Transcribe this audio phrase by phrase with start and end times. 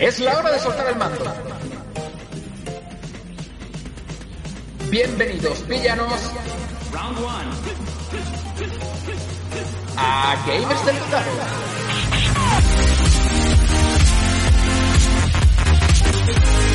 [0.00, 1.24] Es la hora de soltar el mando.
[4.90, 6.32] Bienvenidos, villanos.
[9.96, 11.79] A Gamers del.
[16.32, 16.69] Bueno,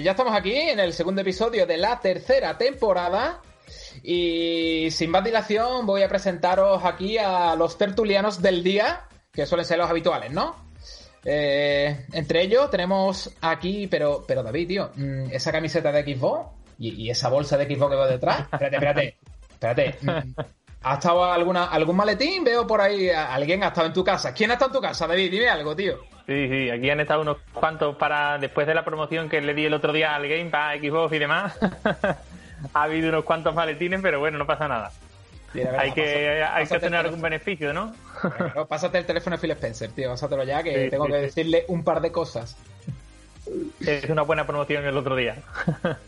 [0.00, 3.42] pues ya estamos aquí en el segundo episodio de la tercera temporada.
[4.02, 9.66] Y sin más dilación, voy a presentaros aquí a los tertulianos del día, que suelen
[9.66, 10.56] ser los habituales, ¿no?
[11.22, 17.10] Eh, entre ellos tenemos aquí, pero, pero David, tío, mm, esa camiseta de Xbox y
[17.10, 18.40] esa bolsa de Xbox que va detrás.
[18.50, 19.16] Espérate, espérate,
[19.50, 19.98] espérate.
[20.82, 22.42] ¿Ha estado alguna, algún maletín?
[22.42, 24.32] Veo por ahí, alguien ha estado en tu casa.
[24.32, 25.30] ¿Quién ha estado en tu casa, David?
[25.30, 25.98] Dime algo, tío.
[26.26, 29.66] Sí, sí, aquí han estado unos cuantos para después de la promoción que le di
[29.66, 31.58] el otro día al Game para Xbox y demás.
[32.74, 34.90] ha habido unos cuantos maletines, pero bueno, no pasa nada.
[35.52, 37.92] Mira, hay que, pásate- hay que obtener algún beneficio, ¿no?
[38.54, 40.08] No, Pásate el teléfono de Phil Spencer, tío.
[40.10, 41.22] Pásatelo ya, que Sí, tengo sí, que sí.
[41.24, 42.56] decirle un par de cosas.
[43.84, 45.36] Es una buena promoción el otro día.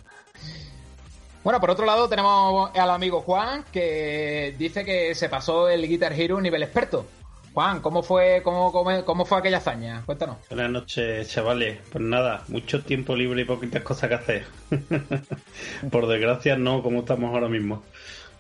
[1.45, 6.13] Bueno, por otro lado tenemos al amigo Juan, que dice que se pasó el Guitar
[6.13, 7.05] Hero nivel experto.
[7.53, 10.03] Juan, ¿cómo fue, cómo, fue aquella hazaña?
[10.07, 10.37] Cuéntanos.
[10.49, 11.81] Buenas noches, chavales.
[11.91, 14.45] Pues nada, mucho tiempo libre y poquitas cosas que hacer.
[15.91, 17.83] por desgracia, no como estamos ahora mismo.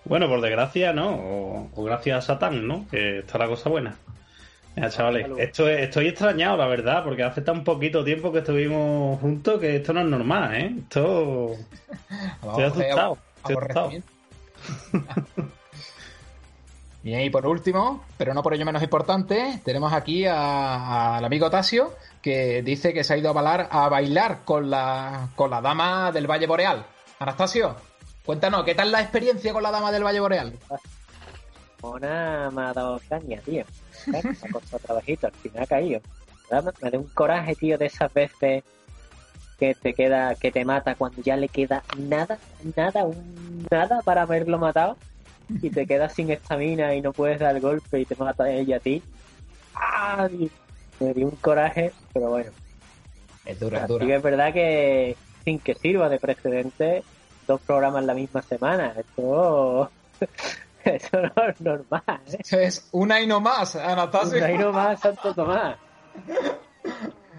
[0.04, 1.10] Bueno, por desgracia, no.
[1.10, 2.86] O, o gracias a Satán, ¿no?
[2.88, 3.96] Que está la cosa buena.
[4.74, 9.20] Mira, chavales, esto es- estoy extrañado, la verdad, porque hace tan poquito tiempo que estuvimos
[9.20, 10.74] juntos que esto no es normal, ¿eh?
[10.78, 11.52] Esto.
[12.42, 13.18] Estoy asustado.
[13.38, 13.90] Estoy asustado.
[17.02, 21.50] Bien, y por último, pero no por ello menos importante, tenemos aquí a- al amigo
[21.50, 25.60] Tasio, que dice que se ha ido a bailar, a bailar con la, con la
[25.60, 26.86] dama del Valle Boreal.
[27.18, 27.74] Anastasio,
[28.24, 30.52] cuéntanos, ¿qué tal la experiencia con la dama del Valle Boreal?
[31.82, 33.64] Mona me ha dado caña, tío.
[34.06, 36.00] Me ha costado trabajito, al final ha caído.
[36.50, 38.62] Me da- Me da un coraje, tío, de esas veces
[39.58, 42.38] que te queda, que te mata cuando ya le queda nada,
[42.76, 44.96] nada, un nada para haberlo matado
[45.60, 48.80] y te quedas sin estamina y no puedes dar golpe y te mata ella a
[48.80, 49.02] ti.
[49.74, 50.50] ¡Ay!
[50.98, 52.50] Me dio un coraje, pero bueno.
[53.44, 54.06] Es dura, es Así dura.
[54.06, 57.02] que es verdad que sin que sirva de precedente,
[57.46, 58.94] dos programas la misma semana.
[58.98, 59.90] Esto,
[60.96, 62.02] eso no es normal.
[62.26, 62.36] ¿eh?
[62.40, 64.44] Eso es una y no más, Anastasio.
[64.44, 65.76] Ahí nomás, Santo Tomás.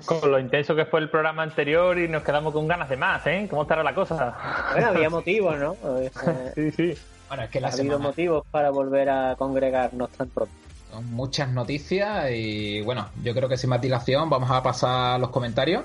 [0.05, 3.25] Con lo intenso que fue el programa anterior y nos quedamos con ganas de más,
[3.27, 3.47] ¿eh?
[3.49, 4.35] ¿Cómo estará la cosa?
[4.73, 5.75] Bueno, había motivos, ¿no?
[6.01, 6.11] Eh,
[6.55, 6.97] Sí, sí.
[7.29, 10.53] Bueno, es que ha la habido semana motivos para volver a congregarnos tan pronto.
[10.91, 15.17] son muchas noticias y bueno, yo creo que sin más dilación vamos a pasar a
[15.17, 15.83] los comentarios.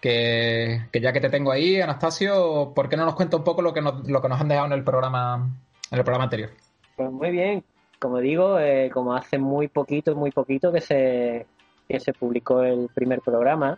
[0.00, 3.62] Que, que ya que te tengo ahí, Anastasio, ¿por qué no nos cuenta un poco
[3.62, 5.48] lo que nos, lo que nos han dejado en el programa
[5.90, 6.50] en el programa anterior?
[6.96, 7.64] Pues muy bien,
[7.98, 11.46] como digo, eh, como hace muy poquito, muy poquito que se,
[11.88, 13.76] que se publicó el primer programa,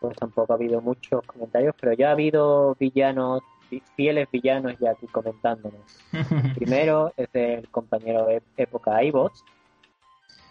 [0.00, 4.92] pues tampoco ha habido muchos comentarios, pero ya ha habido villanos, fi- fieles villanos ya
[4.92, 5.82] aquí comentándonos.
[6.54, 9.44] Primero es del compañero de época iBots,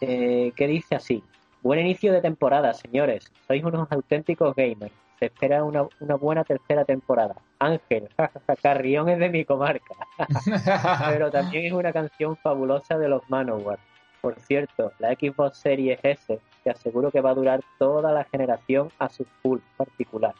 [0.02, 1.24] eh, que dice así:
[1.62, 3.30] Buen inicio de temporada, señores.
[3.46, 4.94] Sois unos auténticos gamers.
[5.20, 7.36] Se espera una, una buena tercera temporada.
[7.60, 9.94] Ángel, jajaja, Carrión es de mi comarca.
[11.10, 13.78] Pero también es una canción fabulosa de los Manowar.
[14.22, 18.90] Por cierto, la Xbox Series S te aseguro que va a durar toda la generación
[18.98, 20.36] a su full particular.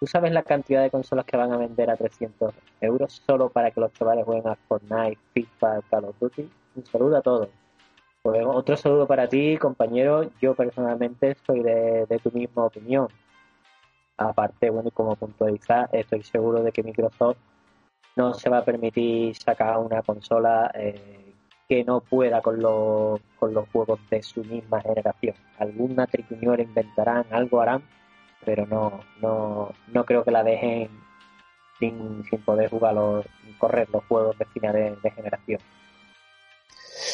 [0.00, 3.70] ¿Tú sabes la cantidad de consolas que van a vender a 300 euros solo para
[3.70, 6.50] que los chavales jueguen a Fortnite, FIFA, Call of Duty?
[6.76, 7.48] Un saludo a todos.
[8.24, 10.30] Pues otro saludo para ti, compañero.
[10.40, 13.08] Yo personalmente soy de, tu misma opinión.
[14.16, 17.36] Aparte, bueno, y como puntualizar, estoy seguro de que Microsoft
[18.16, 21.34] no se va a permitir sacar una consola eh,
[21.68, 25.34] que no pueda con los, con los juegos de su misma generación.
[25.58, 27.82] Alguna triquiñuela inventarán, algo harán,
[28.42, 30.88] pero no, no, no creo que la dejen
[31.78, 33.26] sin, sin poder jugar los,
[33.58, 35.60] correr los juegos de finales de generación.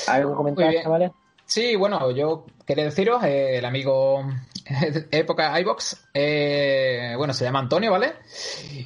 [0.08, 1.10] ¿Algo que comentar, chavales?
[1.50, 4.24] Sí, bueno, yo quería deciros, eh, el amigo
[5.10, 8.12] época iBox, eh, bueno, se llama Antonio, ¿vale?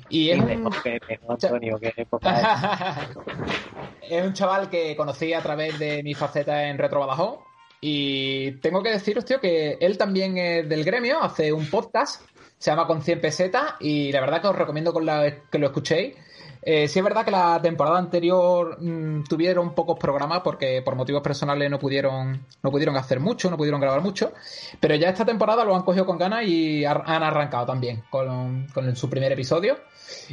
[0.09, 0.73] Y es un...
[1.29, 3.11] Antonio, que época
[4.01, 7.41] es un chaval que conocí a través de mi faceta en Retro Badajoz
[7.83, 12.23] y tengo que deciros, tío, que él también es del gremio, hace un podcast,
[12.57, 16.17] se llama Con 100 pesetas y la verdad que os recomiendo que lo escuchéis
[16.67, 21.21] eh, sí es verdad que la temporada anterior mm, tuvieron pocos programas porque por motivos
[21.23, 24.33] personales no pudieron, no pudieron hacer mucho, no pudieron grabar mucho,
[24.81, 29.11] pero ya esta temporada lo han cogido con ganas y han arrancado también con, su
[29.11, 29.77] primer episodio.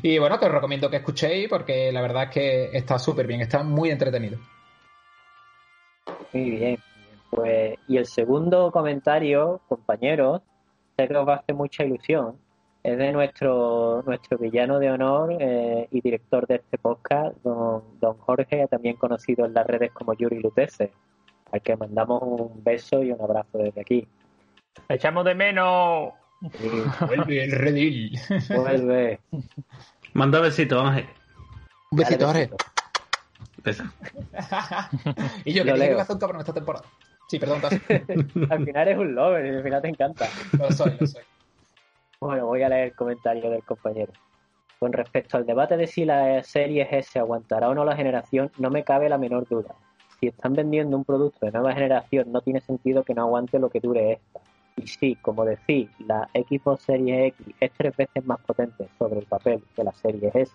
[0.02, 3.42] Y bueno, que os recomiendo que escuchéis porque la verdad es que está súper bien,
[3.42, 4.40] está muy entretenido.
[6.32, 6.78] Muy bien,
[7.30, 10.42] pues y el segundo comentario, compañeros,
[10.98, 12.41] sé que os va a hacer mucha ilusión
[12.84, 18.18] es de nuestro nuestro villano de honor eh, y director de este podcast, don, don
[18.18, 20.92] Jorge, también conocido en las redes como Yuri Lutece,
[21.52, 24.08] al que mandamos un beso y un abrazo desde aquí.
[24.90, 26.14] Echamos de menos.
[27.08, 28.20] Vuelve el redil.
[28.50, 29.20] Vuelve.
[30.14, 31.06] Manda besito, Ángel.
[31.92, 32.50] Un besito, Jorge.
[35.46, 36.86] Y yo que tengo que hacer un cabrón esta temporada.
[37.28, 37.62] Sí, perdón.
[38.50, 40.28] al final es un lover y al final te encanta.
[40.58, 41.22] Lo soy, lo soy.
[42.22, 44.14] Bueno, voy a leer el comentario del compañero.
[44.78, 48.70] Con respecto al debate de si la serie S aguantará o no la generación, no
[48.70, 49.74] me cabe la menor duda.
[50.20, 53.72] Si están vendiendo un producto de nueva generación, no tiene sentido que no aguante lo
[53.72, 54.40] que dure esta.
[54.76, 59.26] Y sí, como decís, la Xbox Series X es tres veces más potente sobre el
[59.26, 60.54] papel que la Series S,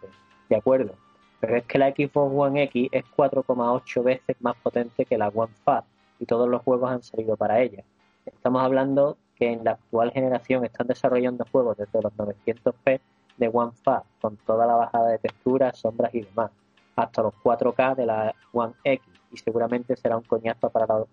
[0.48, 0.94] de acuerdo.
[1.40, 5.52] Pero es que la Xbox One X es 4,8 veces más potente que la One
[5.64, 5.84] Fat
[6.20, 7.82] y todos los juegos han salido para ella.
[8.24, 13.00] Estamos hablando que en la actual generación están desarrollando juegos desde los 900p
[13.36, 16.50] de One Fat con toda la bajada de textura, sombras y demás,
[16.96, 21.08] hasta los 4K de la One X y seguramente será un coñazo para los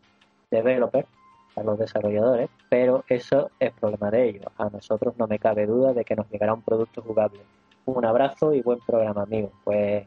[0.50, 1.08] developers,
[1.54, 4.46] para los desarrolladores, pero eso es problema de ellos.
[4.58, 7.42] A nosotros no me cabe duda de que nos llegará un producto jugable.
[7.86, 9.52] Un abrazo y buen programa, amigo.
[9.64, 10.06] Pues,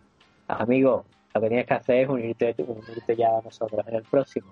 [0.48, 1.04] amigo,
[1.34, 4.46] lo que tienes que hacer es unirte, unirte ya a nosotros en el próximo.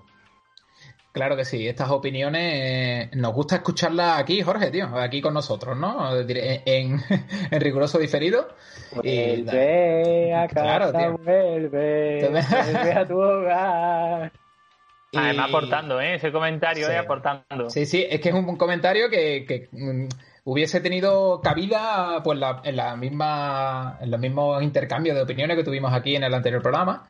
[1.14, 5.76] Claro que sí, estas opiniones eh, nos gusta escucharlas aquí, Jorge, tío, aquí con nosotros,
[5.78, 6.12] ¿no?
[6.18, 6.98] En,
[7.52, 8.48] en riguroso diferido.
[8.96, 14.32] Vuelve a casa, claro, vuelve, vuelve a tu hogar.
[15.16, 16.16] Además, aportando, ¿eh?
[16.16, 16.98] Ese comentario, ¿eh?
[16.98, 17.70] Aportando.
[17.70, 20.08] Sí, sí, es que es un, comentario que, que mm,
[20.44, 25.92] hubiese tenido cabida pues en la misma en los mismos intercambios de opiniones que tuvimos
[25.92, 27.08] aquí en el anterior programa.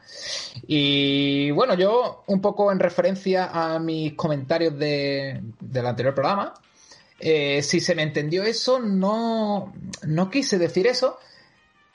[0.67, 6.55] Y bueno yo un poco en referencia a mis comentarios de, del anterior programa
[7.21, 9.73] eh, si se me entendió eso no
[10.07, 11.19] no quise decir eso.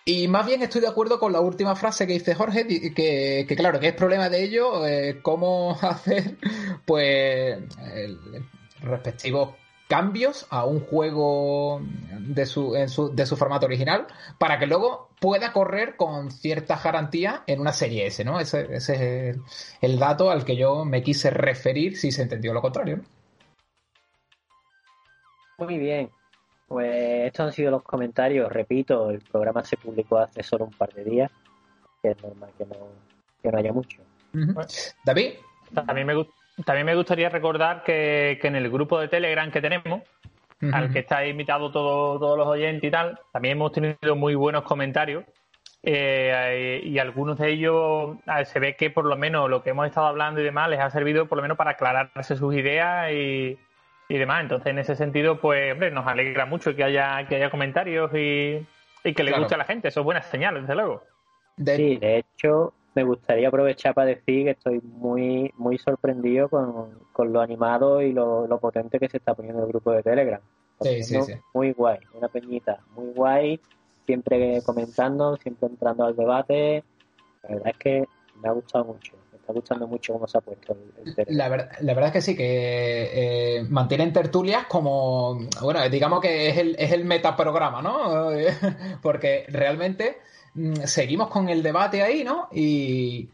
[0.05, 3.55] Y más bien estoy de acuerdo con la última frase que dice Jorge, que, que
[3.55, 6.35] claro, que es problema de ello, eh, cómo hacer,
[6.85, 7.59] pues,
[7.93, 8.17] el
[8.81, 9.49] respectivos
[9.89, 11.81] cambios a un juego
[12.19, 12.73] de su,
[13.11, 14.05] de su formato original
[14.37, 18.39] para que luego pueda correr con cierta garantía en una serie S, ¿no?
[18.39, 18.89] Ese, es
[19.81, 23.01] el, dato al que yo me quise referir si se entendió lo contrario.
[25.57, 26.11] Muy bien.
[26.67, 28.51] Pues estos han sido los comentarios.
[28.51, 31.31] Repito, el programa se publicó hace solo un par de días.
[32.03, 32.75] Que es normal que no,
[33.41, 34.01] que no haya mucho.
[35.03, 35.31] David.
[35.73, 40.01] También me gusta también me gustaría recordar que, en el grupo de Telegram que tenemos,
[40.73, 44.63] al que está invitado todo, todos los oyentes y tal, también hemos tenido muy buenos
[44.63, 45.23] comentarios.
[45.81, 50.07] Eh, y algunos de ellos se ve que por lo menos lo que hemos estado
[50.07, 53.57] hablando y demás les ha servido por lo menos para aclararse sus ideas y,
[54.09, 54.41] demás.
[54.41, 58.65] Entonces, en ese sentido, pues, hombre, nos alegra mucho que haya, que haya comentarios y,
[59.03, 59.87] que le guste a la gente.
[59.87, 61.03] Eso es buena señal, desde luego.
[61.57, 67.41] Sí, de hecho, me gustaría aprovechar para decir que estoy muy muy sorprendido con, lo
[67.41, 70.41] animado y lo, potente que se está poniendo el grupo de Telegram.
[70.81, 71.33] Sí, sí, sí.
[71.53, 73.59] Muy guay, una peñita, muy guay,
[74.05, 76.83] siempre comentando, siempre entrando al debate.
[77.43, 78.05] La verdad es que
[78.41, 81.67] me ha gustado mucho, me está gustando mucho cómo se ha puesto el, Telegram.
[81.81, 86.75] La, verdad es que sí, que eh, mantienen tertulias como, bueno, digamos que es el,
[86.79, 88.29] es el metaprograma, ¿no?
[89.01, 90.17] Porque realmente
[90.85, 92.49] seguimos con el debate ahí, ¿no?
[92.51, 93.29] Y,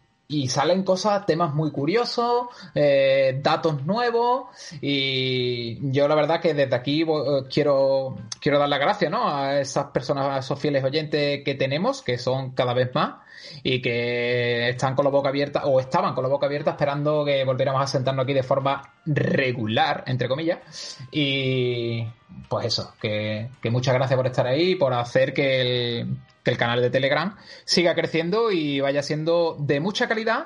[0.49, 4.47] salen cosas, temas muy curiosos, eh, datos nuevos
[4.81, 9.29] y yo la verdad que desde aquí eh, quiero, quiero dar las gracias ¿no?
[9.29, 13.15] a esas personas, a esos fieles oyentes que tenemos, que son cada vez más
[13.63, 17.43] y que están con la boca abierta o estaban con la boca abierta esperando que
[17.43, 20.97] volviéramos a sentarnos aquí de forma regular, entre comillas.
[21.11, 22.03] Y
[22.49, 26.57] pues eso, que, que muchas gracias por estar ahí, por hacer que el que el
[26.57, 27.35] canal de Telegram
[27.65, 30.45] siga creciendo y vaya siendo de mucha calidad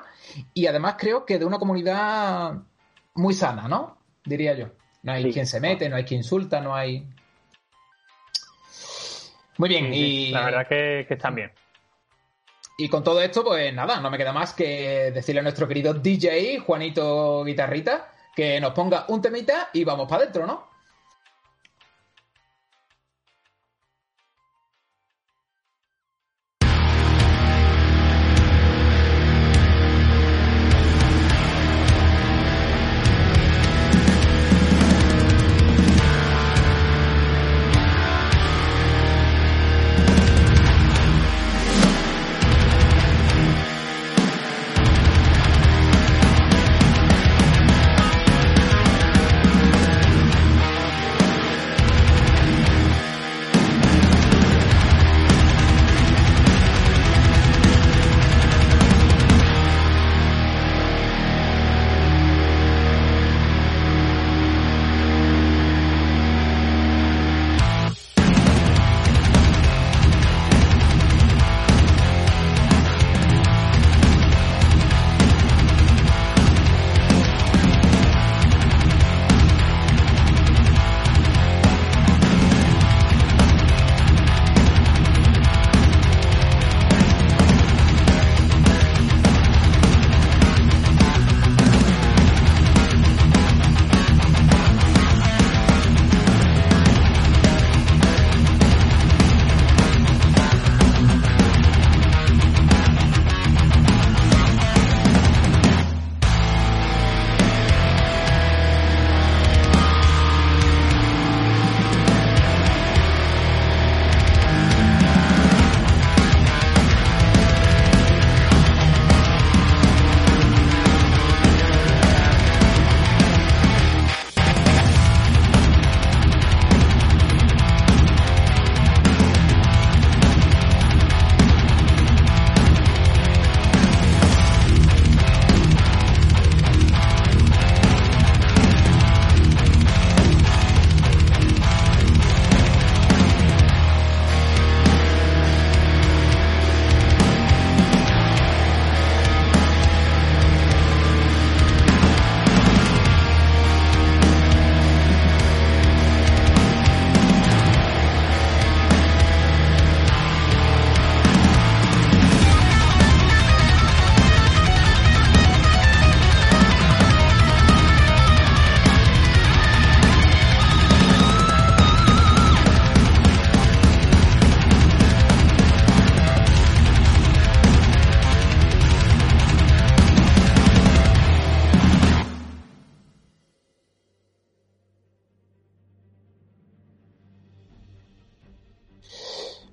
[0.54, 2.54] y además creo que de una comunidad
[3.14, 3.98] muy sana, ¿no?
[4.24, 4.70] Diría yo.
[5.02, 7.06] No hay quien se mete, no hay quien insulta, no hay...
[9.58, 10.30] Muy bien, y...
[10.30, 11.52] La verdad que, que están bien.
[12.78, 15.92] Y con todo esto, pues nada, no me queda más que decirle a nuestro querido
[15.92, 20.69] DJ, Juanito Guitarrita, que nos ponga un temita y vamos para adentro, ¿no?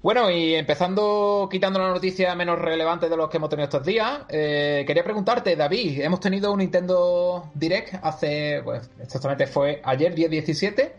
[0.08, 4.22] Bueno, y empezando, quitando la noticia menos relevante de los que hemos tenido estos días,
[4.30, 10.30] eh, quería preguntarte, David, hemos tenido un Nintendo Direct hace, pues, exactamente fue ayer, día
[10.30, 10.96] 17,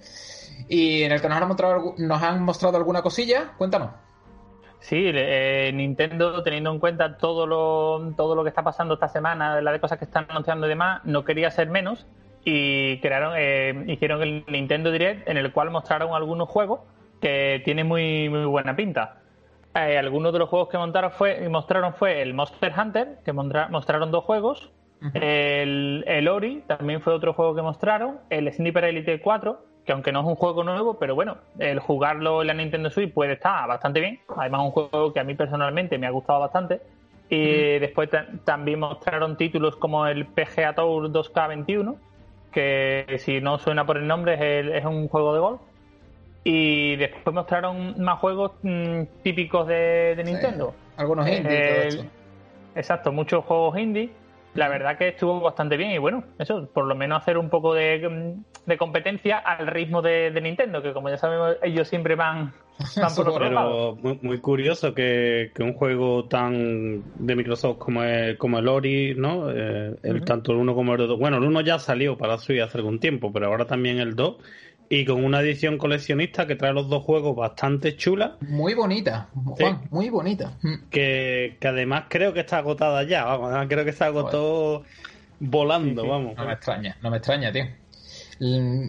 [0.68, 3.54] y en el que nos han mostrado, nos han mostrado alguna cosilla.
[3.56, 3.92] Cuéntanos.
[4.80, 9.58] Sí, eh, Nintendo, teniendo en cuenta todo lo, todo lo que está pasando esta semana,
[9.62, 12.06] la de cosas que están anunciando y demás, no quería ser menos
[12.44, 16.80] y crearon, eh, hicieron el Nintendo Direct en el cual mostraron algunos juegos
[17.20, 19.18] que tiene muy, muy buena pinta.
[19.74, 24.10] Eh, algunos de los juegos que montaron fue, mostraron fue el Monster Hunter, que mostraron
[24.10, 24.70] dos juegos.
[25.14, 28.18] el, el, Ori también fue otro juego que mostraron.
[28.30, 32.40] El Sniper Elite 4, que aunque no es un juego nuevo, pero bueno, el jugarlo
[32.40, 34.20] en la Nintendo Switch puede estar bastante bien.
[34.36, 36.80] Además, un juego que a mí personalmente me ha gustado bastante.
[37.30, 38.08] Y después
[38.44, 41.96] también mostraron títulos como el PGA Tour 2K21,
[42.50, 45.60] que si no suena por el nombre es, es un juego de golf.
[46.44, 50.74] Y después mostraron más juegos mm, típicos de, Nintendo.
[50.96, 52.08] algunos indie.
[52.74, 54.10] exacto, muchos juegos indie.
[54.54, 57.74] La verdad que estuvo bastante bien y bueno, eso, por lo menos hacer un poco
[57.74, 58.08] de,
[58.66, 62.54] mm, competencia al ritmo de, Nintendo, que como ya sabemos, ellos siempre van,
[63.16, 63.96] por otro lado.
[63.96, 69.50] Muy, curioso que, un juego tan de Microsoft como el, como el Ori, ¿no?
[69.50, 71.18] Eh, el, Tanto el uno como el 2.
[71.18, 74.38] Bueno, el uno ya salió para Switch hace algún tiempo, pero ahora también el 2
[74.90, 78.36] y con una edición coleccionista que trae los dos juegos bastante chula.
[78.40, 80.52] Muy bonita, Juan, muy bonita.
[80.62, 80.88] Mm.
[80.90, 84.84] Que, además creo que está agotada ya, vamos, creo que se agotó
[85.40, 86.36] volando, vamos.
[86.36, 87.64] No me extraña, no me extraña, tío.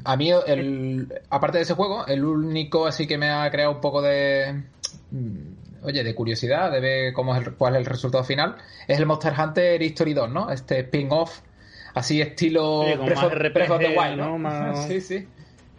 [0.05, 3.81] A mí, el, aparte de ese juego, el único así que me ha creado un
[3.81, 4.63] poco de...
[5.11, 8.55] Mm, oye, de curiosidad, de ver cómo es el, cuál es el resultado final,
[8.87, 10.51] es el Monster Hunter History 2, ¿no?
[10.51, 11.39] Este spin-off,
[11.93, 14.75] así estilo Breath of- Breath of the RPG, Wild, ¿no?
[14.87, 15.27] sí, sí.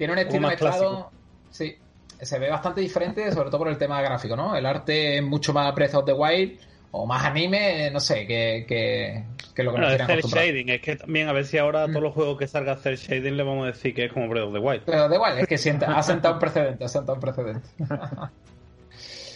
[0.00, 0.78] Tiene un estilo más mezclado.
[0.80, 1.12] clásico.
[1.50, 1.76] Sí,
[2.22, 4.56] se ve bastante diferente, sobre todo por el tema gráfico, ¿no?
[4.56, 6.58] El arte es mucho más Breath of the Wild
[6.92, 10.48] o más anime, no sé, que, que, que lo que Bueno, nos acostumbrados.
[10.48, 11.90] shading, es que también a ver si ahora a Mm.
[11.90, 14.46] todos los juegos que salga cel shading le vamos a decir que es como Breath
[14.46, 14.82] of the Wild.
[14.86, 17.68] Pero da igual, es que sienta, ha sentado un precedente, ha sentado un precedente.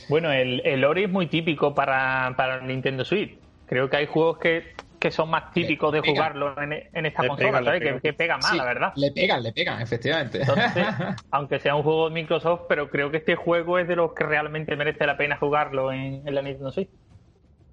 [0.08, 3.38] Bueno, el, el Ori es muy típico para, para Nintendo Switch.
[3.66, 4.64] Creo que hay juegos que,
[5.04, 6.12] que son más típicos de pega.
[6.14, 7.80] jugarlo en, en esta Le consola, pega, ¿sabes?
[7.80, 7.94] pega.
[7.96, 8.92] Que, que pega más, Sí, la verdad.
[8.96, 10.40] Le pegan, le pegan, efectivamente.
[10.40, 10.86] Entonces,
[11.30, 14.24] aunque sea un juego de Microsoft, pero creo que este juego es de los que
[14.24, 16.88] realmente merece la pena jugarlo en, en la Nintendo Switch.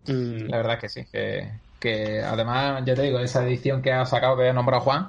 [0.07, 0.49] Mm.
[0.49, 4.05] La verdad es que sí, que, que además, ya te digo, esa edición que ha
[4.05, 5.07] sacado, que ha nombrado Juan,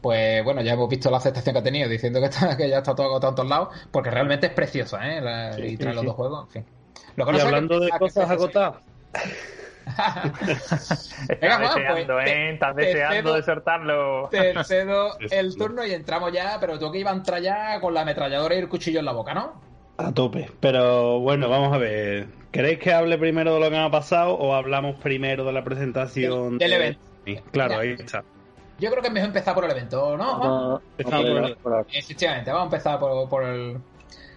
[0.00, 2.78] pues bueno, ya hemos visto la aceptación que ha tenido, diciendo que, está, que ya
[2.78, 5.20] está todo agotado en todos lados, porque realmente es preciosa, ¿eh?
[5.20, 6.06] La- Sí, y sí, trae los sí.
[6.06, 6.72] dos juegos, en fin.
[7.16, 8.74] Lo que Y no sé hablando que- de cosas agotadas,
[10.48, 12.50] Estás Venga, Juan, deseando, pues, ¿eh?
[12.52, 14.28] Estás te deseando cedo- de soltarlo.
[14.30, 17.94] Te cedo el turno y entramos ya, pero tú que iba a entrar ya con
[17.94, 19.68] la ametralladora y el cuchillo en la boca, ¿no?
[19.98, 20.50] a tope.
[20.60, 22.26] Pero bueno, vamos a ver.
[22.50, 25.62] ¿Queréis que hable primero de lo que me ha pasado o hablamos primero de la
[25.62, 26.56] presentación?
[26.56, 27.00] Del- del de- evento.
[27.26, 28.24] Sí, claro, ahí está.
[28.78, 30.24] Yo creo que es mejor empezar por el evento, ¿no?
[30.36, 30.80] Juan?
[30.96, 33.76] Por por el- por- Efectivamente, vamos a empezar por, por el,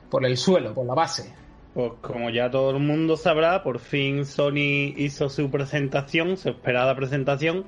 [0.09, 1.33] por el suelo, por la base.
[1.73, 6.95] Pues como ya todo el mundo sabrá, por fin Sony hizo su presentación, su esperada
[6.95, 7.65] presentación,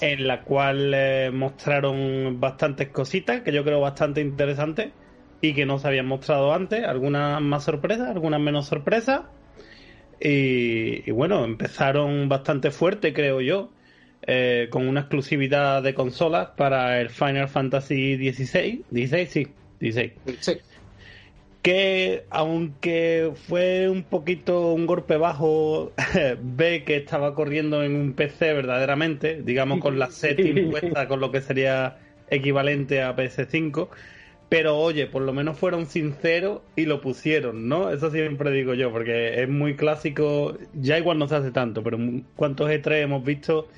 [0.00, 4.92] en la cual eh, mostraron bastantes cositas que yo creo bastante interesantes
[5.40, 9.22] y que no se habían mostrado antes, algunas más sorpresas, algunas menos sorpresas.
[10.20, 13.70] Y, y bueno, empezaron bastante fuerte, creo yo,
[14.26, 18.84] eh, con una exclusividad de consolas para el Final Fantasy XVI.
[18.90, 19.48] 16, sí,
[19.80, 20.52] 16 Sí.
[21.64, 25.92] Que aunque fue un poquito un golpe bajo,
[26.42, 31.32] ve que estaba corriendo en un PC verdaderamente, digamos con la setting puesta con lo
[31.32, 31.96] que sería
[32.28, 33.88] equivalente a PS5,
[34.50, 37.90] pero oye, por lo menos fueron sinceros y lo pusieron, ¿no?
[37.90, 41.98] Eso siempre digo yo, porque es muy clásico, ya igual no se hace tanto, pero
[42.36, 43.68] ¿cuántos E3 hemos visto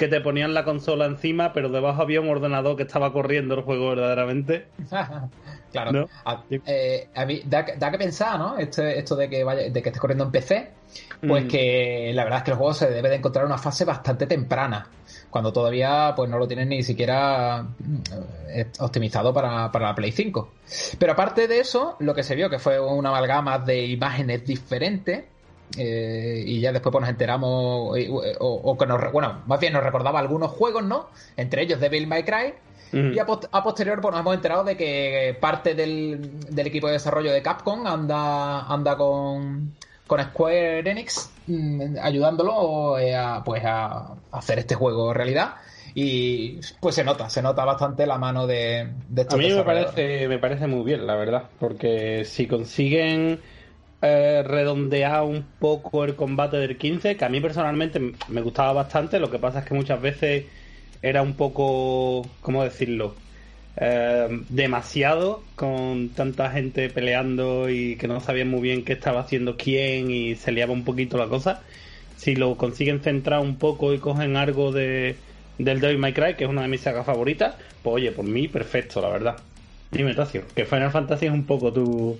[0.00, 3.60] que te ponían la consola encima, pero debajo había un ordenador que estaba corriendo el
[3.60, 4.68] juego verdaderamente?
[5.72, 5.92] claro.
[5.92, 6.06] ¿No?
[6.24, 8.56] A, eh, a mí da, que- da que pensar, ¿no?
[8.56, 10.70] Este- esto de que vaya, de que esté corriendo en PC,
[11.28, 11.48] pues Mm.
[11.48, 14.26] que la verdad es que el juego se debe de encontrar en una fase bastante
[14.26, 14.88] temprana,
[15.28, 17.96] cuando todavía pues no lo tienen ni siquiera mm,
[18.48, 20.50] eh, optimizado para, para la Play 5.
[20.98, 25.24] Pero aparte de eso, lo que se vio que fue una amalgama de imágenes diferentes.
[25.76, 29.72] Eh, y ya después pues, nos enteramos eh, o, o que nos bueno más bien
[29.72, 32.54] nos recordaba algunos juegos no entre ellos Devil May Cry.
[32.92, 36.88] Y a, post- a posterior pues, nos hemos enterado de que parte del, del equipo
[36.88, 39.76] de desarrollo de Capcom anda, anda con,
[40.08, 45.54] con Square Enix mm, ayudándolo eh, a, pues, a hacer este juego realidad.
[45.94, 49.62] Y pues se nota, se nota bastante la mano de, de estos A mí me
[49.62, 53.40] parece, me parece muy bien, la verdad, porque si consiguen
[54.02, 54.42] eh,
[55.22, 59.38] un poco el combate del 15, que a mí personalmente me gustaba bastante, lo que
[59.38, 60.46] pasa es que muchas veces
[61.02, 63.14] era un poco, ¿cómo decirlo?
[63.76, 69.56] Eh, demasiado con tanta gente peleando y que no sabían muy bien qué estaba haciendo
[69.56, 71.62] quién y se liaba un poquito la cosa.
[72.16, 75.16] Si lo consiguen centrar un poco y cogen algo de
[75.58, 78.48] del Devil May Cry, que es una de mis sagas favoritas, pues oye, por mí
[78.48, 79.36] perfecto, la verdad.
[79.90, 82.18] Dime, Tacio, que Final Fantasy es un poco tu,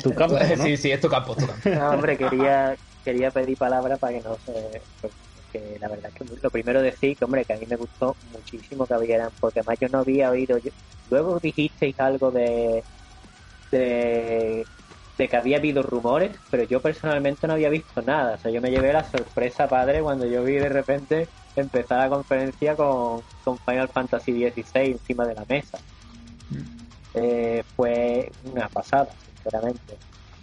[0.00, 0.56] tu campo, ¿no?
[0.56, 1.62] Sí, sí, es tu campo, es tu campo.
[1.70, 4.52] No, hombre, quería, quería pedir palabra para que no se.
[5.00, 8.16] Porque la verdad es que lo primero decir que, hombre, que a mí me gustó
[8.22, 10.58] muchísimo que abrieran, porque además yo no había oído.
[10.58, 10.70] yo-
[11.06, 12.84] luego dijisteis algo de,
[13.70, 14.68] de.
[15.18, 18.34] de que había habido rumores, pero yo personalmente no había visto nada.
[18.36, 22.10] O sea, yo me llevé la sorpresa padre cuando yo vi de repente empezar la
[22.16, 25.80] conferencia con, con Final Fantasy XVI encima de la mesa.
[27.14, 29.94] Eh, fue una pasada, sinceramente.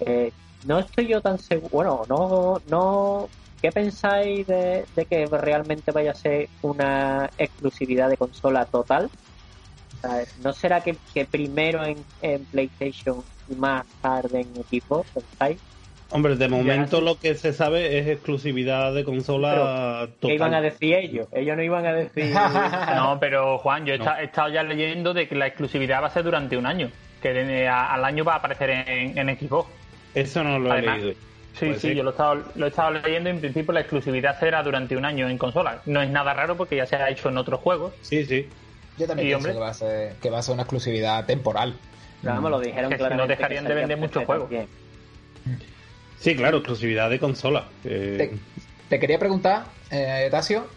[0.02, 0.32] Eh,
[0.66, 1.70] no estoy yo tan seguro.
[1.72, 3.30] Bueno, no, no.
[3.62, 9.10] ¿Qué pensáis de, de que realmente vaya a ser una exclusividad de consola total?
[9.98, 15.06] O sea, ¿No será que, que primero en, en PlayStation y más tarde en equipo?
[15.14, 15.60] ¿Pensáis?
[16.12, 20.36] Hombre, de momento lo que se sabe es exclusividad de consola ¿Qué total.
[20.36, 21.28] iban a decir ellos?
[21.34, 22.34] Ellos no iban a decir.
[22.96, 24.06] No, pero Juan, yo he, No.
[24.06, 26.90] esta- he estado ya leyendo de que la exclusividad va a ser durante un año.
[27.21, 29.69] Que de- a- al año va a aparecer en, en Xbox.
[30.15, 31.13] Eso no lo he leído.
[31.60, 33.29] Sí, sí, yo lo he, estado, lo he estado leyendo.
[33.29, 35.82] En principio, la exclusividad será durante un año en consola.
[35.86, 37.93] No es nada raro porque ya se ha hecho en otros juegos.
[38.01, 38.47] Sí, sí.
[38.97, 39.53] Yo también Y, pienso hombre.
[39.53, 41.75] que va, a ser, que va a ser una exclusividad temporal.
[42.21, 44.49] Pero vamos, lo dijeron Que no dejarían que de vender en muchos juegos.
[44.49, 44.67] también.
[46.19, 47.65] Sí, claro, exclusividad de consola.
[47.84, 50.67] Te, quería preguntar, eh, Tasio,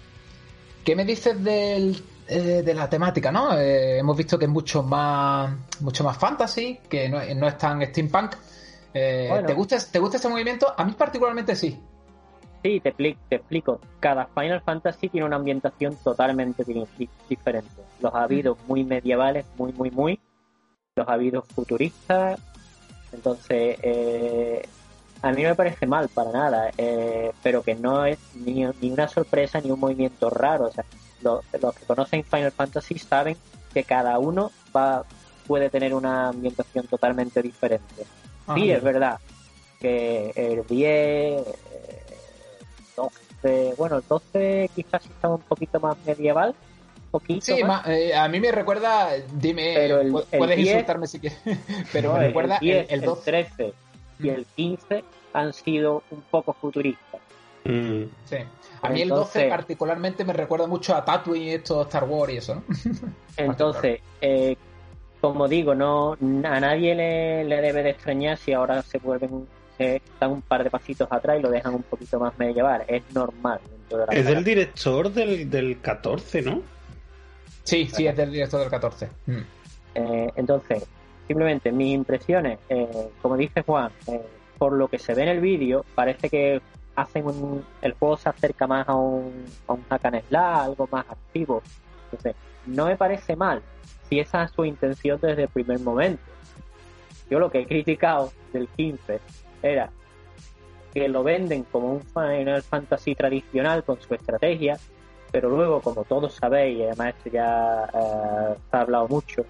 [0.84, 2.00] ¿qué me dices del,
[2.32, 3.58] eh, de la temática, no?
[3.58, 7.84] Eh, hemos visto que es mucho más, mucho más fantasy, que no, no es tan
[7.86, 8.34] steampunk.
[8.94, 10.72] Eh, ¿te, gusta, ¿Te gusta este movimiento?
[10.76, 11.78] A mí particularmente sí.
[12.62, 13.80] Sí, te, te explico.
[13.98, 16.64] Cada Final Fantasy tiene una ambientación totalmente
[17.28, 17.82] diferente.
[18.00, 20.20] Los ha habido muy medievales, muy, muy, muy.
[20.94, 22.40] Los ha habido futuristas.
[23.12, 24.62] Entonces, eh,
[25.22, 29.60] a mí me parece mal para nada, eh, pero que no es ni, una sorpresa
[29.60, 30.66] ni un movimiento raro.
[30.66, 30.84] O sea,
[31.22, 33.36] los que conocen Final Fantasy saben
[33.72, 35.04] que cada uno va
[35.46, 38.06] puede tener una ambientación totalmente diferente.
[38.46, 39.18] Ah, sí, es verdad
[39.80, 41.42] que el 10
[42.96, 46.54] 12, bueno, el 12 quizás estaba un poquito más medieval.
[47.10, 51.38] Poquito sí, eh, a mí me recuerda, dime, pero el, puedes insultarme si quieres,
[51.92, 53.22] pero me recuerda el, 12.
[53.30, 53.74] 13
[54.20, 55.04] y el 15
[55.34, 57.20] han sido un poco futuristas.
[57.64, 58.04] Mm.
[58.24, 58.36] Sí.
[58.82, 62.56] A mí el 12 particularmente me recuerda mucho a Tatooine, esto Star Wars y eso,
[62.56, 62.62] ¿no?
[63.36, 64.56] entonces, eh,
[65.20, 69.46] como digo, no a nadie le, le, debe de extrañar si ahora se vuelven
[69.78, 72.84] están un par de pasitos atrás y lo dejan un poquito más medieval.
[72.86, 73.60] Es normal.
[74.10, 76.62] es del director del, del 14, ¿no?
[77.64, 79.08] Sí, sí, es del director del 14.
[79.26, 79.32] Mm.
[79.94, 80.84] Eh, entonces,
[81.26, 84.20] simplemente mis impresiones, eh, como dice Juan, eh,
[84.58, 86.60] por lo que se ve en el vídeo, parece que
[86.94, 90.88] hacen un, el juego se acerca más a un, a un hack and slash, algo
[90.90, 91.62] más activo.
[92.04, 93.62] Entonces, no me parece mal
[94.08, 96.22] si esa es su intención desde el primer momento.
[97.30, 99.20] Yo lo que he criticado del 15
[99.62, 99.90] era
[100.92, 104.78] que lo venden como un Final Fantasy tradicional con su estrategia,
[105.30, 109.46] pero luego, como todos sabéis, y además esto ya eh, se ha hablado mucho,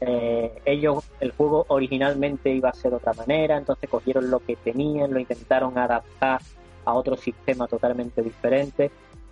[0.00, 4.56] eh, ellos, el juego originalmente iba a ser de otra manera, entonces cogieron lo que
[4.56, 6.40] tenían, lo intentaron adaptar
[6.84, 8.90] a otro sistema totalmente diferente,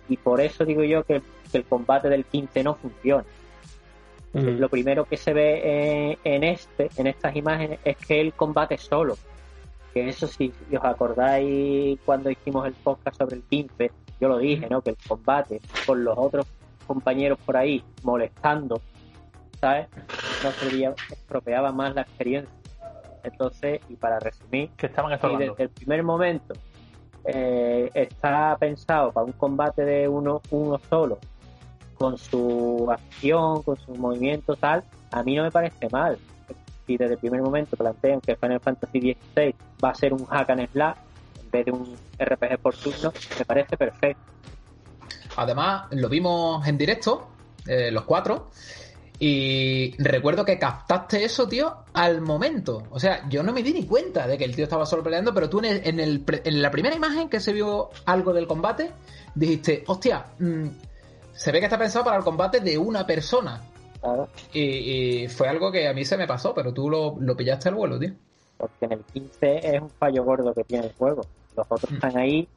[0.09, 1.21] y por eso digo yo que,
[1.53, 3.23] el combate del 15 no funciona.
[4.33, 8.77] Lo primero que se ve eh, en este, en estas imágenes, es que el combate
[8.77, 9.17] solo
[9.93, 14.37] que eso sí, si os acordáis cuando hicimos el podcast sobre el 15, yo lo
[14.37, 14.81] dije, ¿no?
[14.81, 16.45] Que el combate con los otros
[16.85, 18.81] compañeros por ahí molestando,
[19.59, 19.87] ¿sabes?
[20.43, 22.53] No sería, estropeaba más la experiencia.
[23.23, 26.53] Entonces, y para resumir, que estaban desde el primer momento
[27.25, 31.19] eh, está pensado para un combate de uno, uno solo,
[31.95, 36.17] con su acción, con su movimiento tal, a mí no me parece mal
[36.87, 38.99] si desde el primer momento plantean que Final Fantasy
[39.35, 40.95] XVI va a ser un hack and slash
[41.43, 44.21] en vez de un RPG por turno, me parece perfecto.
[45.35, 47.27] Además, lo vimos en directo,
[47.67, 48.49] eh, los cuatro,
[49.19, 52.83] y recuerdo que captaste eso, tío, al momento.
[52.91, 55.33] O sea, yo no me di ni cuenta de que el tío estaba solo peleando,
[55.33, 58.91] pero tú en, el, en, la primera imagen que se vio algo del combate,
[59.33, 60.67] dijiste, hostia, mm,
[61.33, 63.61] se ve que está pensado para el combate de una persona.
[64.53, 67.97] Y, fue algo que a mí se me pasó, pero tú lo, pillaste al vuelo,
[67.97, 68.13] tío.
[68.57, 71.25] Porque en el 15 es un fallo gordo que tiene el juego.
[71.55, 71.95] Los otros mm.
[71.95, 72.47] están ahí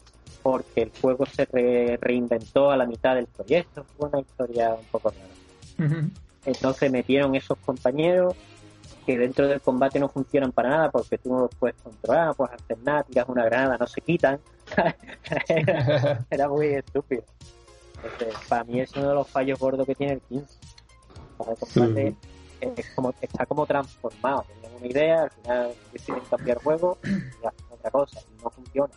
[0.42, 1.46] porque el juego se
[2.00, 3.84] reinventó a la mitad del proyecto.
[3.96, 6.04] Fue una historia un poco rara.
[6.44, 8.34] Entonces metieron esos compañeros
[9.06, 12.34] que dentro del combate no funcionan para nada porque tú no los puedes controlar, no
[12.34, 14.40] puedes hacer nada, tiras una granada, no se quitan.
[16.30, 17.24] era, muy estúpido.
[18.48, 20.70] para mí es uno de los fallos gordos que tiene el 15
[22.94, 24.44] como, está como transformado.
[24.60, 28.94] Tienen una idea, al final deciden cambiar juego y hacen otra cosa y no funciona.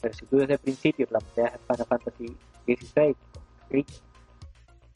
[0.00, 3.16] Pero si tú desde el principio planteas Final Fantasy XVI,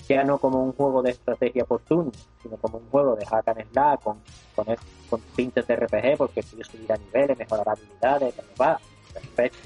[0.08, 2.12] ya no como un juego de estrategia por turno,
[2.42, 4.18] sino como un juego de hack and slash con,
[4.54, 4.66] con,
[5.10, 8.80] con tintes de RPG, porque si yo subirá niveles, mejorará habilidades, va,
[9.12, 9.58] perfecto.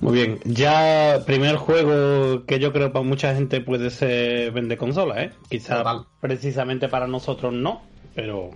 [0.00, 5.22] Muy bien, ya primer juego que yo creo para mucha gente puede ser vende consola,
[5.24, 5.32] ¿eh?
[5.48, 5.84] Quizás
[6.20, 7.82] precisamente para nosotros no,
[8.14, 8.50] pero...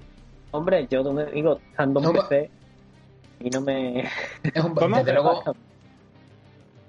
[0.53, 2.51] Hombre, yo digo, estando en PC
[3.41, 4.01] y no me...
[4.55, 4.75] Es un...
[4.75, 5.03] ¿Cómo?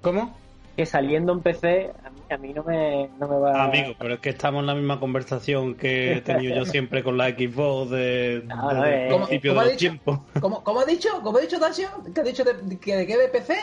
[0.02, 0.43] ¿Cómo?
[0.76, 1.92] Que saliendo en PC
[2.30, 3.64] a mí no me, no me va...
[3.64, 7.16] Amigo, pero es que estamos en la misma conversación que he tenido yo siempre con
[7.16, 10.24] la Xbox de, de, principio de tiempo.
[10.40, 11.08] ¿cómo, ¿cómo, ha dicho?
[11.22, 11.88] ¿Cómo ha dicho Tasio?
[12.14, 13.56] ¿Que ha dicho de, que de qué de PC?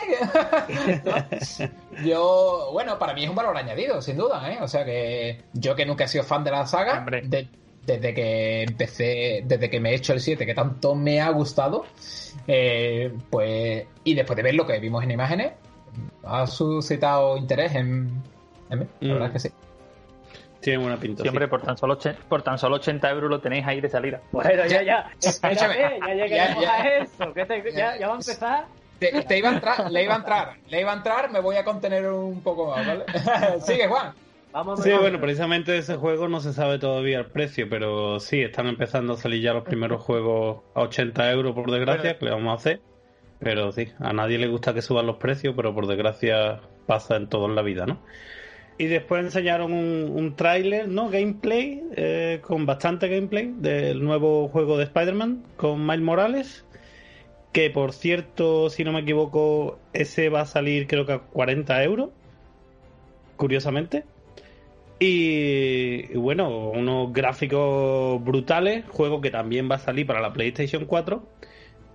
[2.04, 4.58] Yo, bueno, para mí es un valor añadido, sin duda, ¿eh?
[4.60, 7.04] O sea que yo que nunca he sido fan de la saga,
[7.84, 11.84] desde que empecé, desde que me he hecho el 7, que tanto me ha gustado,
[12.46, 15.52] eh, pues, y después de ver lo que vimos en imágenes,
[16.24, 18.22] ha suscitado interés en,
[18.70, 19.32] la verdad mm.
[19.32, 19.48] que sí.
[20.60, 21.22] Tiene buena pinta.
[21.22, 24.20] Siempre por tan solo por tan solo 80 euros lo tenéis ahí de salida.
[24.30, 25.10] Bueno, ya, ya.
[25.20, 27.34] Espérate, ya llegaremos a eso.
[27.74, 28.66] ya, ya va a empezar.
[29.26, 31.64] Te, iba a entrar, le iba a entrar, le iba a entrar, me voy a
[31.64, 33.04] contener un poco más, ¿vale?
[33.60, 34.12] Sigue, Juan.
[34.52, 38.66] Vamos sí, bueno, precisamente ese juego no se sabe todavía el precio, pero sí, están
[38.68, 42.52] empezando a salir ya los primeros juegos a 80 euros, por desgracia, que le vamos
[42.52, 42.80] a hacer.
[43.42, 47.28] Pero sí, a nadie le gusta que suban los precios, pero por desgracia pasa en
[47.28, 47.98] todo en la vida, ¿no?
[48.78, 51.10] Y después enseñaron un, un tráiler, ¿no?
[51.10, 56.64] Gameplay, eh, con bastante gameplay del nuevo juego de Spider-Man con Miles Morales.
[57.52, 61.82] Que por cierto, si no me equivoco, ese va a salir creo que a 40
[61.84, 62.10] euros.
[63.36, 64.04] Curiosamente.
[64.98, 68.84] Y, bueno, unos gráficos brutales.
[68.88, 71.22] Juego que también va a salir para la PlayStation 4.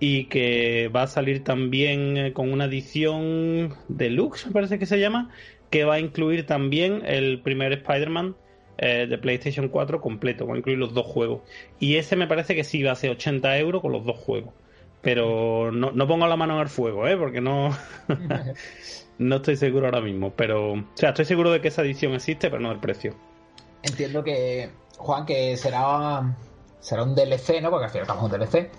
[0.00, 5.00] Y que va a salir también eh, con una edición deluxe, me parece que se
[5.00, 5.30] llama.
[5.70, 8.36] Que va a incluir también el primer Spider-Man
[8.78, 10.46] eh, de PlayStation 4 completo.
[10.46, 11.42] Va a incluir los dos juegos.
[11.80, 14.54] Y ese me parece que sí va a ser 80 euros con los dos juegos.
[15.02, 17.16] Pero no, no pongo la mano en el fuego, ¿eh?
[17.16, 17.76] Porque no,
[19.18, 20.32] no estoy seguro ahora mismo.
[20.36, 23.14] Pero, o sea, estoy seguro de que esa edición existe, pero no del precio.
[23.82, 26.36] Entiendo que, Juan, que será,
[26.80, 27.70] será un DLC, ¿no?
[27.70, 28.70] Porque al final estamos un DLC.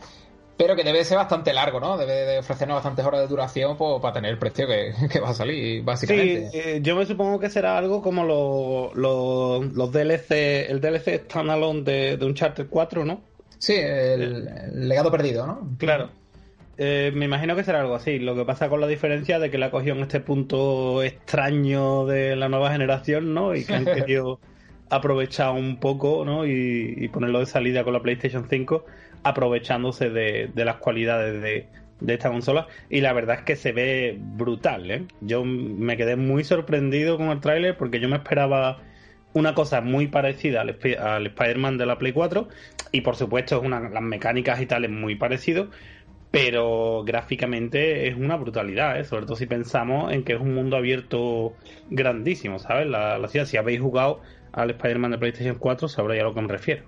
[0.60, 1.98] Pero que debe ser bastante largo, ¿no?
[1.98, 5.34] Debe de ofrecernos bastantes horas de duración pues, para tener el precio que, va a
[5.34, 6.50] salir, básicamente.
[6.52, 11.84] Sí, eh, yo me supongo que será algo como los, los, DLC, el DLC standalone
[11.84, 13.22] de, de Uncharted 4, ¿no?
[13.58, 14.50] Sí, el,
[14.90, 15.78] legado perdido, ¿no?
[15.78, 16.10] Claro.
[16.78, 18.20] Eh, me imagino que será algo así.
[18.20, 22.36] Lo que pasa con la diferencia de que la cogió en este punto extraño de
[22.36, 23.56] la nueva generación, ¿no?
[23.56, 24.42] Y que han querido
[24.90, 26.46] aprovechar un poco, ¿no?
[26.46, 28.86] Y, ponerlo de salida con la PlayStation 5,
[29.24, 31.68] aprovechándose de, las cualidades de,
[32.00, 32.68] de, esta consola.
[32.90, 35.04] Y la verdad es que se ve brutal, ¿eh?
[35.22, 38.80] Yo me quedé muy sorprendido con el tráiler porque yo me esperaba
[39.34, 42.48] una cosa muy parecida al, Spider-Man de la Play 4
[42.92, 45.70] y por supuesto es una, las mecánicas y tal es muy parecido,
[46.32, 49.04] pero gráficamente es una brutalidad, ¿eh?
[49.04, 51.54] sobre todo si pensamos en que es un mundo abierto
[51.90, 52.88] grandísimo, ¿sabes?
[52.88, 56.42] La, la ciudad, si habéis jugado al Spider-Man de PlayStation 4 sabréis a lo que
[56.42, 56.84] me refiero.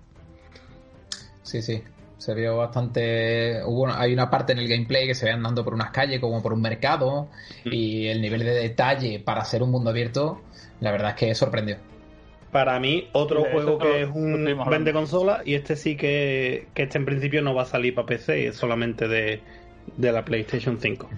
[1.44, 1.84] Sí, sí,
[2.22, 3.64] se vio bastante.
[3.66, 6.44] Hubo, hay una parte en el gameplay que se ve andando por unas calles como
[6.44, 7.30] por un mercado
[7.66, 7.70] mm.
[7.74, 10.42] y el nivel de detalle para ser un mundo abierto,
[10.82, 11.78] la verdad es que sorprendió
[12.52, 16.98] para mí, otro juego que es un vende consola y este sí que, que este
[16.98, 19.42] en principio no va a salir para PC, es solamente de,
[19.98, 21.10] la PlayStation 5.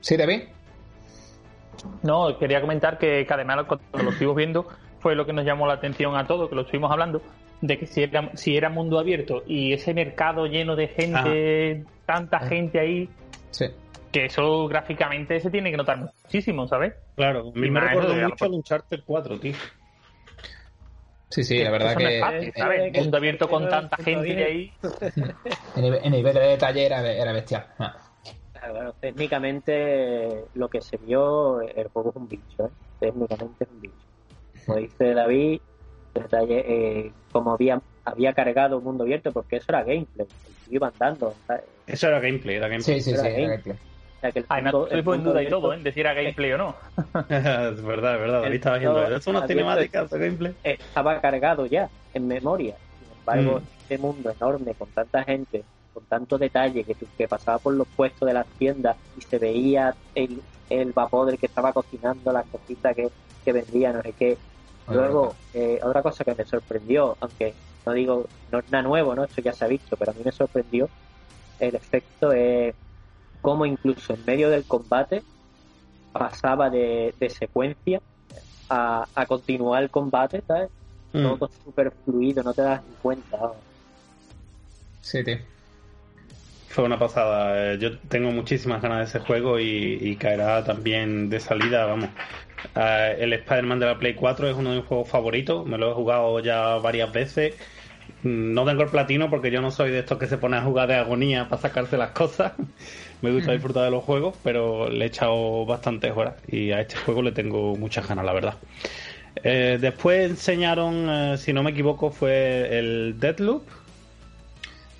[0.00, 0.44] ¿Sí, David?
[2.02, 4.66] No, quería comentar que, además cuando lo estuvimos viendo
[5.00, 7.20] fue lo que nos llamó la atención a todos, que lo estuvimos hablando,
[7.62, 12.40] de que si era, si era mundo abierto y ese mercado lleno de gente, tanta
[12.40, 13.08] gente ahí,
[14.10, 16.94] que eso gráficamente se tiene que notar muchísimo, ¿sabes?
[17.16, 19.54] Claro, a mí me recuerdo mucho al Uncharted 4, tío.
[21.30, 22.20] Sí, sí, la verdad que.
[22.20, 22.52] Fácil,
[22.94, 24.72] Mundo abierto con tanta gente ahí.
[25.76, 27.66] en nivel de detalle era, era bestial.
[27.78, 27.96] Ah.
[28.70, 32.70] Bueno, técnicamente lo que se vio, el juego es un bicho, ¿eh?
[33.00, 33.94] técnicamente es un bicho.
[34.66, 35.60] Como dice David,
[36.14, 40.26] detalle, eh, como había, había cargado mundo abierto, porque eso era gameplay,
[40.70, 41.34] iban dando.
[41.86, 43.00] Eso era gameplay, era gameplay.
[43.00, 43.76] Sí, sí, sí, era gameplay
[44.30, 45.78] que el estoy en duda y todo, ¿eh?
[45.82, 46.76] Decir a gameplay o no.
[47.28, 48.42] es verdad, es verdad.
[48.42, 49.16] David estaba viendo.
[49.16, 50.54] Es una cinemática de gameplay.
[50.62, 52.76] Estaba cargado ya, en memoria.
[52.98, 53.80] Sin embargo, mm.
[53.80, 58.26] este mundo enorme, con tanta gente, con tanto detalle, que, que pasaba por los puestos
[58.28, 62.94] de las tiendas y se veía el, el vapor del que estaba cocinando las cositas
[62.94, 63.08] que,
[63.44, 64.38] que vendía, no sé qué.
[64.88, 67.54] Luego, eh, otra cosa que me sorprendió, aunque
[67.86, 69.24] no digo, no es nada nuevo, ¿no?
[69.24, 70.88] Esto ya se ha visto, pero a mí me sorprendió
[71.62, 72.74] el efecto es
[73.40, 75.22] cómo incluso en medio del combate
[76.12, 78.00] pasaba de, secuencia
[78.68, 80.70] a, continuar el combate, ¿sabes?
[81.12, 81.22] Mm.
[81.22, 83.52] Todo súper fluido, no te das ni cuenta.
[85.00, 85.36] Sí, tío.
[86.68, 87.74] Fue una pasada.
[87.74, 92.08] Eh, yo tengo muchísimas ganas de ese juego y, caerá también de salida, vamos.
[92.74, 95.66] Eh, el Spider-Man de la Play 4 es uno de mis juegos favoritos.
[95.66, 97.54] Me lo he jugado ya varias veces.
[98.22, 100.62] Mm, no tengo el platino porque yo no soy de estos que se pone a
[100.62, 102.52] jugar de agonía para sacarse las cosas
[103.22, 106.96] me gusta disfrutar de los juegos, pero le he echado bastantes horas y a este
[106.96, 108.54] juego le tengo muchas ganas, la verdad.
[109.42, 113.62] Eh, después enseñaron, eh, si no me equivoco, fue el Deadloop.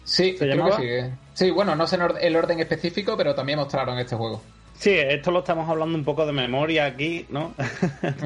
[0.05, 1.15] Sí, ¿Se sí.
[1.35, 4.43] sí, bueno, no sé el orden específico, pero también mostraron este juego.
[4.83, 7.55] Sí, esto lo estamos hablando un poco de memoria aquí, ¿no?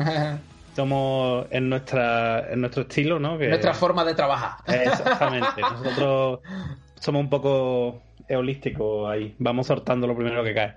[0.74, 3.36] Somos en nuestra en nuestro estilo, ¿no?
[3.36, 4.52] Nuestra forma de trabajar.
[4.66, 5.60] Exactamente.
[5.60, 6.40] Nosotros
[6.98, 9.34] somos un poco holístico ahí.
[9.38, 10.76] Vamos sortando lo primero que cae.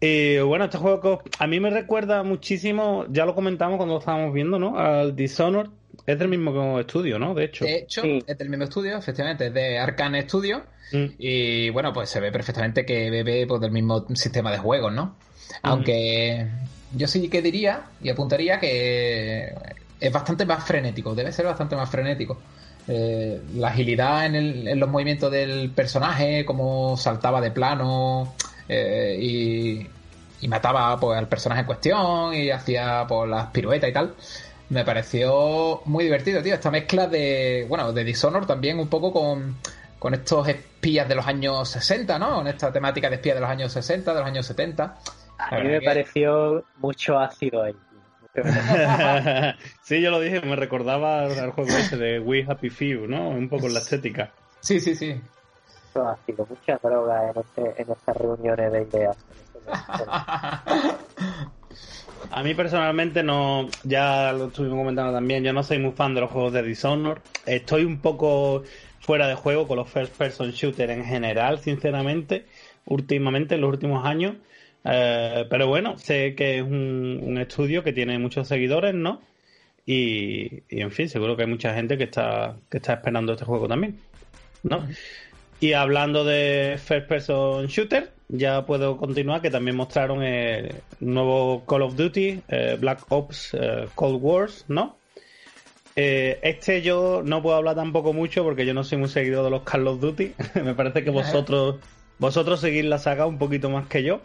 [0.00, 4.32] Y bueno, este juego a mí me recuerda muchísimo, ya lo comentamos cuando lo estábamos
[4.32, 4.78] viendo, ¿no?
[4.78, 5.70] Al Dishonored.
[6.06, 7.34] Es del mismo estudio, ¿no?
[7.34, 7.64] De hecho.
[7.64, 10.62] De hecho, es del mismo estudio, efectivamente, es de Arcane Studio.
[10.92, 11.04] Mm.
[11.18, 15.16] Y bueno, pues se ve perfectamente que bebe pues, del mismo sistema de juegos, ¿no?
[15.62, 16.46] Aunque
[16.94, 19.52] yo sí que diría y apuntaría que
[20.00, 22.38] es bastante más frenético, debe ser bastante más frenético.
[22.88, 28.34] Eh, la agilidad en, los movimientos del personaje, como saltaba de plano
[28.68, 29.86] eh, y,
[30.50, 34.14] mataba pues, al personaje en cuestión y hacía pues, las piruetas y tal.
[34.68, 36.54] Me pareció muy divertido, tío.
[36.54, 39.56] Esta mezcla de, bueno, de Dishonor también un poco con,
[39.98, 42.36] con estos espías de los años 60, ¿no?
[42.36, 44.96] Con esta temática de espías de los años 60, de los años 70.
[45.38, 47.74] A mí me pareció mucho ácido ahí.
[49.82, 53.28] sí, yo lo dije, me recordaba al juego ese de We Happy Few, ¿no?
[53.30, 54.30] Un poco la estética.
[54.60, 55.20] Sí, sí, sí.
[55.96, 59.16] Ha sido mucha droga en, este, en estas reuniones de ideas.
[62.32, 66.20] A mí personalmente no, ya lo estuvimos comentando también, yo no soy muy fan de
[66.20, 67.20] los juegos de Dishonored.
[67.44, 68.62] Estoy un poco
[69.00, 72.46] fuera de juego con los first person shooter en general, sinceramente,
[72.84, 74.36] últimamente, en los últimos años.
[74.84, 79.20] Eh, pero bueno, sé que es un, estudio que tiene muchos seguidores, ¿no?
[79.84, 83.66] Y, en fin, seguro que hay mucha gente que está, que está esperando este juego
[83.66, 83.98] también,
[84.62, 84.86] ¿no?
[85.60, 91.82] Y hablando de First Person Shooter, ya puedo continuar, que también mostraron el nuevo Call
[91.82, 94.98] of Duty, eh, Black Ops eh, Cold Wars, ¿no?
[95.96, 99.64] este yo no puedo hablar tampoco mucho porque yo no soy muy seguidor de los
[99.64, 100.32] Call of Duty.
[100.64, 101.76] Me parece que vosotros,
[102.18, 104.22] vosotros seguís la saga un poquito más que yo.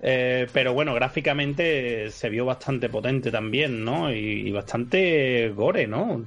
[0.00, 4.12] Eh, pero bueno, gráficamente se vio bastante potente también, ¿no?
[4.12, 6.26] Y, bastante gore, ¿no?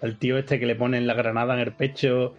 [0.00, 2.34] El tío este que le pone la granada en el pecho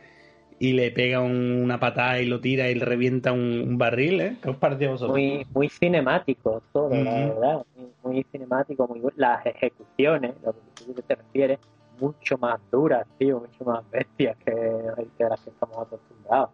[0.60, 4.38] y le pega una patada y lo tira y le revienta un, barril, ¿eh?
[4.42, 5.18] ¿Qué os pareció a vosotros?
[5.18, 7.66] Muy, muy cinemático todo, la verdad.
[8.04, 10.54] Muy, cinemático, muy las ejecuciones, lo
[10.96, 11.60] que te refieres,
[12.00, 14.52] mucho más duras, tío, mucho más bestias que,
[15.18, 16.50] que las que estamos acostumbrados.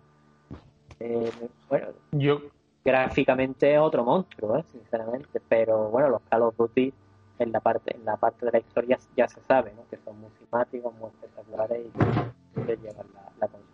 [0.99, 1.31] Eh,
[1.69, 2.41] bueno, yo
[2.83, 4.63] gráficamente es otro monstruo, ¿eh?
[4.71, 6.93] sinceramente, pero bueno, los Call of Duty
[7.39, 9.83] en la parte en la parte de la historia ya se sabe, ¿no?
[9.89, 13.07] que son muy simáticos, muy espectaculares y que llevan
[13.39, 13.68] la, límite.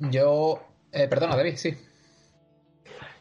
[0.00, 0.60] Yo,
[0.92, 1.76] eh, perdona, David, sí.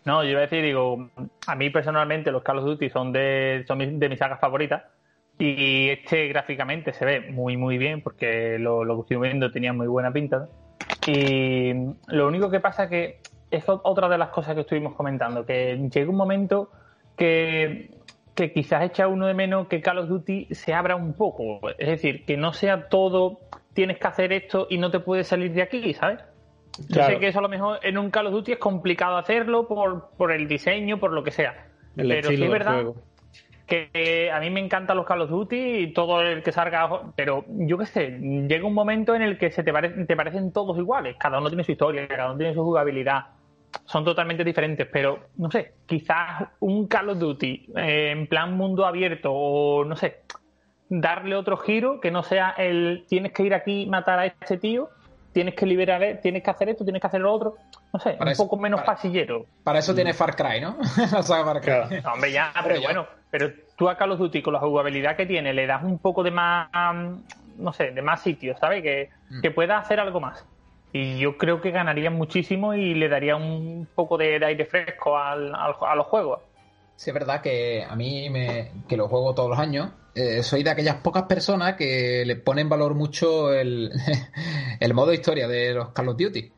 [0.06, 1.10] No, yo iba a decir, digo,
[1.46, 4.84] a mí personalmente los Call of Duty son de, son de mis sagas favoritas
[5.38, 9.74] y este gráficamente se ve muy, muy bien porque lo, lo que estoy viendo tenía
[9.74, 10.50] muy buena pinta.
[11.06, 11.74] Y
[12.08, 13.20] lo único que pasa que
[13.52, 16.72] es otra de las cosas que estuvimos comentando, que llega un momento
[17.18, 17.92] que,
[18.36, 21.60] que quizás echa uno de menos que Call of Duty se abra un poco.
[21.78, 23.40] Es decir, que no sea todo,
[23.74, 26.20] tienes que hacer esto y no te puedes salir de aquí, ¿sabes?
[26.88, 29.68] Yo sé que eso a lo mejor en un Call of Duty es complicado hacerlo
[29.68, 31.68] por, por el diseño, por lo que sea.
[31.96, 32.86] pero sí es verdad
[33.70, 37.46] que a mí me encantan los Call of Duty y todo el que salga, pero
[37.48, 41.16] yo qué sé, llega un momento en el que se te, te parecen todos iguales,
[41.18, 43.28] cada uno tiene su historia, cada uno tiene su jugabilidad.
[43.86, 48.86] Son totalmente diferentes, pero no sé, quizás un Call of Duty eh, en plan mundo
[48.86, 50.24] abierto o no sé,
[50.90, 54.90] darle otro giro que no sea el tienes que ir aquí matar a este tío,
[55.32, 57.56] tienes que liberar, tienes que hacer esto, tienes que hacer lo otro,
[57.94, 59.46] no sé, un poco menos pasillero.
[59.64, 60.78] Para eso tiene Far Cry, ¿no?
[61.26, 62.02] Far Cry.
[62.12, 65.54] hombre, ya, pero, bueno, pero tú a Call of Duty con la jugabilidad que tiene
[65.54, 66.70] le das un poco de más,
[67.58, 68.82] no sé, de más sitios, ¿sabes?
[68.82, 69.42] Que, mm.
[69.42, 70.46] que pueda hacer algo más.
[70.92, 75.54] Y yo creo que ganaría muchísimo y le daría un poco de, aire fresco al,
[75.54, 76.42] a los juegos.
[76.96, 80.64] Sí, es verdad que a mí, me, que lo juego todos los años, eh, soy
[80.64, 83.92] de aquellas pocas personas que le ponen valor mucho el,
[84.80, 86.52] el modo historia de los Call of Duty.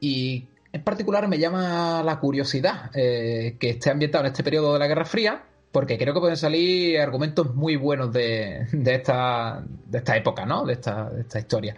[0.00, 4.78] Y en particular me llama la curiosidad eh, que esté ambientado en este periodo de
[4.78, 9.98] la Guerra Fría, porque creo que pueden salir argumentos muy buenos de, de, esta, de
[9.98, 10.64] esta época, ¿no?
[10.64, 11.76] De esta, de esta historia.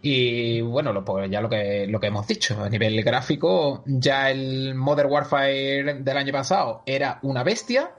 [0.00, 4.74] Y bueno, pues ya lo que, lo que hemos dicho, a nivel gráfico, ya el
[4.74, 7.90] Modern Warfare del año pasado era una bestia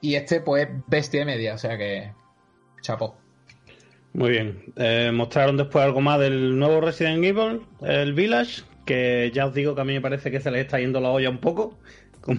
[0.00, 2.12] y este pues bestia media, o sea que
[2.80, 3.16] chapo.
[4.12, 4.72] Muy bien.
[4.76, 9.74] Eh, mostraron después algo más del nuevo Resident Evil, el Village, que ya os digo
[9.74, 11.78] que a mí me parece que se les está yendo la olla un poco.
[12.20, 12.38] Con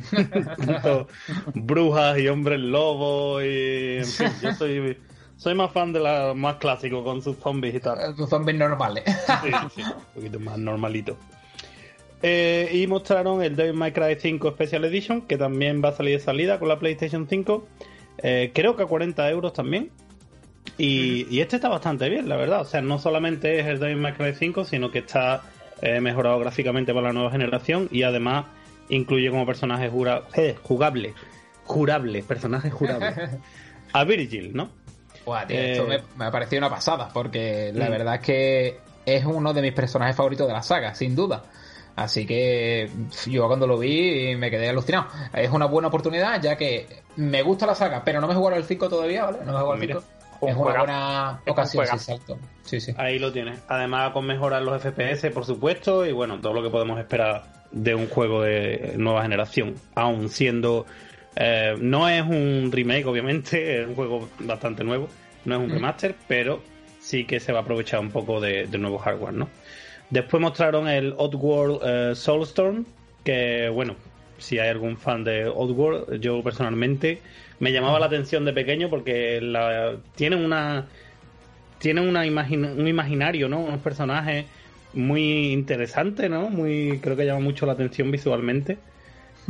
[1.56, 4.98] brujas y hombres lobos y en fin, yo soy
[5.38, 8.16] soy más fan de la más clásico con sus zombies y tal.
[8.16, 9.04] Sus zombies normales.
[9.42, 11.18] sí, sí, un poquito más normalito.
[12.24, 16.18] Eh, y mostraron el Devil May Cry 5 Special Edition, que también va a salir
[16.18, 17.68] de salida con la PlayStation 5.
[18.20, 19.92] Eh, creo que a 40 euros también.
[20.78, 22.62] Y, este está bastante bien, la verdad.
[22.62, 25.42] O sea, no solamente es el Devil May Cry 5, sino que está
[25.82, 28.46] eh, mejorado gráficamente para la nueva generación y además
[28.90, 31.14] incluye como personaje jura, eh, jugable,
[31.66, 33.16] jurable, personaje jurable,
[33.94, 34.70] a Virgil, ¿no?
[35.26, 37.92] Buah, tío, esto me, me, ha parecido una pasada, porque la mm.
[37.92, 41.44] verdad es que es uno de mis personajes favoritos de la saga, sin duda.
[41.96, 42.90] Así que
[43.28, 45.08] yo cuando lo vi me quedé alucinado.
[45.34, 46.88] Es una buena oportunidad, ya que
[47.18, 49.40] me gusta la saga, pero no me he jugado el 5 todavía, ¿vale?
[49.46, 50.04] No me he jugado el 5.
[50.48, 52.40] Es una buena ocasión, sí, exacto.
[52.64, 52.94] Sí, sí.
[52.98, 53.60] Ahí lo tienes.
[53.68, 57.96] Además, con mejorar los FPS, por supuesto, y bueno, todo lo que podemos esperar de
[57.96, 60.86] un juego de nueva generación, aún siendo.
[61.36, 65.08] Eh, no es un remake, obviamente, es un juego bastante nuevo,
[65.46, 66.62] no es un remaster, pero
[67.00, 69.50] sí que se va a aprovechar un poco de, nuevo hardware, ¿no?
[70.12, 72.86] Después mostraron el Oddworld eh, Soulstorm,
[73.24, 73.96] que bueno,
[74.38, 77.22] si hay algún fan de Oddworld, yo personalmente
[77.60, 80.88] me llamaba la atención de pequeño porque la, tienen una
[81.80, 83.60] tienen una un imaginario, ¿no?
[83.60, 84.46] Unos personajes
[84.94, 86.50] muy interesantes, ¿no?
[86.50, 88.78] Muy creo que llama mucho la atención visualmente,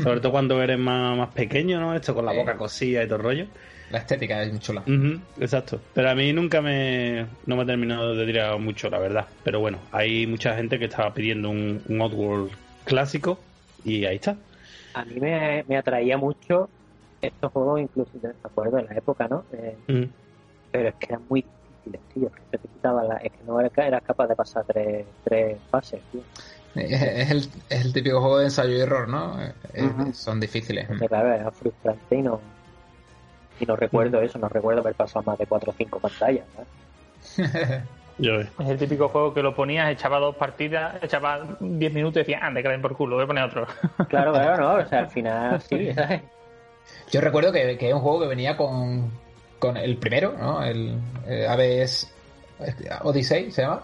[0.02, 1.96] sobre todo cuando eres más, más pequeño, ¿no?
[1.96, 3.48] Esto con la boca cosida y todo el rollo.
[3.92, 4.84] La estética es muy chula.
[5.40, 5.80] exacto.
[5.94, 7.26] Pero a mí nunca me.
[7.46, 9.28] No me ha terminado de tirar mucho, la verdad.
[9.44, 12.52] Pero bueno, hay mucha gente que estaba pidiendo un, un Oddworld
[12.86, 13.40] clásico
[13.84, 14.38] y ahí está.
[14.94, 16.70] A mí me, atraía mucho
[17.22, 19.46] estos juegos, incluso, me acuerdo en la época, ¿no?
[19.54, 20.10] Eh,
[20.72, 22.32] pero es que eran muy difíciles, tío.
[22.52, 26.02] Que te quitaba la, es que no eras, era capaz de pasar tres, tres fases,
[26.12, 26.22] tío.
[26.76, 29.38] Es el, es el típico juego de ensayo y error, ¿no?
[29.74, 30.88] Eh, son difíciles.
[31.08, 32.40] Claro, era frustrante y no,
[33.62, 36.46] y no recuerdo eso, no recuerdo haber pasado más de 4 o 5 pantallas.
[38.60, 42.40] es el típico juego que lo ponías, echaba dos partidas, echaba 10 minutos y decía,
[42.42, 43.68] ande, que por culo, voy a poner otro.
[44.10, 46.22] claro, claro, no, o sea, al final sí, ¿sabes?
[47.12, 49.12] Yo recuerdo que, que es un juego que venía con,
[49.60, 50.64] con el primero, ¿no?
[50.64, 52.14] El, el Aves
[53.04, 53.84] Odyssey se llama,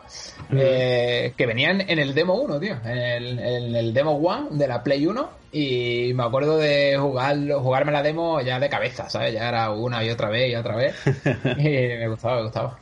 [0.51, 4.67] eh, que venían en el demo 1, tío, en el, en el demo 1 de
[4.67, 9.33] la Play 1 y me acuerdo de jugarlo, jugarme la demo ya de cabeza, ¿sabes?
[9.33, 10.95] Ya era una y otra vez y otra vez
[11.57, 12.79] y me gustaba, me gustaba.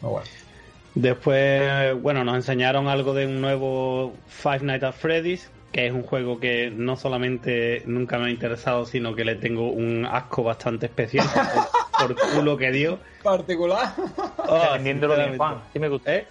[0.00, 0.26] Muy bueno.
[0.94, 6.02] Después, bueno, nos enseñaron algo de un nuevo Five Nights at Freddy's, que es un
[6.02, 10.86] juego que no solamente nunca me ha interesado, sino que le tengo un asco bastante
[10.86, 11.26] especial
[12.08, 12.98] por, culo que dio.
[13.22, 13.94] Particular.
[14.36, 15.62] Oh, Vendiéndolo bien, Juan.
[15.72, 16.14] Sí me gusta.
[16.14, 16.26] ¿Eh?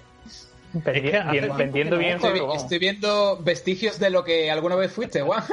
[0.73, 5.43] vendiendo bien estoy, viendo vestigios de lo que alguna vez fuiste, Juan.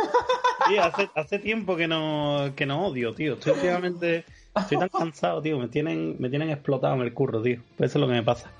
[0.68, 3.34] Sí, hace, hace tiempo que no, que no odio, tío.
[3.34, 4.24] Estoy últimamente...
[4.54, 5.58] Estoy tan cansado, tío.
[5.58, 7.60] Me tienen, me tienen explotado en el curro, tío.
[7.78, 8.50] Eso es lo que me pasa.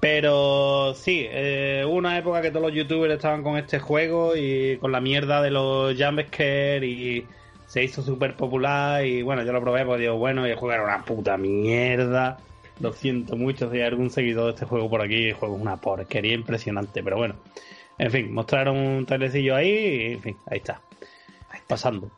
[0.00, 4.76] Pero sí, eh, hubo una época que todos los youtubers estaban con este juego y
[4.78, 7.26] con la mierda de los jumpscare y
[7.68, 10.72] se hizo súper popular y bueno, yo lo probé porque digo, bueno, y el juego
[10.72, 12.38] era una puta mierda.
[12.80, 15.62] Lo siento mucho si hay algún seguidor de este juego por aquí, el juego es
[15.62, 17.34] una porquería impresionante, pero bueno.
[17.98, 20.80] En fin, mostraron un trailecillo ahí y en fin, ahí está.
[21.66, 22.10] Pasando.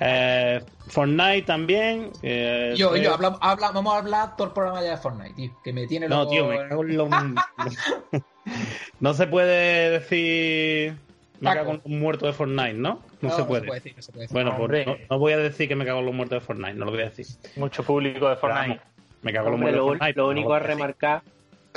[0.00, 2.10] Eh, Fortnite también.
[2.22, 5.50] Eh, yo, yo, habla, habla, vamos a hablar todo el programa ya de Fortnite, tío.
[5.62, 7.08] Que me tiene No, tío, me cago en lo...
[9.00, 10.96] no se puede decir.
[11.40, 13.00] Me cago en los muertos de Fortnite, ¿no?
[13.28, 13.70] No, se, puede.
[13.70, 14.34] decir, no se puede decir.
[14.34, 16.84] Bueno, pues no, voy a decir que me cago en los muertos de Fortnite, no
[16.84, 17.26] lo voy a decir.
[17.56, 18.80] Mucho público de Fortnite.
[19.22, 20.18] me cago en los muertos de Fortnite.
[20.18, 21.22] Lo único a remarcar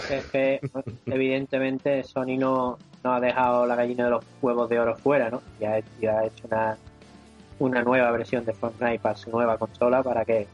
[0.10, 0.60] es que,
[1.06, 5.42] evidentemente, Sony no, no ha dejado la gallina de los huevos de oro fuera, ¿no?
[5.60, 6.78] Ya, ya ha hecho una
[7.60, 10.48] una nueva versión de Fortnite para su nueva consola para que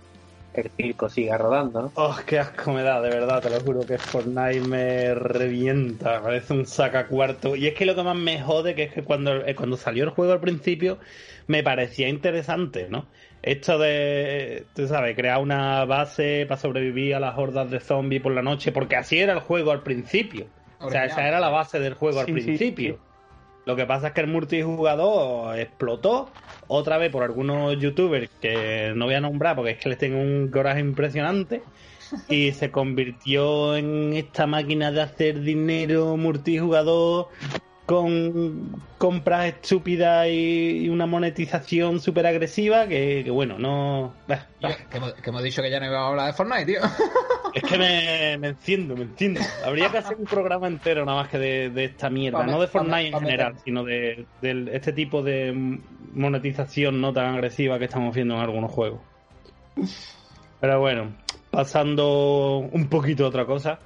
[0.62, 1.92] el circo siga rodando.
[1.96, 6.54] Oh, qué asco me da, de verdad, te lo juro que Fortnite me revienta, parece
[6.54, 7.56] un saca cuarto.
[7.56, 10.04] Y es que lo que más me jode que es que cuando, eh, cuando salió
[10.04, 11.00] el juego al principio
[11.48, 13.06] me parecía interesante, ¿no?
[13.42, 18.32] Esto de, tú sabes, crear una base para sobrevivir a las hordas de zombies por
[18.32, 20.48] la noche, porque así era el juego al principio.
[20.80, 23.00] O sea, esa era la base del juego al principio.
[23.66, 26.30] Lo que pasa es que el multijugador explotó
[26.68, 30.20] otra vez por algunos youtubers que no voy a nombrar porque es que les tengo
[30.20, 31.64] un coraje impresionante
[32.28, 37.30] y se convirtió en esta máquina de hacer dinero multijugador
[37.86, 44.14] con compras estúpidas y, una monetización súper agresiva que, bueno, no...
[44.28, 44.98] que,
[45.28, 46.82] hemos, dicho que ya no íbamos a hablar de Fortnite, tío.
[47.54, 49.40] Es que me, me enciendo, me enciendo.
[49.66, 53.08] Habría que hacer un programa entero nada más que de, esta mierda, no de Fortnite
[53.10, 55.80] en general, sino de, este tipo de
[56.14, 59.02] monetización no tan agresiva que estamos viendo en algunos juegos.
[60.60, 61.14] Pero bueno,
[61.52, 63.80] pasando un poquito a otra cosa.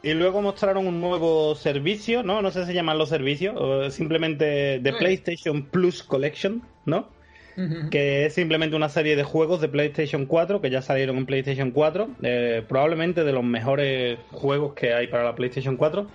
[0.00, 2.40] Y luego mostraron un nuevo servicio, ¿no?
[2.40, 7.08] No sé si se llaman los servicios, o simplemente The PlayStation Plus Collection, ¿no?
[7.90, 11.72] Que es simplemente una serie de juegos de PlayStation 4 que ya salieron en PlayStation
[11.72, 16.06] 4, eh, probablemente de los mejores juegos que hay para la PlayStation 4,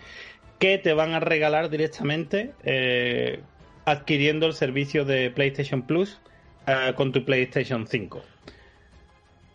[0.59, 3.41] que te van a regalar directamente eh,
[3.85, 6.21] adquiriendo el servicio de PlayStation Plus
[6.67, 8.21] eh, con tu PlayStation 5.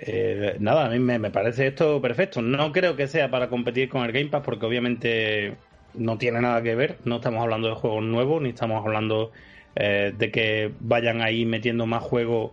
[0.00, 2.42] Eh, nada, a mí me, me, parece esto perfecto.
[2.42, 5.56] No creo que sea para competir con el Game Pass porque obviamente
[5.94, 6.98] no tiene nada que ver.
[7.04, 9.32] No estamos hablando de juegos nuevos ni estamos hablando
[9.80, 12.50] eh, de que vayan ahí metiendo más juegos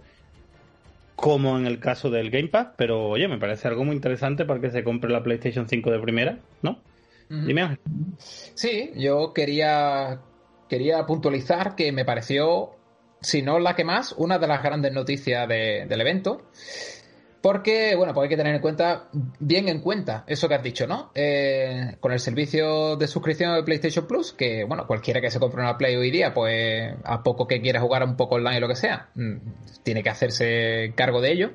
[1.15, 2.67] como en el caso del Game Pass.
[2.77, 5.99] Pero oye, me parece algo muy interesante para que se compre la PlayStation 5 de
[5.99, 6.77] primera, ¿no?
[7.27, 7.79] Dime, Ángel.
[8.19, 10.21] Sí, yo quería,
[10.69, 12.75] quería puntualizar que me pareció,
[13.21, 16.43] si no la que más, una de las grandes noticias de, del evento.
[17.45, 19.03] Porque, bueno, pues hay que tener en cuenta,
[19.37, 21.11] bien en cuenta, eso que has dicho, ¿no?
[21.13, 25.61] Eh, con el servicio de suscripción de PlayStation Plus, que, bueno, cualquiera que se compre
[25.61, 28.67] una Play hoy día, pues a poco que quiera jugar un poco online o lo
[28.67, 29.35] que sea, mm,
[29.83, 31.51] tiene que hacerse cargo de ello.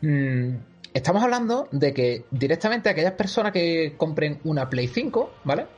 [0.00, 0.56] Mm,
[0.94, 5.68] estamos hablando de que directamente aquellas personas que compren una Play 5, ¿vale?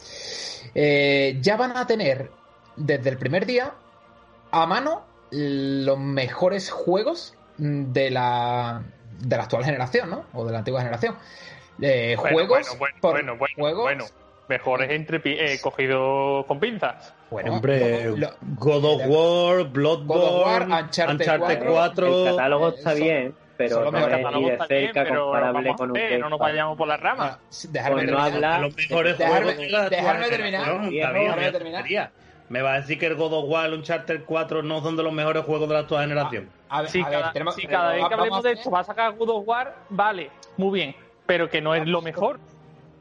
[0.75, 2.31] Eh, ya van a tener
[2.79, 3.75] desde el primer día
[4.51, 8.83] a mano los mejores juegos de la,
[9.27, 10.25] de la actual generación, ¿no?
[10.35, 11.17] O de la antigua generación.
[11.81, 12.79] Eh, bueno, juegos.
[12.79, 14.05] Bueno, por bueno, bueno, juegos, bueno.
[14.49, 17.15] Mejores entre eh, cogido con pinzas.
[17.31, 20.63] Bueno, Hombre, lo- lo- God of War, Bloodborne, God of War,
[21.13, 22.07] Uncharted 4.
[22.29, 24.05] El catálogo está bien, pero no es
[24.35, 27.39] ni de bien, comparable con un Game no nos vayamos por las ramas.
[27.41, 28.35] ah, dejarme Pues no terminar.
[28.53, 31.39] habla- los mejores Dejarme- juegos de la dejarme terminar.
[31.43, 32.11] estaría.
[32.49, 35.03] Me va a decir que el God of War, el Uncharted 4 no son de
[35.05, 36.51] los mejores juegos de la actual generación.
[36.75, 38.81] A ver, Si a ver, cada, tenemos- si cada vez que hablemos de esto va
[38.81, 40.97] a sacar God of War, vale, muy bien.
[41.27, 42.41] Pero que no es lo mejor.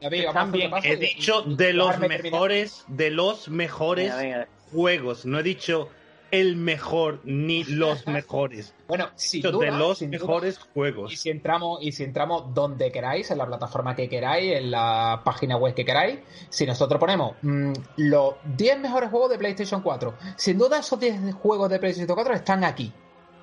[0.00, 0.56] David, repaso
[0.86, 4.48] He y- dicho y- de los mejores, de los mejores Venga, venga.
[4.72, 5.24] juegos.
[5.24, 5.88] No he dicho
[6.30, 8.74] el mejor ni los mejores.
[8.88, 10.20] Bueno, sin dicho duda, de los sin duda.
[10.20, 11.18] mejores Y juegos.
[11.18, 15.56] si entramos, y si entramos donde queráis, en la plataforma que queráis, en la página
[15.56, 16.18] web que queráis,
[16.50, 21.34] si nosotros ponemos mm, los 10 mejores juegos de PlayStation 4, sin duda esos 10
[21.34, 22.92] juegos de PlayStation 4 están aquí,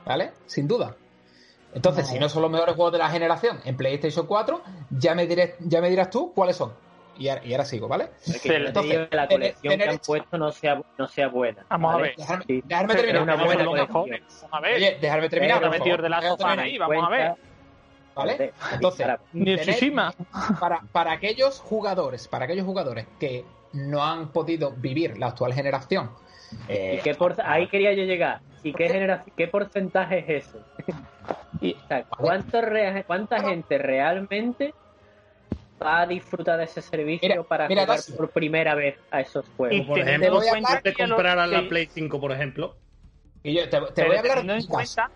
[0.05, 0.31] ¿vale?
[0.45, 0.95] Sin duda.
[1.73, 5.27] Entonces, si no son los mejores juegos de la generación en PlayStation 4, ya me,
[5.27, 6.73] diré, ya me dirás tú cuáles son.
[7.17, 8.09] Y ahora, y ahora sigo, ¿vale?
[8.41, 11.27] Que Entonces, que la tener- colección que tener han hecho- puesto no sea, no sea
[11.27, 11.65] buena.
[11.69, 12.15] Vamos a ver.
[12.15, 12.63] Dejarme, Sí.
[12.65, 13.23] dejarme Pero terminar.
[13.23, 14.19] una buena colección.
[14.43, 14.75] Vamos a ver.
[14.75, 15.57] Oye, dejarme terminar.
[15.59, 16.01] Pero por metido favor.
[16.03, 17.33] de la Déjame sofá terminar, ahí, vamos a ver.
[18.15, 18.53] ¿Vale?
[18.73, 20.13] Entonces, tener-
[20.59, 26.09] para, para aquellos jugadores, para aquellos jugadores que no han podido vivir la actual generación,
[26.67, 27.35] eh, ¿Y qué por...
[27.45, 28.41] Ahí quería yo llegar.
[28.63, 29.23] ¿Y qué, genera...
[29.35, 30.59] qué porcentaje es ese?
[31.61, 34.73] y, o sea, ¿cuánto rea- ¿Cuánta gente realmente
[35.81, 39.45] va a disfrutar de ese servicio Mira, para mira, jugar por primera vez a esos
[39.55, 39.77] juegos?
[39.77, 42.75] Y Por ejemplo, voy a te compraran la Play 5, por ejemplo.
[43.43, 44.67] y yo te, voy a hablar de mi caso.
[44.67, 45.11] cuenta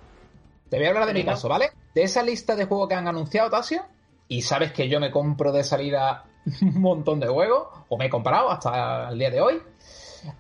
[0.69, 1.71] Te voy a hablar de mi caso, ¿vale?
[1.93, 3.83] De esa lista de juegos que han anunciado, Tasio,
[4.27, 6.25] y sabes que yo me compro de salida
[6.61, 9.61] un montón de juegos, o me he comprado hasta el día de hoy,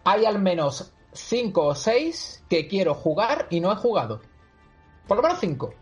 [0.05, 4.21] hay al menos 5 o 6 que quiero jugar y no he jugado.
[5.07, 5.73] Por lo menos 5.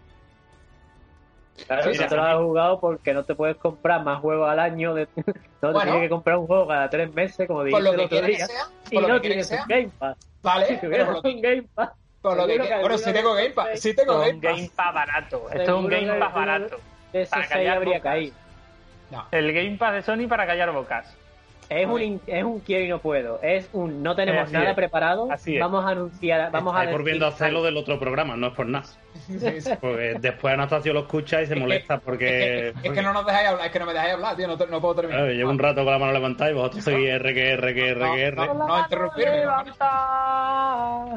[1.67, 4.49] Claro, Sí, no sí, te lo has jugado porque no te puedes comprar más juegos
[4.49, 4.93] al año.
[4.95, 5.07] De...
[5.15, 5.81] no te Bueno.
[5.81, 8.27] tienes que comprar un juego cada tres meses, como Por dijiste lo el que otro
[8.27, 8.47] día.
[8.47, 10.17] sea, Y por lo no que quiera que tienes sea, un Game Pass.
[10.41, 10.67] ¿vale?
[10.67, 11.89] Si Pero un Game Pass.
[12.21, 14.41] por lo que Bueno, de tengo Game Pass, sí tengo Game Pass.
[14.55, 15.49] Game Pass barato.
[15.49, 16.77] Esto es un Game Pass barato.
[17.29, 18.11] Para callar habría bocas.
[18.11, 18.35] caído.
[19.11, 19.27] No.
[19.31, 21.15] El Game Pass de Sony para callar bocas.
[21.71, 23.39] Es A un, es un quiero y no puedo.
[23.41, 24.75] Es un no tenemos Así nada es.
[24.75, 25.31] preparado.
[25.31, 25.61] Así es.
[25.61, 28.65] Vamos a anunciar, vamos a Estáis volviendo a hacerlo del otro programa, no es por
[28.67, 28.83] nada.
[29.27, 29.71] Sí, sí.
[29.79, 32.67] Porque después Anastasio lo escucha y se Es que- molesta porque.
[32.69, 34.47] Es que, es que no nos dejáis hablar, es que no me dejáis hablar, tío,
[34.49, 35.21] no, no puedo terminar.
[35.21, 37.89] Claro, llevo un rato con la mano levantada y vosotros seguís R, que R, que
[37.89, 38.35] R, que R.
[38.35, 39.45] No, no interrumpirme.
[39.45, 41.15] no.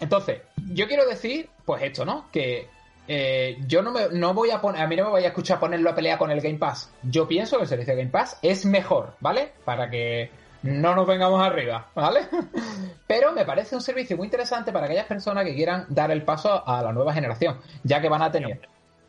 [0.00, 0.40] Entonces,
[0.72, 2.26] yo quiero decir, pues esto, ¿no?
[2.32, 2.68] Que
[3.06, 5.60] eh, yo no, me, no voy a poner, a mí no me voy a escuchar
[5.60, 6.90] ponerlo a pelea con el Game Pass.
[7.02, 9.52] Yo pienso que el servicio de Game Pass es mejor, ¿vale?
[9.64, 10.30] Para que
[10.62, 12.20] no nos vengamos arriba, ¿vale?
[13.06, 16.66] Pero me parece un servicio muy interesante para aquellas personas que quieran dar el paso
[16.66, 18.60] a la nueva generación, ya que van a tener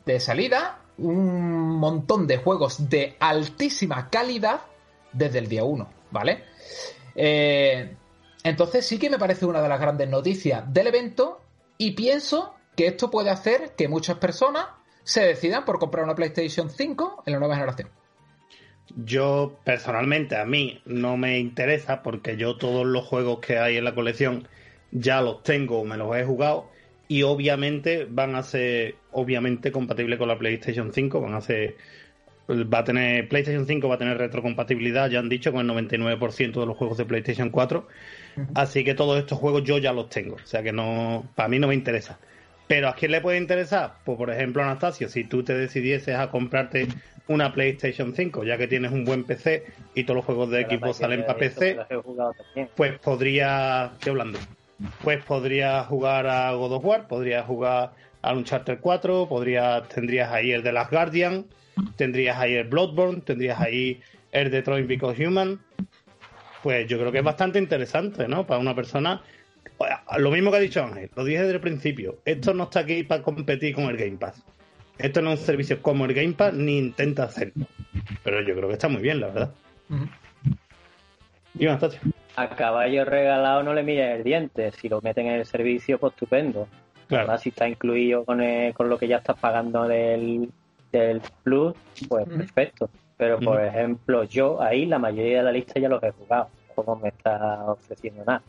[0.05, 4.61] de salida un montón de juegos de altísima calidad
[5.13, 6.43] desde el día 1, ¿vale?
[7.15, 7.95] Eh,
[8.43, 11.41] entonces sí que me parece una de las grandes noticias del evento
[11.77, 14.65] y pienso que esto puede hacer que muchas personas
[15.03, 17.89] se decidan por comprar una PlayStation 5 en la nueva generación.
[18.95, 23.83] Yo, personalmente, a mí no me interesa porque yo todos los juegos que hay en
[23.83, 24.47] la colección
[24.91, 26.69] ya los tengo, me los he jugado
[27.07, 31.75] y obviamente van a ser, obviamente, compatibles con la PlayStation 5, van a ser...
[32.47, 36.59] Va a tener PlayStation 5 va a tener retrocompatibilidad, ya han dicho, con el 99%
[36.59, 37.87] de los juegos de PlayStation 4.
[38.53, 40.35] Así que todos estos juegos yo ya los tengo.
[40.35, 42.19] O sea que no, para mí no me interesa.
[42.67, 43.93] Pero ¿a quién le puede interesar?
[44.03, 46.87] Pues por ejemplo, Anastasio, si tú te decidieses a comprarte
[47.27, 50.93] una PlayStation 5, ya que tienes un buen PC y todos los juegos de equipo
[50.93, 51.79] salen para PC,
[52.75, 54.39] pues podría, estoy hablando,
[55.03, 57.91] pues podría jugar a God of War, podría jugar
[58.21, 61.45] a Uncharted 4, podría, tendrías ahí el de las Guardian,
[61.95, 64.01] tendrías ahí el Bloodborne, tendrías ahí
[64.31, 65.59] el Detroit Because Human.
[66.63, 68.47] Pues yo creo que es bastante interesante, ¿no?
[68.47, 69.21] Para una persona.
[70.17, 72.19] Lo mismo que ha dicho Ángel, lo dije desde el principio.
[72.25, 74.43] Esto no está aquí para competir con el Game Pass.
[74.97, 77.65] Esto no es un servicio como el Game Pass ni intenta hacerlo.
[78.23, 79.51] Pero yo creo que está muy bien, la verdad.
[81.57, 84.71] Y A caballo regalado no le millas el diente.
[84.71, 86.67] Si lo meten en el servicio, pues estupendo.
[87.07, 87.37] Claro.
[87.37, 88.41] si está incluido con,
[88.73, 90.49] con lo que ya estás pagando del,
[90.91, 91.75] del Plus,
[92.07, 92.89] pues perfecto.
[93.17, 96.49] Pero, por ejemplo, yo ahí la mayoría de la lista ya los he jugado.
[96.73, 98.41] Como me está ofreciendo nada.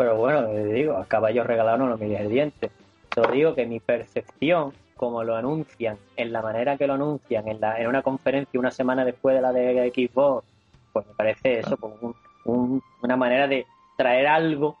[0.00, 2.70] Pero bueno, digo, a caballo regalado no lo millas el diente.
[3.10, 7.60] Te digo que mi percepción como lo anuncian, en la manera que lo anuncian, en,
[7.60, 10.46] la, en una conferencia una semana después de la de Xbox,
[10.94, 12.14] pues me parece eso, como
[12.46, 13.66] una manera de
[13.98, 14.78] traer algo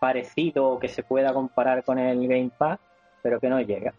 [0.00, 2.78] parecido que se pueda comparar con el Game Pass,
[3.22, 3.92] pero que no llega.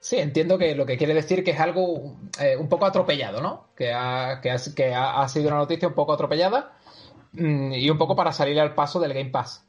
[0.00, 3.66] Sí, entiendo que lo que quiere decir que es algo eh, un poco atropellado, ¿no?
[3.76, 6.72] Que, ha, que, que ha, sido una noticia un poco atropellada
[7.34, 9.67] mm, y un poco para salir al paso del Game Pass.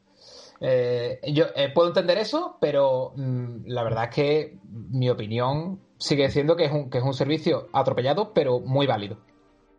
[0.60, 4.58] Eh, yo eh, puedo entender eso, pero mm, la verdad es que
[4.90, 9.16] mi opinión sigue siendo que es, un, que es un servicio atropellado, pero muy válido.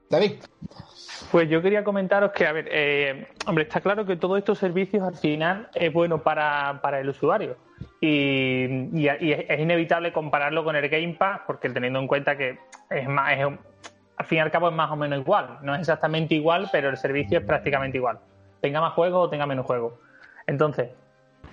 [0.09, 0.33] David.
[1.31, 5.03] Pues yo quería comentaros que, a ver, eh, hombre, está claro que todos estos servicios
[5.03, 7.55] al final es bueno para, el usuario.
[8.01, 12.59] Y, es inevitable compararlo con el Game Pass, porque teniendo en cuenta que
[12.89, 15.59] es más, al fin y al cabo es más o menos igual.
[15.61, 18.19] No es exactamente igual, pero el servicio es prácticamente igual.
[18.59, 19.93] Tenga más juegos o tenga menos juegos.
[20.51, 20.89] Entonces,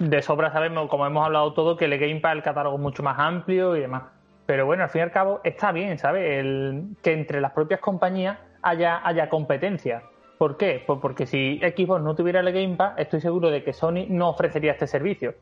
[0.01, 3.05] de sobra sabemos, como hemos hablado todo, que el Game Pass el catálogo es mucho
[3.05, 4.03] más amplio y demás.
[4.45, 6.41] Pero bueno, al fin y al cabo está bien, ¿sabes?
[6.41, 10.03] El, que entre las propias compañías haya, haya competencia.
[10.37, 10.83] ¿Por qué?
[10.85, 14.31] Pues porque si Xbox no tuviera el Game Pass, estoy seguro de que Sony no
[14.31, 15.35] ofrecería este servicio.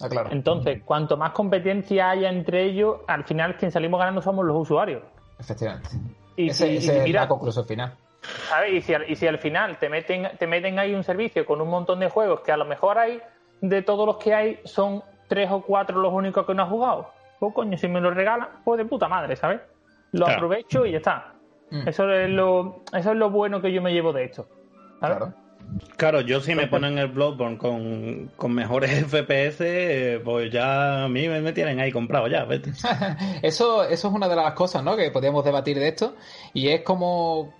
[0.00, 0.30] Ah, claro.
[0.30, 5.02] Entonces, cuanto más competencia haya entre ellos, al final quien salimos ganando somos los usuarios.
[5.38, 5.88] Efectivamente.
[6.36, 7.94] Y ese, es la conclusión final.
[8.70, 11.68] Y si, y si al final te meten, te meten ahí un servicio con un
[11.68, 13.20] montón de juegos que a lo mejor hay,
[13.60, 17.12] de todos los que hay, son tres o cuatro los únicos que no has jugado.
[17.38, 19.60] Pues coño, si me lo regalan, pues de puta madre, ¿sabes?
[20.12, 21.34] Lo aprovecho y ya está.
[21.70, 21.88] Mm.
[21.88, 24.46] Eso, es lo, eso es lo bueno que yo me llevo de esto.
[24.98, 25.32] Claro.
[25.96, 31.28] Claro, yo si me ponen el Bloodborne con, con mejores FPS, pues ya a mí
[31.28, 32.72] me, tienen ahí comprado ya, vete.
[33.42, 34.96] eso, eso es una de las cosas, ¿no?
[34.96, 36.16] Que podríamos debatir de esto.
[36.52, 37.54] Y es como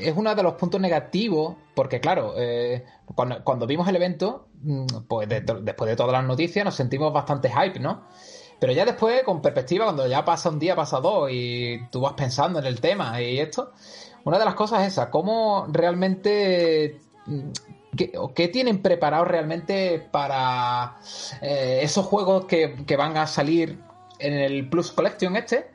[0.00, 2.84] es uno de los puntos negativos, porque claro, eh,
[3.14, 7.78] cuando, vimos el evento, mm, pues después de todas las noticias nos sentimos bastante hype,
[7.78, 8.04] ¿no?
[8.58, 12.14] Pero ya después, con perspectiva, cuando ya pasa un día, pasa dos, y tú vas
[12.14, 13.72] pensando en el tema y esto,
[14.24, 17.00] una de las cosas es esa, cómo realmente...
[17.26, 17.50] Mm,
[18.34, 20.96] ¿Qué, tienen preparado realmente para
[21.40, 23.78] eh, esos juegos que, van a salir
[24.18, 25.70] en el Plus Collection este?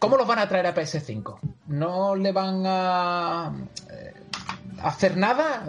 [0.00, 1.38] ¿Cómo los van a traer a PS5?
[1.68, 3.52] ¿No le van a
[3.92, 4.14] eh,
[4.82, 5.66] hacer nada?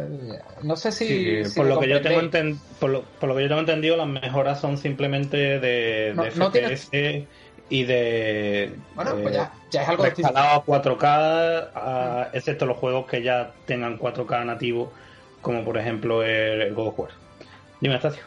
[0.63, 1.43] No sé si.
[1.53, 2.21] por, lo que yo tengo
[2.79, 7.27] por, lo, que yo tengo entendido, las mejoras son simplemente de, FPS
[7.69, 8.73] y de.
[8.95, 14.45] Bueno, pues ya, ya es algo a 4K, excepto los juegos que ya tengan 4K
[14.45, 14.93] nativo,
[15.41, 17.09] como por ejemplo el, God of War.
[17.81, 18.23] Dime, Estacio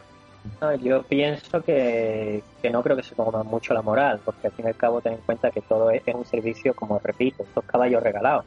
[0.81, 4.69] yo pienso que, no creo que se ponga mucho la moral, porque al fin y
[4.69, 8.45] al cabo ten en cuenta que todo es, un servicio, como repito, estos caballos regalados.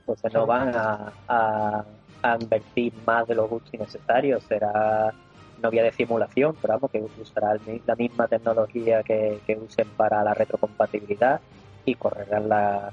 [0.00, 1.84] Entonces no van a, a,
[2.40, 5.12] invertir más de lo justo y necesario, será
[5.62, 7.56] no vía de simulación, pero vamos, que usará
[7.86, 11.40] la misma tecnología que, usen para la retrocompatibilidad
[11.84, 12.92] y correrán la,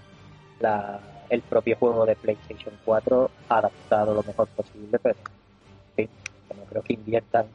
[0.59, 5.15] la, el propio juego de PlayStation 4 adaptado lo mejor posible, pero
[5.97, 6.09] en
[6.55, 7.47] no creo que inviertan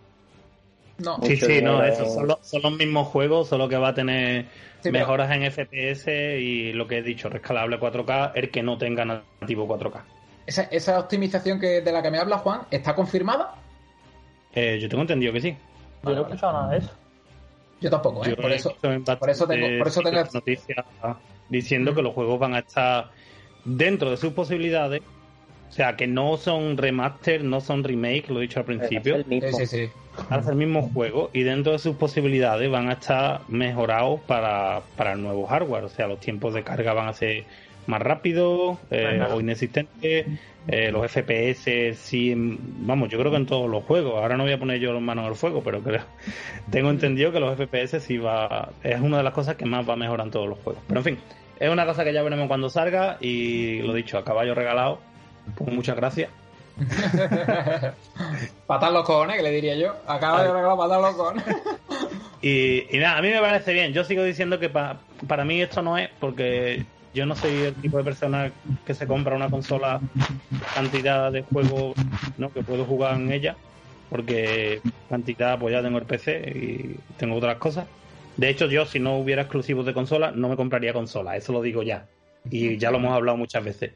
[0.99, 1.19] no.
[1.23, 4.47] Sí, sí, no, eso son los, mismos juegos, solo que va a tener
[4.91, 9.69] mejoras en FPS y lo que he dicho, rescalable 4K, el que no tenga nativo
[9.69, 10.03] 4K.
[10.47, 13.55] ¿Esa, esa optimización que, de la que me habla Juan está confirmada?
[14.55, 15.57] Eh, yo tengo entendido que sí.
[16.03, 16.91] Yo no he escuchado nada de eso.
[17.81, 18.35] Yo tampoco, ¿eh?
[18.35, 20.25] por, eso, por eso tengo, por eso tengo...
[20.33, 20.85] noticias
[21.49, 23.11] diciendo que los juegos van a estar
[23.65, 25.03] dentro de sus posibilidades.
[25.69, 29.23] O sea, que no son remaster, no son remake, lo he dicho al principio.
[29.23, 29.91] Sí, sí, sí
[30.31, 35.23] hace el mismo juego y dentro de sus posibilidades van a estar mejorados para, el
[35.23, 35.85] nuevo hardware.
[35.85, 37.45] O sea, los tiempos de carga van a ser
[37.87, 40.27] más rápidos eh, o inexistentes.
[40.71, 44.15] Eh, los FPS, sí, vamos, yo creo que en todos los juegos.
[44.17, 46.03] Ahora no voy a poner yo las manos al fuego, pero creo,
[46.71, 49.95] tengo entendido que los FPS sí va, es una de las cosas que más va
[49.95, 50.83] a mejorar en todos los juegos.
[50.87, 51.19] Pero en fin,
[51.59, 54.99] es una cosa que ya veremos cuando salga y lo dicho, a caballo regalado,
[55.57, 56.31] pues muchas gracias.
[58.67, 59.95] patar los cojones, que le diría yo.
[60.07, 61.45] A caballo regalado, patar los cojones.
[62.43, 63.93] y, y, nada, a mí me parece bien.
[63.93, 67.99] Yo sigo diciendo que para mí esto no es porque yo no soy el tipo
[67.99, 68.53] de persona
[68.87, 70.01] que se compra una consola
[70.75, 71.97] cantidad de juegos
[72.37, 72.53] ¿no?
[72.53, 73.57] que puedo jugar en ella
[74.11, 77.87] porque cantidad pues ya tengo el PC y tengo otras cosas
[78.39, 81.61] de hecho, yo si no hubiera exclusivos de consola, no me compraría consola, eso lo
[81.61, 82.07] digo ya.
[82.51, 83.93] Y ya lo hemos hablado muchas veces.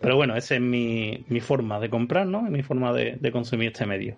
[0.00, 2.42] Pero bueno, esa es mi, forma de comprar, ¿no?
[2.42, 4.16] mi forma de, consumir este medio.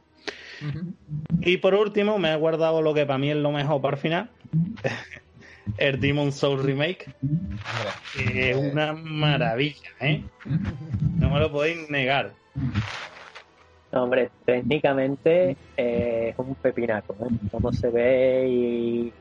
[1.40, 4.00] Y por último, me he guardado lo que para mí es lo mejor para el
[4.00, 4.30] final.
[5.78, 7.14] el Demon Soul Remake.
[8.18, 10.22] es una maravilla, ¿eh?
[11.18, 12.32] No me lo podéis negar
[13.96, 17.34] hombre, técnicamente eh, es un pepinaco, ¿eh?
[17.50, 19.12] Como se ve y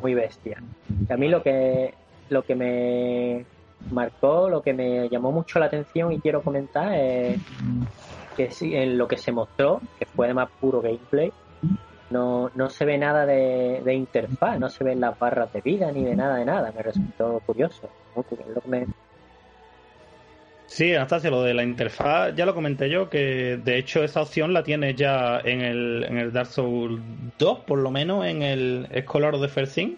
[0.00, 0.62] muy bestia.
[1.08, 1.94] a mí lo que
[2.30, 3.44] lo que me
[3.90, 7.40] marcó, lo que me llamó mucho la atención y quiero comentar es
[8.36, 11.32] que en lo que se mostró, que fue de más puro gameplay,
[12.10, 16.04] no, no se ve nada de, interfaz, no se ven las barras de vida ni
[16.04, 16.72] de nada de nada.
[16.74, 17.88] Me resultó curioso.
[18.16, 18.86] Lo que me,
[20.68, 24.52] Sí, Anastasia, lo de la interfaz ya lo comenté yo, que de hecho esa opción
[24.52, 27.00] la tienes ya en el, en el Dark Souls
[27.38, 29.96] 2, por lo menos en el Scholar of the Thing,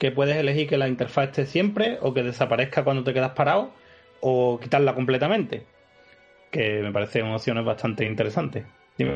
[0.00, 3.70] que puedes elegir que la interfaz esté siempre o que desaparezca cuando te quedas parado
[4.22, 5.66] o quitarla completamente,
[6.50, 8.64] que me parecen opciones bastante interesantes.
[8.96, 9.12] Dime,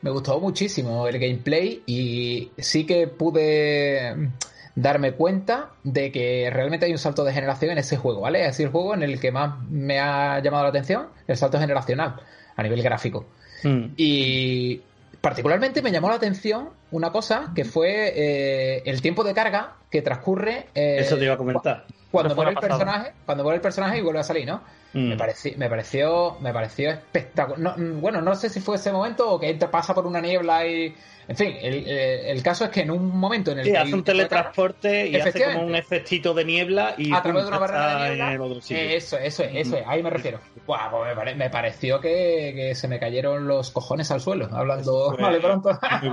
[0.00, 4.30] Me gustó muchísimo el gameplay y sí que pude
[4.76, 8.46] darme cuenta de que realmente hay un salto de generación en ese juego, ¿vale?
[8.46, 12.14] Es el juego en el que más me ha llamado la atención, el salto generacional,
[12.54, 13.26] a nivel gráfico.
[13.64, 13.86] Mm.
[13.96, 14.82] Y
[15.20, 20.02] particularmente me llamó la atención una cosa que fue eh, el tiempo de carga que
[20.02, 20.66] transcurre.
[20.74, 21.84] Eh, Eso te iba a comentar.
[22.10, 24.62] Cuando muere el personaje, cuando muere el personaje y vuelve a salir, ¿no?
[24.94, 25.18] Me, mm.
[25.18, 27.74] pareció, me pareció, me pareció espectacular.
[27.78, 30.94] bueno, no sé si fue ese momento o que pasa por una niebla y
[31.28, 33.76] en fin, eh, el, caso es que en un momento en el que.
[33.76, 37.12] hace un teletransporte y hace como un efectito de niebla y.
[37.12, 38.28] A través de una barrera de niebla.
[38.28, 38.78] En el otro sitio.
[38.78, 40.40] Eso, eso es, eso es, ahí me refiero.
[40.66, 45.14] Buah, pues me, pareció que, se me cayeron los cojones al suelo, hablando.
[45.20, 45.68] vale, pronto.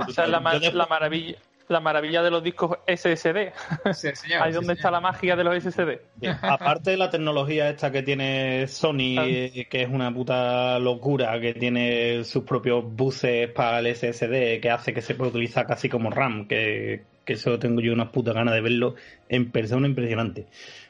[0.06, 0.40] o sea, la,
[0.74, 1.36] la maravilla
[1.68, 3.52] la maravilla de los discos SSD.
[4.40, 5.98] Ahí donde está la magia de los SSD.
[6.42, 11.54] Aparte de la tecnología esta que tiene Sony, eh, que es una puta locura, que
[11.54, 16.10] tiene sus propios buses para el SSD, que hace que se pueda utilizar casi como
[16.10, 18.94] RAM, que, que eso tengo yo una puta gana de verlo
[19.28, 20.46] en persona impresionante.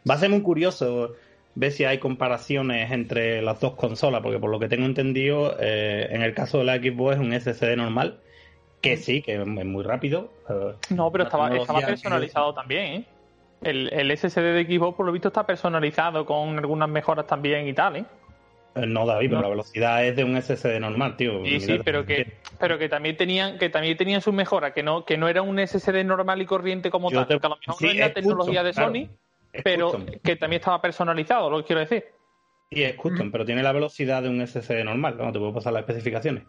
[0.09, 1.15] Va a ser muy curioso
[1.55, 6.07] ver si hay comparaciones entre las dos consolas, porque por lo que tengo entendido, eh,
[6.11, 8.19] en el caso de la Xbox es un SSD normal
[8.91, 10.33] que sí, que es muy rápido.
[10.91, 13.05] No, pero estaba, estaba personalizado también, ¿eh?
[13.63, 17.73] El, el SSD de Xbox, por lo visto, está personalizado con algunas mejoras también y
[17.73, 18.05] tal, ¿eh?
[18.75, 21.43] eh no, David, pero la velocidad es de un SSD normal, tío.
[21.45, 25.05] Sí, sí, pero que, pero que también tenían, que también tenían sus mejoras, que no,
[25.05, 27.89] que no era un SSD normal y corriente como tal, que a lo mejor no
[27.89, 29.09] es la tecnología de Sony,
[29.65, 32.05] pero que también estaba personalizado, lo que quiero decir.
[32.69, 35.73] Y es custom, pero tiene la velocidad de un SSD normal, no te puedo pasar
[35.73, 36.45] las especificaciones.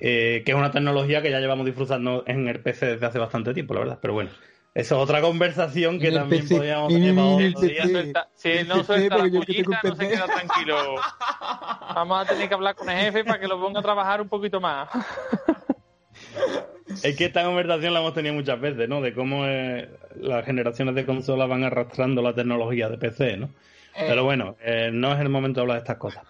[0.00, 3.52] Eh, que es una tecnología que ya llevamos disfrutando en el PC desde hace bastante
[3.52, 3.98] tiempo, la verdad.
[4.00, 4.30] Pero bueno,
[4.74, 8.28] eso es otra conversación que también podríamos tener para otro día.
[8.34, 10.94] Si no suelta la cuñita, no se queda tranquilo.
[11.94, 14.28] Vamos a tener que hablar con el jefe para que lo ponga a trabajar un
[14.28, 14.88] poquito más.
[17.02, 19.02] Es que esta conversación la hemos tenido muchas veces, ¿no?
[19.02, 23.50] De cómo eh, las generaciones de consolas van arrastrando la tecnología de PC, ¿no?
[23.94, 24.06] Eh.
[24.08, 24.56] Pero bueno,
[24.92, 26.24] no es el momento de hablar de estas cosas.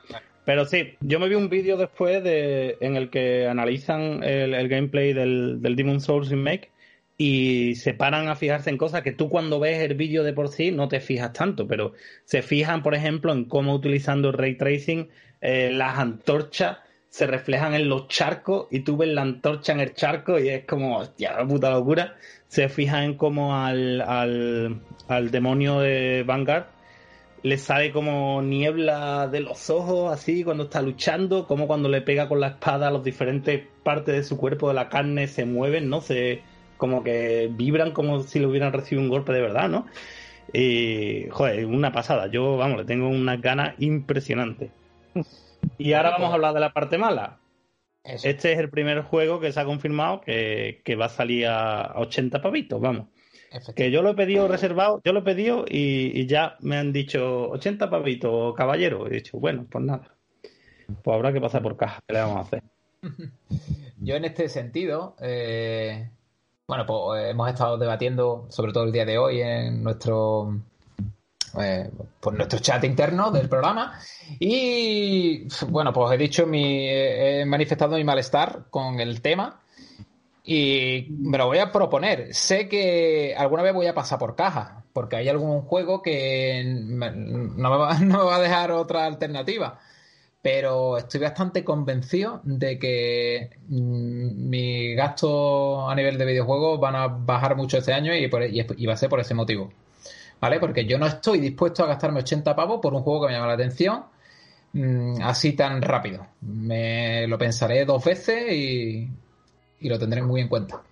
[0.48, 5.12] Pero sí, yo me vi un vídeo después de, en el que analizan el, gameplay
[5.12, 6.70] del, Demon Souls Remake
[7.18, 10.48] y se paran a fijarse en cosas que tú cuando ves el vídeo de por
[10.48, 11.92] sí no te fijas tanto, pero
[12.24, 15.10] se fijan, por ejemplo, en cómo utilizando el ray tracing
[15.42, 16.78] eh, las antorchas
[17.10, 20.64] se reflejan en los charcos y tú ves la antorcha en el charco y es
[20.64, 22.16] como, hostia, puta locura.
[22.46, 26.77] Se fijan en cómo al, al, al demonio de Vanguard
[27.42, 32.28] le sale como niebla de los ojos, así, cuando está luchando, como cuando le pega
[32.28, 36.00] con la espada, las diferentes partes de su cuerpo, de la carne, se mueven, ¿no?
[36.00, 36.42] Se,
[36.76, 39.86] como que vibran como si le hubieran recibido un golpe de verdad, ¿no?
[40.52, 42.28] Y, joder, una pasada.
[42.28, 44.70] Yo, vamos, le tengo unas ganas impresionantes.
[45.76, 47.38] Y ahora vamos a hablar de la parte mala.
[48.04, 51.92] Este es el primer juego que se ha confirmado que, que va a salir a
[51.96, 53.08] 80 pavitos, vamos.
[53.74, 57.48] Que yo lo he pedido reservado, yo lo he pedido y, ya me han dicho
[57.50, 59.06] 80 pavitos, caballero.
[59.06, 60.14] He dicho, bueno, pues nada.
[61.02, 62.62] Pues habrá que pasar por caja, ¿qué le vamos a hacer?
[64.00, 66.10] Yo en este sentido, eh,
[66.66, 70.60] bueno, pues hemos estado debatiendo, sobre todo el día de hoy, en nuestro
[71.60, 71.90] eh,
[72.20, 73.98] por nuestro chat interno del programa.
[74.38, 76.88] Y bueno, pues he dicho mi.
[76.88, 79.60] He manifestado mi malestar con el tema.
[80.50, 82.32] Y me lo voy a proponer.
[82.32, 87.70] Sé que alguna vez voy a pasar por caja, porque hay algún juego que no
[87.70, 89.78] me va, a dejar otra alternativa
[90.40, 97.08] pero estoy bastante convencido de que mm, mis gastos a nivel de videojuegos van a
[97.08, 99.70] bajar mucho este año y, va a ser por ese motivo.
[100.40, 100.60] ¿Vale?
[100.60, 103.48] Porque yo no estoy dispuesto a gastarme 80 pavos por un juego que me llama
[103.48, 104.04] la atención
[104.72, 106.26] mm, así tan rápido.
[106.40, 109.10] Me lo pensaré dos veces y,
[109.80, 110.82] lo tendré muy en cuenta.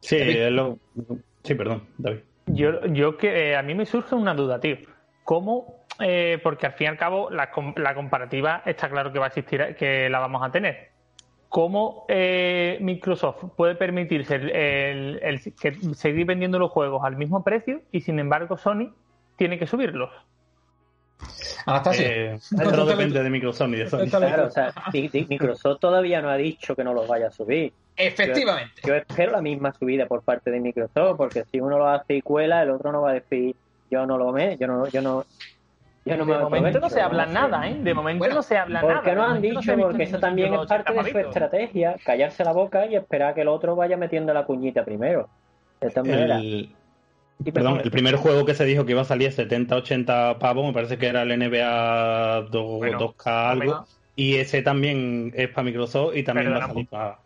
[0.00, 0.18] Sí,
[1.42, 2.20] sí perdón, David.
[2.46, 4.76] Yo, yo que eh, a mí me surge una duda, tío.
[5.24, 7.50] ¿Cómo eh, porque al fin y al cabo la,
[7.94, 10.90] comparativa está claro que va a existir, que la vamos a tener.
[11.48, 15.40] ¿Cómo eh, Microsoft puede permitirse el,
[15.94, 18.92] seguir vendiendo los juegos al mismo precio y sin embargo Sony
[19.36, 20.10] tiene que subirlos?
[21.98, 24.06] Eh, no depende de Microsoft ni de Sony.
[24.08, 27.72] Claro, o sea, Microsoft todavía no ha dicho que no los vaya a subir.
[27.96, 28.82] Efectivamente.
[28.84, 32.22] Yo, espero la misma subida por parte de Microsoft, porque si uno lo hace y
[32.22, 33.54] cuela, el otro no va a decir
[33.90, 35.24] yo no lo me, yo no, yo no,
[36.04, 37.78] de momento no se habla nada, ¿eh?
[37.80, 38.94] De momento no se habla nada.
[38.94, 42.86] Porque no han dicho, porque eso también es parte de su estrategia, callarse la boca
[42.86, 45.28] y esperar que el otro vaya metiendo la cuñita primero.
[45.80, 46.36] De esta manera.
[46.36, 46.74] El...
[47.52, 50.98] Perdón, el primer juego que se dijo que iba a salir 70-80 pavos, me parece
[50.98, 53.86] que era el NBA 2, k algo.
[54.16, 57.18] Y ese también es para Microsoft y también va a salir para.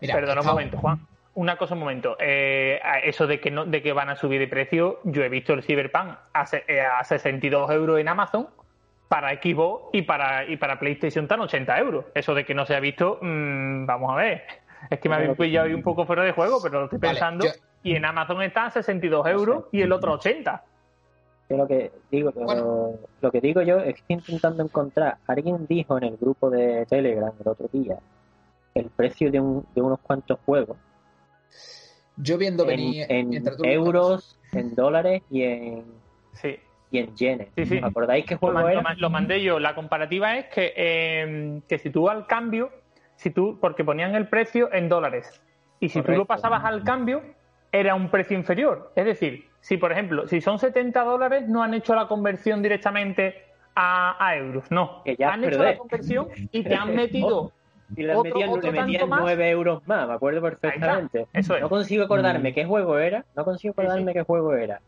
[0.00, 1.00] Perdona un momento, Juan
[1.34, 2.16] una cosa un momento.
[2.18, 5.52] Eh, eso de que, no, de que van a subir de precio, yo he visto
[5.52, 8.48] el Cyberpunk a, eh, a 62 euros en Amazon
[9.08, 12.04] para Xbox y para, y para PlayStation tan 80 euros.
[12.14, 14.44] Eso de que no se ha visto, mm, vamos a ver.
[14.88, 17.46] Es que me habéis pillado ahí un poco fuera de juego, pero lo estoy pensando.
[17.82, 20.64] Y en Amazon está a 62 euros y el otro 80.
[21.48, 22.32] Yo lo que digo,
[23.20, 25.16] lo, que digo yo es que estoy intentando encontrar.
[25.26, 27.98] Alguien dijo en el grupo de Telegram el otro día
[28.74, 30.76] el precio de, un, de unos cuantos juegos
[32.22, 35.84] yo viendo venir en, euros, en dólares y en
[36.92, 37.48] y en yenes.
[37.82, 38.94] acordáis qué juego lo, era?
[38.94, 39.60] Lo mandé yo.
[39.60, 42.70] La comparativa es que, eh, que si tú al cambio,
[43.14, 45.40] si tú, porque ponían el precio en dólares,
[45.78, 47.22] y si tú lo pasabas al cambio,
[47.72, 48.92] era un precio inferior.
[48.96, 53.44] Es decir, si por ejemplo, si son 70 dólares, no han hecho la conversión directamente
[53.76, 55.02] a, euros, no.
[55.24, 57.52] han hecho la conversión y te han metido
[57.96, 61.26] y le metían, le metían 9 euros más, me acuerdo perfectamente.
[61.60, 62.54] No consigo acordarme mm.
[62.54, 64.80] qué juego era, no consigo acordarme qué juego era.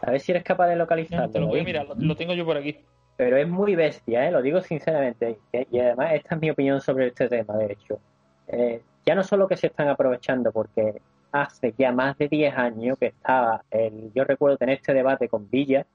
[0.00, 1.30] A ver si eres capaz de localizarlo.
[1.30, 2.78] te lo voy a mirar, lo, tengo yo por aquí.
[3.16, 4.30] Pero es muy bestia, ¿eh?
[4.30, 5.38] lo digo sinceramente.
[5.52, 7.98] Y además, esta es mi opinión sobre este tema, de hecho.
[8.46, 11.00] Eh, ya no solo que se están aprovechando, porque
[11.32, 15.48] hace ya más de 10 años que estaba, el, yo recuerdo tener este debate con
[15.50, 15.86] Villa,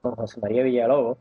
[0.00, 1.18] con José María Villalobos,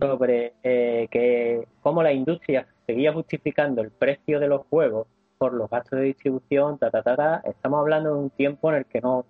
[0.00, 5.08] sobre eh, que cómo la industria seguía justificando el precio de los juegos
[5.38, 7.42] por los gastos de distribución, ta, ta, ta, ta.
[7.44, 9.26] Estamos hablando de un tiempo en el que no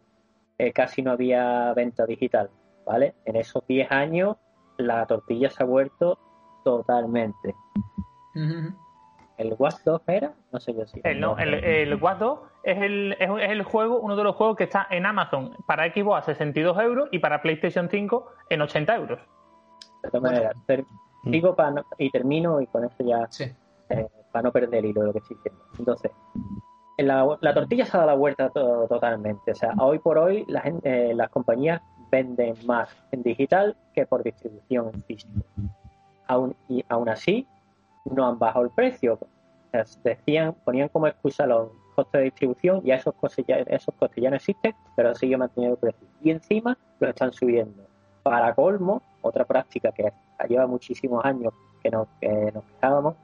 [0.59, 2.51] eh, casi no había venta digital,
[2.85, 3.15] ¿vale?
[3.25, 4.37] En esos 10 años
[4.77, 6.19] la tortilla se ha vuelto
[6.63, 7.55] totalmente.
[9.37, 10.33] ¿El Watch 2 era?
[10.53, 11.01] No sé yo si.
[11.03, 14.57] El, no, el, el Watch 2 es el, es, el juego, uno de los juegos
[14.57, 18.95] que está en Amazon para Xbox a 62 euros y para PlayStation 5 en 80
[18.95, 19.21] euros.
[20.03, 20.55] De todas maneras,
[21.25, 23.27] Digo para y termino y con esto ya
[23.89, 25.65] eh, para no perder el hilo de lo que estoy diciendo.
[25.79, 26.11] Entonces,
[26.99, 29.53] la, la tortilla se ha dado la vuelta totalmente.
[29.53, 31.81] O sea, hoy por hoy la eh, las compañías
[32.11, 35.33] venden más en digital que por distribución en físico.
[36.27, 37.47] Aún, y aún así,
[38.05, 39.19] no han bajado el precio.
[40.03, 44.31] decían, ponían como excusa los costes de distribución y esos costes ya, esos costes ya
[44.31, 46.07] no existen, pero siguen manteniendo el precio.
[46.23, 47.85] Y encima los están subiendo.
[48.23, 50.13] Para colmo, otra práctica que
[50.49, 51.53] lleva muchísimos años
[51.83, 53.15] que nos, que nos quejábamos,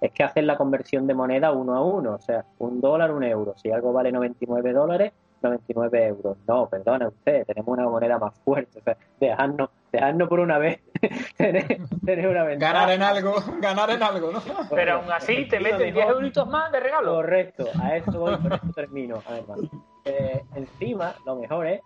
[0.00, 3.22] es que hacen la conversión de moneda uno a uno, o sea, un dólar, un
[3.22, 3.54] euro.
[3.56, 5.12] Si algo vale 99 dólares,
[5.42, 6.36] 99 euros.
[6.46, 8.78] No, perdone usted, tenemos una moneda más fuerte.
[8.78, 10.80] O sea, dejadnos, dejadnos por una vez
[11.36, 12.72] tener, una ventaja.
[12.72, 14.40] Ganar en algo, ganar en algo, ¿no?
[14.70, 17.14] Pero aún así te meten 10 euritos más de regalo.
[17.14, 19.58] Correcto, a eso voy, por eso termino, además.
[20.04, 21.80] Eh, encima, lo mejor es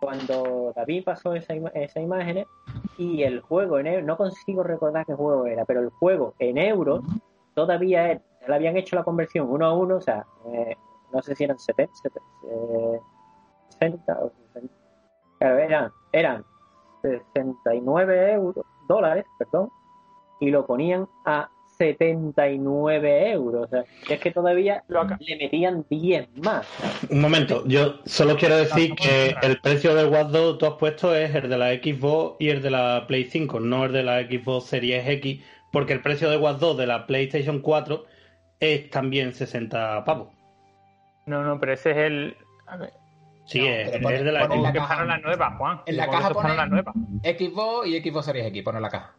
[0.00, 2.46] cuando David pasó esa, esa imágenes
[2.98, 6.58] y el juego en euros, no consigo recordar qué juego era, pero el juego en
[6.58, 7.02] euros
[7.54, 10.76] todavía es, le habían hecho la conversión uno a uno, o sea, eh,
[11.12, 11.92] no sé si eran 70,
[13.80, 14.74] 60 o 60,
[15.38, 16.44] claro, eran, eran
[17.10, 19.70] 69 euros, dólares, perdón,
[20.40, 23.66] y lo ponían a 79 euros.
[23.66, 26.66] O sea, es que todavía le metían 10 más.
[27.10, 31.14] Un momento, yo solo quiero decir que el precio del Watch 2 tú has puesto
[31.14, 34.22] es el de la Xbox y el de la Play 5, no el de la
[34.22, 35.42] Xbox Series X,
[35.72, 38.04] porque el precio del Watch 2 de la PlayStation 4
[38.60, 40.28] es también 60 pavos.
[41.26, 42.36] No, no, pero ese es el.
[43.46, 44.00] Sí, es, de
[44.32, 45.04] la, en la caja.
[45.04, 45.80] la nueva, Juan.
[45.86, 46.92] En la caja pone la nueva.
[47.22, 49.14] Xbox y Xbox Series X, pone la caja.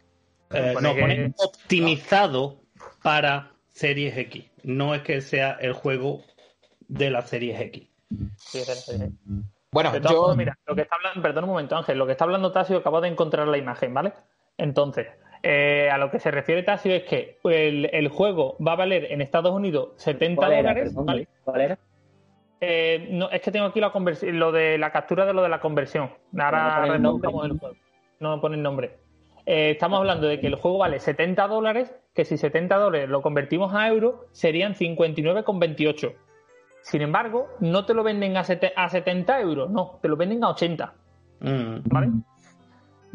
[0.50, 2.60] Eh, no, pone optimizado
[3.02, 4.44] para Series X.
[4.64, 6.22] No es que sea el juego
[6.88, 7.88] de la Series X.
[9.70, 10.34] Bueno, yo...
[10.36, 13.00] mira, lo que está hablando, perdón un momento, Ángel, lo que está hablando Tasio, acabo
[13.00, 14.12] de encontrar la imagen, ¿vale?
[14.56, 15.08] Entonces,
[15.42, 19.20] eh, a lo que se refiere Tasio es que el, juego va a valer en
[19.20, 21.28] Estados Unidos 70 dólares, ¿vale?
[21.44, 21.78] ¿Cuál era?
[22.60, 23.92] Eh, no, es que tengo aquí la
[24.32, 26.10] lo de la captura de lo de la conversión.
[26.36, 27.18] Ahora no,
[28.20, 28.98] no me pone el nombre.
[29.46, 33.22] Eh, estamos hablando de que el juego vale 70 dólares, que si 70 dólares lo
[33.22, 36.14] convertimos a euros, serían 59,28.
[36.82, 40.94] Sin embargo, no te lo venden a, 70 euros, no, te lo venden a 80.
[41.40, 41.76] Mm.
[41.84, 42.08] ¿Vale?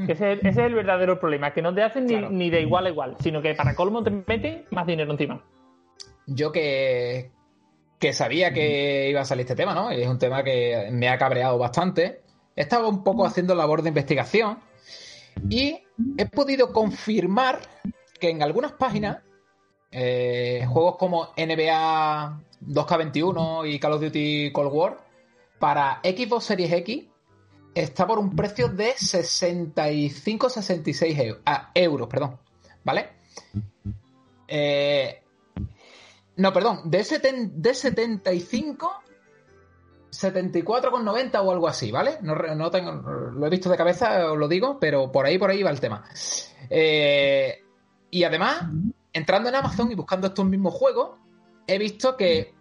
[0.08, 3.42] ese, es el verdadero problema, que no te hacen ni, de igual a igual, sino
[3.42, 5.44] que para colmo te meten más dinero encima.
[6.26, 7.32] Yo que,
[8.04, 9.90] que sabía que iba a salir este tema, ¿no?
[9.90, 12.22] Es un tema que me ha cabreado bastante.
[12.54, 14.60] He estado un poco haciendo labor de investigación
[15.50, 15.80] y
[16.18, 17.62] he podido confirmar
[18.20, 19.20] que en algunas páginas,
[19.90, 24.98] eh, juegos como NBA 2K21 y Call of Duty Cold War,
[25.58, 27.06] para Xbox Series X
[27.74, 32.38] está por un precio de 65-66 euros, ah, euros, perdón,
[32.84, 33.12] ¿vale?
[34.46, 35.23] Eh,
[36.36, 36.98] no, perdón, de,
[37.54, 39.04] de 75,
[40.12, 42.18] 74,90 o algo así, ¿vale?
[42.22, 45.64] No, tengo, lo he visto de cabeza, os lo digo, pero por ahí, por ahí
[45.64, 46.04] va el tema.
[46.70, 47.64] Eh,
[48.10, 48.66] y además,
[49.12, 51.18] entrando en Amazon y buscando estos mismos juegos,
[51.68, 52.54] he visto que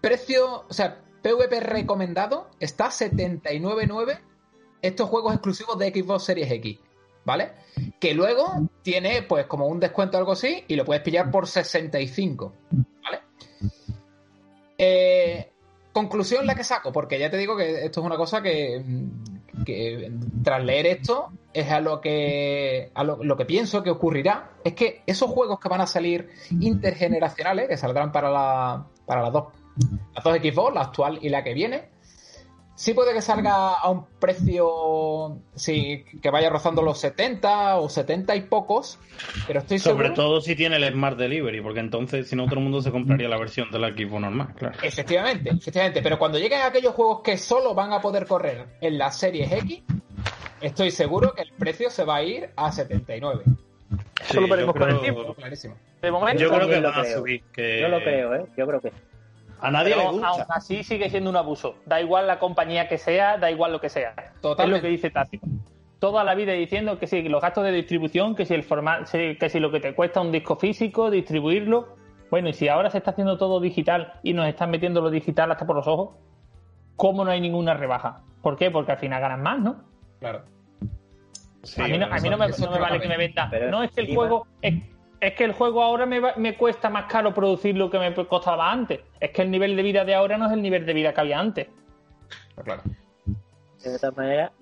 [0.00, 4.20] precio, o sea, PvP recomendado está 79.9
[4.80, 6.78] estos juegos exclusivos de Xbox Series X.
[7.28, 7.50] ¿vale?
[8.00, 11.46] Que luego tiene pues como un descuento o algo así y lo puedes pillar por
[11.46, 12.54] 65,
[13.04, 13.20] ¿vale?
[14.78, 15.52] Eh,
[15.92, 18.82] conclusión la que saco, porque ya te digo que esto es una cosa que,
[20.42, 25.02] tras leer esto es a lo que a lo, que pienso que ocurrirá es que
[25.06, 29.44] esos juegos que van a salir intergeneracionales, que saldrán para la, para las dos
[30.14, 31.90] las dos Xbox, la actual y la que viene,
[32.78, 38.36] Sí puede que salga a un precio, sí, que vaya rozando los 70 o 70
[38.36, 39.00] y pocos,
[39.48, 40.04] pero estoy seguro...
[40.04, 42.92] Sobre todo si tiene el Smart Delivery, porque entonces si no todo el mundo se
[42.92, 44.78] compraría la versión del equipo normal, claro.
[44.80, 49.10] Efectivamente, efectivamente, pero cuando lleguen aquellos juegos que solo van a poder correr en la
[49.10, 49.82] serie X,
[50.60, 53.42] estoy seguro que el precio se va a ir a 79.
[54.22, 55.34] Eso lo veremos con el tiempo.
[55.34, 55.74] Clarísimo.
[56.00, 57.42] De momento, yo creo que van a subir.
[57.52, 57.80] Que...
[57.80, 58.46] Yo lo creo, ¿eh?
[58.56, 58.92] Yo creo que
[59.60, 60.28] a nadie le gusta.
[60.28, 61.76] Aún así sigue siendo un abuso.
[61.86, 64.14] Da igual la compañía que sea, da igual lo que sea.
[64.58, 65.46] Es lo que dice Tácito.
[65.98, 69.48] Toda la vida diciendo que si los gastos de distribución, que si el formato, que
[69.48, 71.96] si lo que te cuesta un disco físico, distribuirlo.
[72.30, 75.50] Bueno, y si ahora se está haciendo todo digital y nos están metiendo lo digital
[75.50, 76.16] hasta por los ojos,
[76.94, 78.20] ¿cómo no hay ninguna rebaja?
[78.42, 78.70] ¿Por qué?
[78.70, 79.84] Porque al final ganan más, ¿no?
[80.20, 80.42] Claro.
[81.78, 82.06] a mí no,
[82.36, 83.50] me, vale que me venda.
[83.70, 84.74] no, es que el juego es
[85.20, 89.00] que el juego ahora me, cuesta más caro producirlo que me costaba antes.
[89.20, 91.20] Es que el nivel de vida de ahora no es el nivel de vida que
[91.20, 91.68] había antes.
[92.62, 92.82] Claro.
[93.82, 94.52] De otra manera,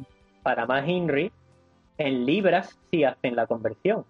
[0.42, 1.32] para más Henry,
[1.98, 4.04] en libras sí hacen la conversión.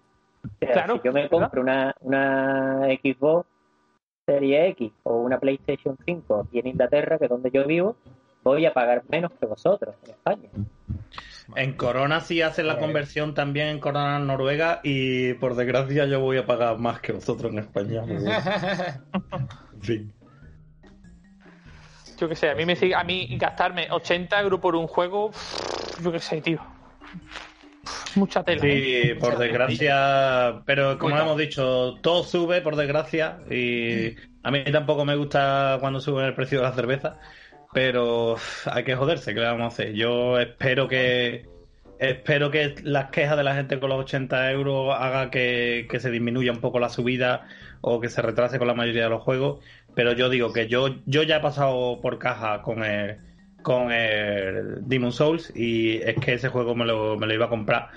[0.59, 3.47] claro, si yo me compro una, una Xbox
[4.25, 7.95] Serie X o una PlayStation 5 aquí en Inglaterra, que es donde yo vivo,
[8.43, 10.49] voy a pagar menos que vosotros en España.
[11.55, 16.37] En Corona sí hacen la conversión también en Corona Noruega y por desgracia yo voy
[16.37, 18.03] a pagar más que vosotros en España.
[19.73, 20.13] en fin.
[22.19, 25.31] Yo qué sé, a mí me sigue, a mí gastarme 80 euros por un juego,
[26.03, 26.59] yo qué sé, tío.
[28.15, 28.61] Mucha tela.
[28.61, 29.15] Sí, ¿eh?
[29.15, 35.15] por desgracia, pero como hemos dicho, todo sube por desgracia y a mí tampoco me
[35.15, 37.19] gusta cuando sube el precio de la cerveza
[37.73, 39.93] pero hay que joderse, ¿qué le vamos a hacer?
[39.93, 41.45] Yo espero que
[41.99, 46.51] espero que las quejas de la gente con los 80 euros haga que, se disminuya
[46.51, 47.47] un poco la subida
[47.81, 49.63] o que se retrase con la mayoría de los juegos,
[49.95, 53.17] pero yo digo que yo, yo ya he pasado por caja con el,
[53.63, 57.49] con el Demon Souls y es que ese juego me lo, me lo iba a
[57.49, 57.89] comprar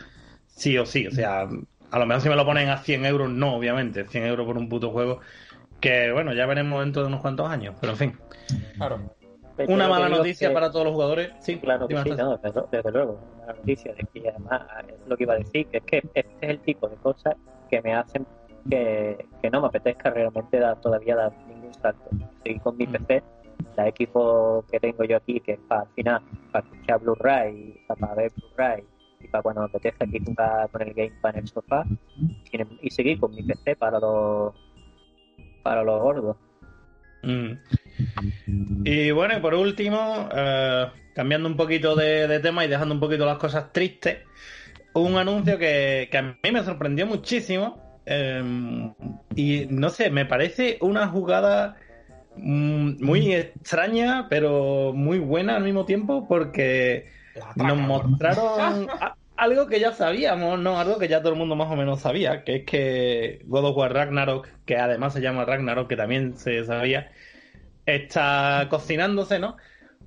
[0.49, 1.49] sí o sí, o sea,
[1.91, 4.59] a lo mejor si me lo ponen a 100 euros, no, obviamente, 100 euros por
[4.59, 5.21] un puto juego,
[5.81, 8.19] que bueno, ya veremos dentro de unos cuantos años, pero en fin.
[8.77, 9.15] Claro.
[9.69, 11.33] Una mala noticia para todos los jugadores.
[11.41, 12.39] Sí, claro que sí, no,
[12.71, 13.21] desde, luego.
[13.43, 16.21] Una noticia de que además es lo que iba a decir, que es que este
[16.41, 17.37] es el tipo de cosas
[17.69, 18.27] que me hacen
[18.69, 22.11] que, que no me apetezca realmente dar, todavía dar ningún salto.
[22.43, 22.93] Seguir con mi Mm.
[22.93, 23.23] PC,
[23.77, 28.15] la equipo que tengo yo aquí, que es para al final, para escuchar Blu-ray, para
[28.15, 28.85] ver Blu-ray
[29.21, 31.85] y para cuando me apetezca aquí jugar con el Gamepad en el sofá
[32.53, 34.55] y, y seguir con mi PC para los
[35.63, 36.37] para los gordos.
[37.23, 37.53] Mm.
[38.85, 43.01] Y bueno, y por último, eh, cambiando un poquito de, de tema y dejando un
[43.01, 44.19] poquito las cosas tristes,
[44.95, 48.01] un anuncio que, que a mí me sorprendió muchísimo.
[48.07, 48.43] eh,
[49.37, 51.77] y no sé, me parece una jugada
[52.37, 57.07] mm, muy extraña, pero muy buena al mismo tiempo, porque
[57.55, 58.89] nos mostraron
[59.37, 60.79] algo que ya sabíamos, ¿no?
[60.79, 63.77] Algo que ya todo el mundo más o menos sabía, que es que God of
[63.77, 67.11] War Ragnarok, que además se llama Ragnarok, que también se sabía,
[67.97, 69.57] está cocinándose, ¿no?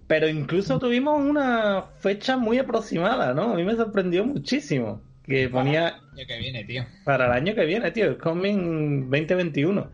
[0.07, 3.53] Pero incluso tuvimos una fecha muy aproximada, ¿no?
[3.53, 6.85] A mí me sorprendió muchísimo que ponía El año que viene, tío.
[7.05, 9.91] para el año que viene, tío, Coming 2021.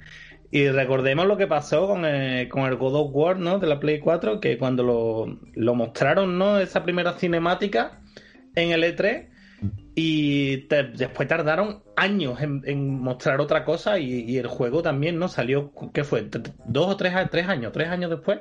[0.52, 3.60] Y recordemos lo que pasó con el, con el God of War, ¿no?
[3.60, 6.60] De la Play 4, que cuando lo, lo mostraron, ¿no?
[6.60, 8.02] Esa primera cinemática
[8.56, 9.28] en el E3
[10.02, 15.20] y te- después tardaron años en, en mostrar otra cosa y, y el juego también,
[15.20, 15.28] ¿no?
[15.28, 16.22] Salió, ¿qué fue?
[16.24, 17.74] ¿T- ¿Dos o tres, tres años?
[17.74, 18.40] ¿Tres años después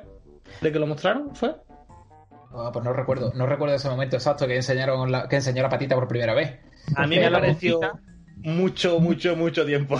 [0.61, 1.35] de que lo mostraron?
[1.35, 1.55] ¿Fue?
[2.53, 5.69] Ah, pues no recuerdo, no recuerdo ese momento exacto que enseñaron la, que enseñó la
[5.69, 6.57] patita por primera vez.
[6.95, 7.79] A mí me pareció
[8.37, 9.97] mucho, mucho, mucho tiempo.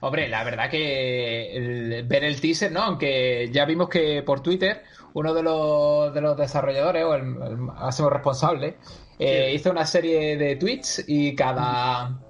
[0.00, 2.82] Hombre, la verdad que el- ver el teaser, ¿no?
[2.82, 4.82] Aunque ya vimos que por Twitter
[5.12, 8.76] uno de los, de los desarrolladores o el, el responsable
[9.18, 12.20] eh, hizo una serie de tweets y cada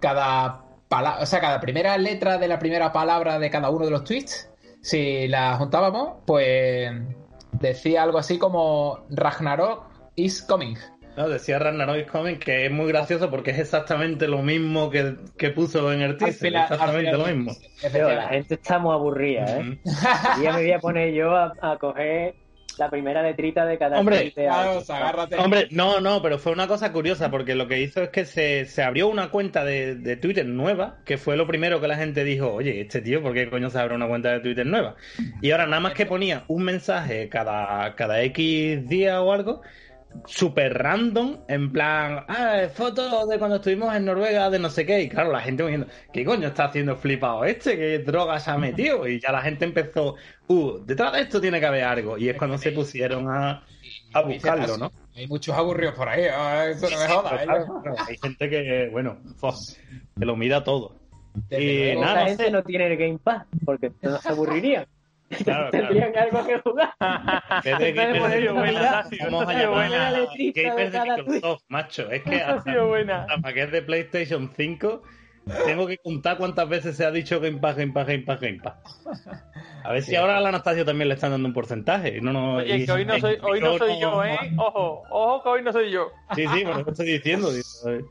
[0.00, 0.62] cada
[1.20, 4.50] o sea, cada primera letra de la primera palabra de cada uno de los tweets,
[4.82, 6.92] si la juntábamos, pues
[7.52, 9.84] decía algo así como Ragnarok
[10.16, 10.76] is coming.
[11.16, 15.16] No, decía Ragnarok is Coming que es muy gracioso porque es exactamente lo mismo que,
[15.36, 16.54] que puso en el teaser.
[16.54, 17.52] exactamente lo mismo.
[17.92, 19.78] Pero la gente está muy aburrida, ¿eh?
[20.42, 22.34] Ya me voy a poner yo a, a coger
[22.78, 25.36] la primera letrita de cada Hombre, de agárrate.
[25.36, 28.66] Hombre, no, no, pero fue una cosa curiosa porque lo que hizo es que se,
[28.66, 32.24] se abrió una cuenta de, de Twitter nueva, que fue lo primero que la gente
[32.24, 34.96] dijo, oye, este tío, ¿por qué coño se abre una cuenta de Twitter nueva?
[35.40, 39.62] Y ahora nada más que ponía un mensaje cada, cada X día o algo,
[40.26, 45.02] súper random, en plan, ah, fotos de cuando estuvimos en Noruega, de no sé qué,
[45.02, 47.76] y claro, la gente diciendo, ¿qué coño está haciendo flipado este?
[47.76, 49.06] ¿Qué droga se ha metido?
[49.08, 50.16] Y ya la gente empezó,
[50.48, 53.62] uh, detrás de esto tiene que haber algo, y es cuando se pusieron a,
[54.12, 54.92] a buscarlo, ¿no?
[55.14, 57.42] Hay muchos aburridos por ahí, ah, eso no me jodas.
[57.42, 57.44] ¿eh?
[57.44, 59.18] Claro, hay gente que, bueno,
[60.18, 60.96] que lo mira todo.
[61.48, 62.00] Desde Y luego.
[62.02, 62.50] nada, Esa no gente sé.
[62.50, 64.86] no tiene el Game Pass porque no se aburrirían.
[65.44, 65.88] Claro, claro.
[65.88, 66.94] Tendrían algo que jugar.
[67.00, 70.08] Buena, vamos a ha sido llamar buena.
[70.08, 70.12] a
[70.54, 72.10] gamers de Microsoft, macho.
[72.10, 73.26] Es que Esta ha sido buena.
[73.28, 75.02] hasta que es de PlayStation 5
[75.66, 78.60] tengo que contar cuántas veces se ha dicho Game Pass, Game Pass, Game Pass, Game
[78.62, 78.76] Pass.
[79.84, 82.20] A ver si ahora a la Anastasia también le están dando un porcentaje.
[82.20, 84.38] No, no, Oye, y- que hoy no soy, hoy no soy yo, ¿eh?
[84.56, 86.12] Ojo, ojo que hoy no soy yo.
[86.36, 87.50] Sí, sí, por eso estoy diciendo.
[87.50, 88.04] digo, eh,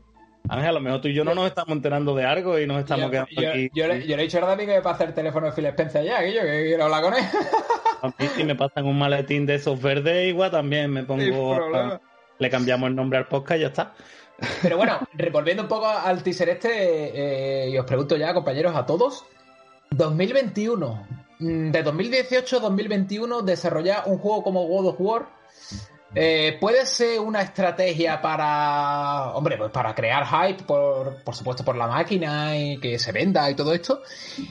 [0.48, 2.80] Ángel, a lo mejor tú y yo no nos estamos enterando de algo y nos
[2.80, 3.70] estamos yo, quedando yo- aquí.
[3.74, 5.66] yo le, yo le he dicho a Dani que para hacer el teléfono de Phil
[5.66, 7.24] Spencer ya, que yo que quiero hablar con él.
[8.02, 11.60] A mí si me pasan un maletín de esos verdes, igual también me pongo.
[12.38, 13.92] le cambiamos el nombre al podcast y ya está.
[14.60, 14.98] Pero bueno,
[15.32, 16.68] volviendo un poco al teaser este,
[17.66, 19.24] eh, y os pregunto ya, compañeros, a todos.
[19.90, 21.06] 2021.
[21.38, 25.26] mm, De 2018 a 2021, desarrollar un juego como God of War.
[26.14, 31.76] Eh, puede ser una estrategia para, hombre, pues para crear hype, por, por supuesto por
[31.76, 34.02] la máquina y que se venda y todo esto,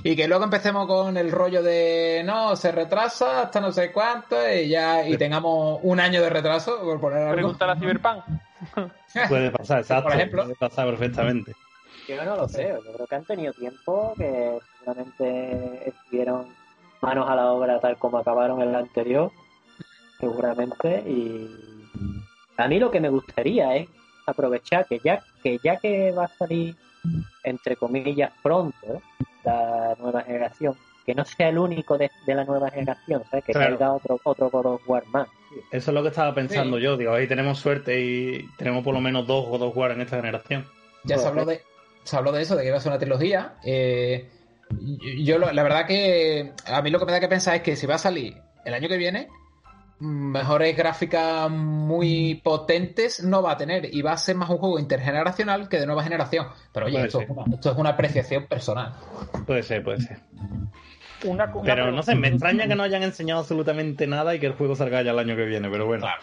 [0.04, 4.36] y que luego empecemos con el rollo de no, se retrasa hasta no sé cuánto
[4.52, 7.34] y ya y tengamos un año de retraso, por poner algo.
[7.34, 8.24] Preguntar a Cyberpunk.
[9.30, 10.04] Puede pasar, exacto.
[10.04, 10.44] Por ejemplo.
[10.44, 11.54] Puede pasar perfectamente.
[12.08, 16.48] Yo no lo sé, yo creo que han tenido tiempo, que seguramente estuvieron
[17.02, 19.32] manos a la obra tal como acabaron en el anterior,
[20.22, 21.50] seguramente, y
[22.56, 23.90] a mí lo que me gustaría es
[24.26, 26.76] aprovechar que ya que ya que va a salir
[27.44, 29.02] entre comillas pronto
[29.44, 30.76] la nueva generación,
[31.06, 33.44] que no sea el único de, de la nueva generación, ¿sabes?
[33.44, 33.72] que Claro.
[33.72, 35.28] salga otro otro God of War más.
[35.72, 36.84] Eso es lo que estaba pensando Sí.
[36.84, 36.96] yo.
[36.96, 40.18] Digo, ahí tenemos suerte y tenemos por lo menos dos God of War en esta
[40.18, 40.66] generación.
[41.04, 41.62] Ya se habló de,
[42.04, 43.56] se habló de eso, de que iba a ser una trilogía.
[43.66, 44.30] Eh,
[45.24, 47.76] yo, lo- la verdad que a mí lo que me da que pensar es que
[47.76, 49.28] si va a salir el año que viene,
[50.02, 54.80] mejores gráficas muy potentes no va a tener y va a ser más un juego
[54.80, 56.48] intergeneracional que de nueva generación.
[56.74, 58.94] Pero oye, esto, es una, esto es una apreciación personal.
[59.46, 60.18] Puede ser, puede ser.
[61.24, 64.48] Una, una Pero no sé, me extraña que no hayan enseñado absolutamente nada y que
[64.48, 66.02] el juego salga ya el año que viene, pero bueno.
[66.02, 66.22] Claro.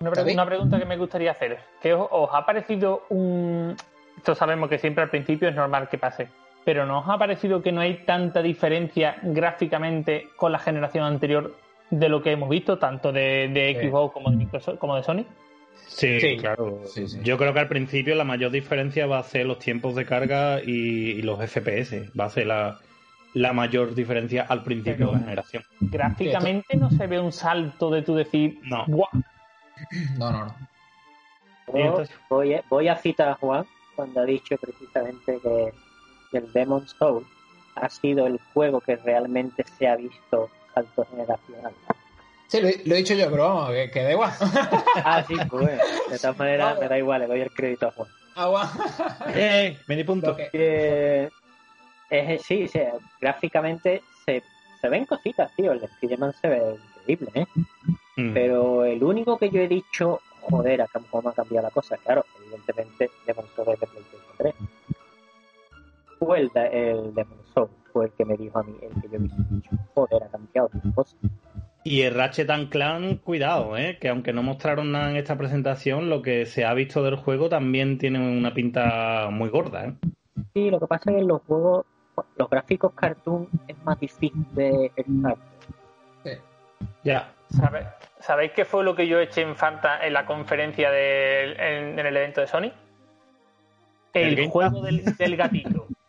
[0.00, 0.34] Una, pre- David.
[0.34, 1.58] una pregunta que me gustaría hacer.
[1.80, 3.76] ¿Qué os, os ha parecido un,
[4.16, 6.28] esto sabemos que siempre al principio es normal que pase.
[6.64, 11.56] Pero ¿no os ha parecido que no hay tanta diferencia gráficamente con la generación anterior
[11.92, 15.26] de lo que hemos visto, tanto de, de Xbox como de Microsoft, como de Sony?
[15.86, 16.80] Sí, claro.
[17.22, 20.62] Yo creo que al principio la mayor diferencia va a ser los tiempos de carga
[20.62, 22.10] y, los FPS.
[22.18, 25.62] Va a ser la, mayor diferencia al principio de la generación.
[25.80, 28.86] Gráficamente no se ve un salto de tu decir, no.
[28.86, 30.54] No, no, no.
[32.28, 37.26] Voy, voy, a citar a Juan cuando ha dicho precisamente que el Demon Soul
[37.74, 41.72] ha sido el juego que realmente se ha visto salto generacional.
[42.48, 44.30] Sí, lo, he dicho yo, pero vamos, que, da igual.
[45.04, 45.80] ah, sí, pues
[46.10, 48.08] de todas maneras me da igual, le doy el crédito a Juan.
[48.34, 48.70] Agua.
[49.34, 50.36] eh, mini punto.
[50.36, 51.30] Que,
[52.42, 52.80] sí, sí,
[53.20, 54.42] gráficamente se,
[54.80, 55.72] se ven cositas, tío.
[55.72, 57.46] El Spider-Man se ve increíble, ¿eh?
[58.16, 58.34] Mm.
[58.34, 63.10] Pero el único que yo he dicho, joder, cómo ha cambiado la cosa, claro, evidentemente
[63.26, 64.54] Demon Soul de PlayStation 3.
[66.18, 69.16] Fue el, el Demon Soul, fue el que me dijo a mí, el que yo
[69.16, 71.16] he dicho, joder, ha cambiado la cosa.
[71.84, 73.98] Y el Ratchet Clan, cuidado, ¿eh?
[74.00, 77.48] que aunque no mostraron nada en esta presentación, lo que se ha visto del juego
[77.48, 79.86] también tiene una pinta muy gorda.
[79.86, 79.94] ¿eh?
[80.54, 81.86] Sí, lo que pasa es que en los juegos,
[82.36, 84.92] los gráficos cartoon es más difícil de
[86.24, 86.30] Sí.
[87.02, 87.32] Ya.
[87.48, 87.86] ¿Sabéis,
[88.20, 92.40] ¿Sabéis qué fue lo que yo eché en falta en la conferencia en, el evento
[92.40, 92.72] de Sony?
[94.14, 95.86] El, juego del, del gatito.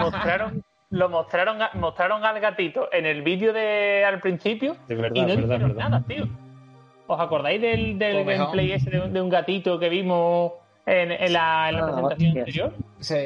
[0.00, 5.76] mostraron lo mostraron, mostraron al gatito en el vídeo de al principio y no dijeron
[5.76, 6.26] nada, tío.
[7.06, 10.52] ¿Os acordáis del, del gameplay ese de, un gatito que vimos
[10.86, 12.72] en, la, ah, presentación anterior?
[12.98, 13.16] Sí.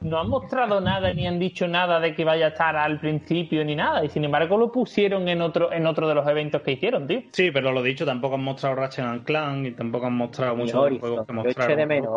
[0.00, 3.64] No han mostrado nada ni han dicho nada de que vaya a estar al principio
[3.64, 4.04] ni nada.
[4.04, 7.22] Y sin embargo lo pusieron en otro en otro de los eventos que hicieron, tío.
[7.32, 11.26] Sí, pero lo dicho, tampoco han mostrado Ratchet Clank y tampoco han mostrado muchos juegos
[11.26, 11.76] que mostraron.
[11.76, 12.12] de menos,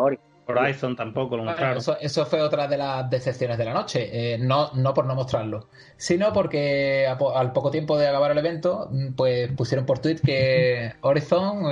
[0.48, 1.84] Horizon tampoco lo mostraron.
[2.00, 4.10] Eso, fue otra de las decepciones de la noche.
[4.12, 5.68] Eh, no, no por no mostrarlo,
[5.98, 10.94] sino porque al poco tiempo de acabar el evento, mm, pues pusieron por tweet que
[11.02, 11.64] Horizon,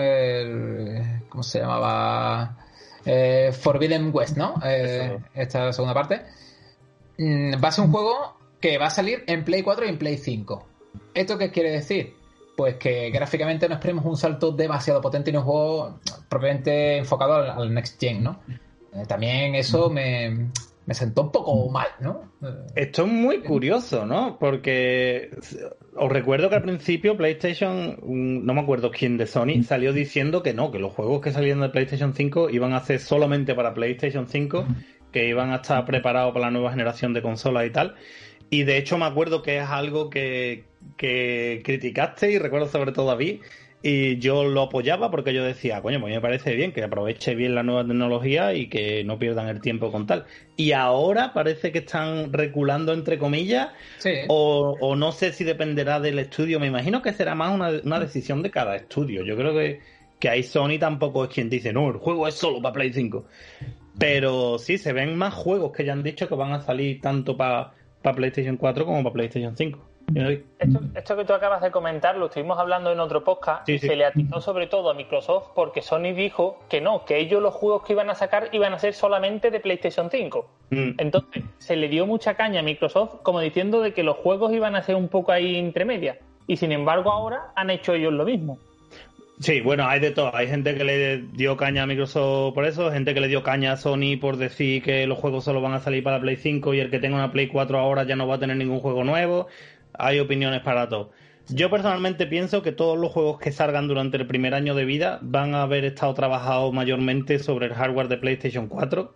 [1.29, 2.57] ¿cómo se llamaba?
[3.05, 4.55] Eh, Forbidden West, ¿no?
[4.63, 6.23] Eh, esta segunda parte.
[7.17, 9.97] Mm, va a ser un juego que va a salir en Play 4 y en
[9.99, 10.67] Play 5.
[11.13, 12.15] ¿Esto qué quiere decir?
[12.57, 15.99] Pues que gráficamente no esperemos un salto demasiado potente en un juego
[16.29, 18.39] propiamente enfocado al Next Gen, ¿no?
[18.95, 20.49] Eh, también eso me,
[20.91, 22.31] sentó un poco mal, ¿no?
[22.41, 24.37] Eh, Esto es muy curioso, ¿no?
[24.39, 25.31] Porque
[25.95, 30.53] os recuerdo que al principio PlayStation, no me acuerdo quién de Sony, salió diciendo que
[30.53, 34.27] no, que los juegos que salían de PlayStation 5 iban a ser solamente para PlayStation
[34.27, 34.65] 5,
[35.11, 37.95] que iban a estar preparados para la nueva generación de consolas y tal.
[38.49, 40.65] Y de hecho me acuerdo que es algo que,
[40.97, 43.41] que criticaste y recuerdo sobre todo a mí,
[43.87, 47.53] y yo lo apoyaba porque yo decía, coño, pues me parece bien que aproveche bien
[47.53, 50.25] la nueva tecnología y que no pierdan el tiempo con tal.
[50.57, 53.67] Y ahora parece que están reculando, entre comillas,
[54.27, 56.59] o, no sé si dependerá del estudio.
[56.59, 59.23] Me imagino que será más una, decisión de cada estudio.
[59.23, 59.81] Yo creo que,
[60.17, 63.23] que ahí Sony tampoco es quien dice, no, el juego es solo para Play 5.
[63.99, 67.37] Pero sí, se ven más juegos que ya han dicho que van a salir tanto
[67.37, 69.94] para PlayStation 4 como para PlayStation 5.
[70.13, 74.05] Esto, que tú acabas de comentar lo estuvimos hablando en otro podcast y se le
[74.05, 77.93] atizó sobre todo a Microsoft porque Sony dijo que no, que ellos los juegos que
[77.93, 80.49] iban a sacar iban a ser solamente de PlayStation 5.
[80.69, 80.91] Mm.
[80.97, 84.75] Entonces se le dio mucha caña a Microsoft como diciendo de que los juegos iban
[84.75, 88.59] a ser un poco ahí intermedia y sin embargo ahora han hecho ellos lo mismo.
[89.39, 90.33] Sí, bueno, hay de todo.
[90.33, 93.73] Hay gente que le dio caña a Microsoft por eso, gente que le dio caña
[93.73, 96.79] a Sony por decir que los juegos solo van a salir para Play 5 y
[96.79, 99.47] el que tenga una Play 4 ahora ya no va a tener ningún juego nuevo
[99.97, 101.11] hay opiniones para todo.
[101.49, 105.19] Yo personalmente pienso que todos los juegos que salgan durante el primer año de vida
[105.21, 109.13] van a haber estado trabajados mayormente sobre el hardware de PlayStation 4,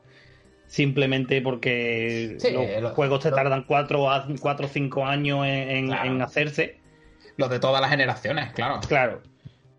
[0.67, 2.37] simplemente porque
[2.81, 6.77] los, juegos te tardan 4 o 5 años en, hacerse.
[7.37, 8.79] Los de todas las generaciones, claro.
[8.87, 9.21] Claro.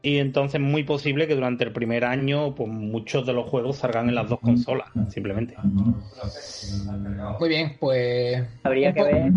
[0.03, 3.77] Y entonces es muy posible que durante el primer año pues muchos de los juegos
[3.77, 5.55] salgan en las dos consolas, simplemente.
[7.39, 8.43] Muy bien, pues...
[8.65, 9.33] Habría que ver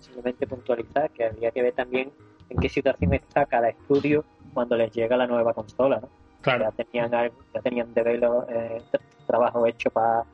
[0.00, 2.12] simplemente puntualizar que habría que ver también
[2.48, 6.08] en qué situación está cada estudio cuando les llega la nueva consola, ¿no?
[6.42, 6.64] Claro.
[6.64, 8.82] Ya tenían, ya tenían eh,
[9.26, 10.24] trabajo hecho para,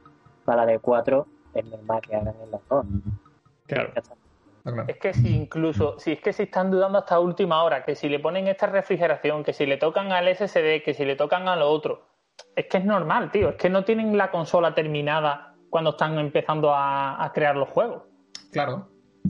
[0.45, 1.25] para la D4,
[1.55, 2.87] es normal que hagan en las dos.
[3.67, 3.93] Claro.
[4.89, 8.09] Es que si incluso, si es que se están dudando hasta última hora, que si
[8.09, 11.57] le ponen esta refrigeración, que si le tocan al SSD, que si le tocan a
[11.57, 12.07] lo otro,
[12.55, 16.75] es que es normal, tío, es que no tienen la consola terminada cuando están empezando
[16.75, 18.03] a, a crear los juegos.
[18.53, 18.89] Claro,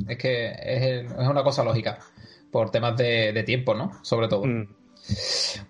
[0.09, 1.99] es que es, una cosa lógica,
[2.51, 3.93] por temas de, tiempo, ¿no?
[4.03, 4.45] Sobre todo.
[4.45, 4.69] Mm.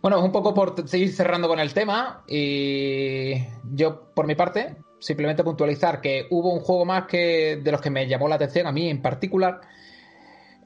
[0.02, 3.34] Bueno, es un poco por seguir cerrando con el tema y
[3.72, 7.90] yo, por mi parte, simplemente puntualizar que hubo un juego más que de los que
[7.90, 9.60] me llamó la atención a mí en particular,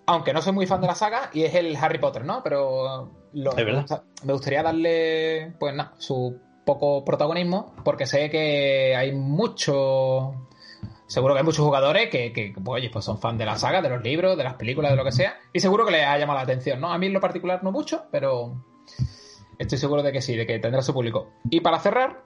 [0.06, 2.42] aunque no soy muy fan de la saga, y es el Harry Potter, ¿no?
[2.42, 10.48] Pero me gustaría darle, pues nada, su poco protagonismo, porque sé que hay mucho.
[11.06, 13.90] Seguro que hay muchos jugadores que, que oye, pues son fan de la saga, de
[13.90, 16.38] los libros, de las películas, de lo que sea, y seguro que les ha llamado
[16.38, 16.92] la atención, ¿no?
[16.92, 18.54] A mí en lo particular no mucho, pero
[19.58, 21.30] estoy seguro de que sí, de que tendrá su público.
[21.50, 22.22] Y para cerrar,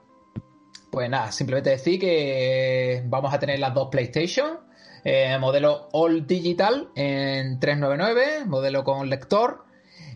[0.91, 4.59] pues nada, simplemente decir que vamos a tener las dos PlayStation,
[5.03, 9.65] eh, modelo All Digital en 399, modelo con lector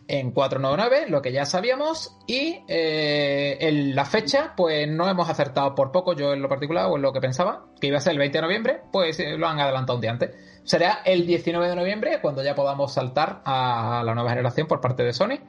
[0.08, 5.76] en 499, lo que ya sabíamos, y eh, en la fecha, pues no hemos acertado
[5.76, 8.14] por poco, yo en lo particular, o en lo que pensaba, que iba a ser
[8.14, 10.32] el 20 de noviembre, pues eh, lo han adelantado un día antes.
[10.64, 15.04] Será el 19 de noviembre, cuando ya podamos saltar a la nueva generación por parte
[15.04, 15.40] de Sony.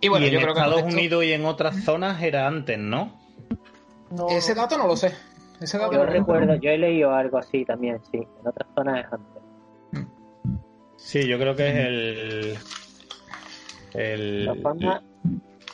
[0.00, 3.12] Y bueno, yo en creo que Estados Unidos y en otras zonas era antes, ¿no?
[4.30, 5.12] Ese dato no lo sé.
[5.60, 8.18] Ese yo recuerdo, yo he leído algo así también, sí.
[8.18, 9.42] En otras zonas es antes.
[10.96, 12.58] Sí, yo creo que es el
[13.94, 14.50] el...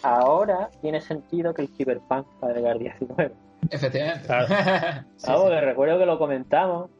[0.02, 3.32] ahora tiene sentido que el Cyberpunk para llegar 19.
[3.70, 4.26] Efectivamente.
[4.26, 5.60] Claro.
[5.60, 6.90] recuerdo que lo comentamos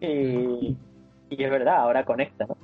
[0.00, 0.76] y,
[1.30, 2.56] y es verdad, ahora conecta, ¿no?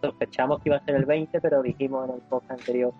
[0.00, 2.92] Sospechamos que iba a ser el 20, pero dijimos en el podcast anterior,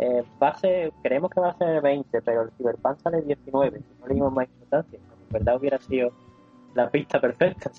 [0.00, 0.56] eh, va
[1.02, 4.14] creemos que va a ser el 20, pero el Cyberpunk sale el 19, no le
[4.14, 4.98] dimos más importancia.
[4.98, 6.12] En verdad hubiera sido
[6.78, 7.70] la pista perfecta.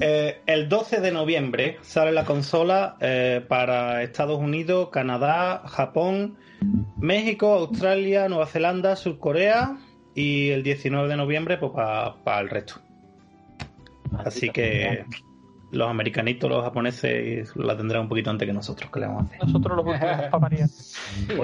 [0.00, 6.36] Eh, el 12 de noviembre sale la consola eh, para Estados Unidos, Canadá, Japón,
[6.98, 9.78] México, Australia, Nueva Zelanda, Surcorea
[10.14, 12.80] y el 19 de noviembre pues para el resto.
[14.24, 15.04] Así que
[15.70, 19.26] los americanitos, los japoneses la tendrán un poquito antes que nosotros, que le vamos a
[19.26, 19.44] hacer?
[19.44, 19.86] Nosotros los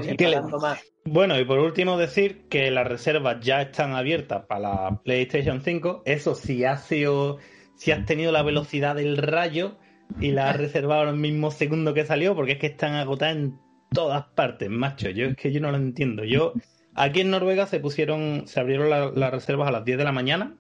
[0.07, 5.61] últimos Bueno, y por último decir que las reservas ya están abiertas para la PlayStation
[5.61, 6.03] 5.
[6.07, 7.39] Eso si has sido,
[7.77, 9.77] si has tenido la velocidad del rayo
[10.21, 13.37] y la has reservado en el mismo segundo que salió, porque es que están agotadas
[13.37, 13.59] en
[13.93, 15.11] todas partes, macho.
[15.11, 16.25] Yo es que yo no lo entiendo.
[16.25, 16.55] Yo
[16.95, 20.57] aquí en Noruega se pusieron, se abrieron las reservas a las 10 de la mañana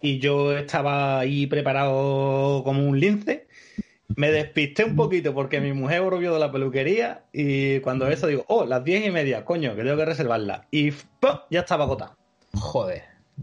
[0.00, 3.46] y yo estaba ahí preparado como un lince.
[4.08, 8.44] Me despisté un poquito porque mi mujer volvió de la peluquería y cuando eso digo,
[8.48, 10.66] oh, las diez y media, coño, que tengo que reservarla.
[10.70, 10.92] Y
[11.50, 12.16] ya estaba agotada.
[12.54, 13.02] Joder.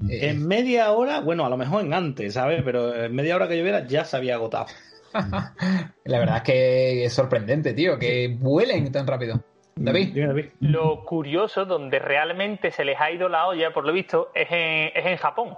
[0.10, 0.30] Eh.
[0.30, 2.62] En media hora, bueno, a lo mejor en antes, ¿sabes?
[2.64, 4.68] Pero en media hora que lloviera ya se había agotado.
[6.06, 9.44] la verdad es que es sorprendente, tío, que vuelen tan rápido.
[9.76, 10.16] David.
[10.16, 10.46] David.
[10.62, 15.06] Lo curioso, donde realmente se les ha ido la olla, por lo visto, es es
[15.06, 15.58] en Japón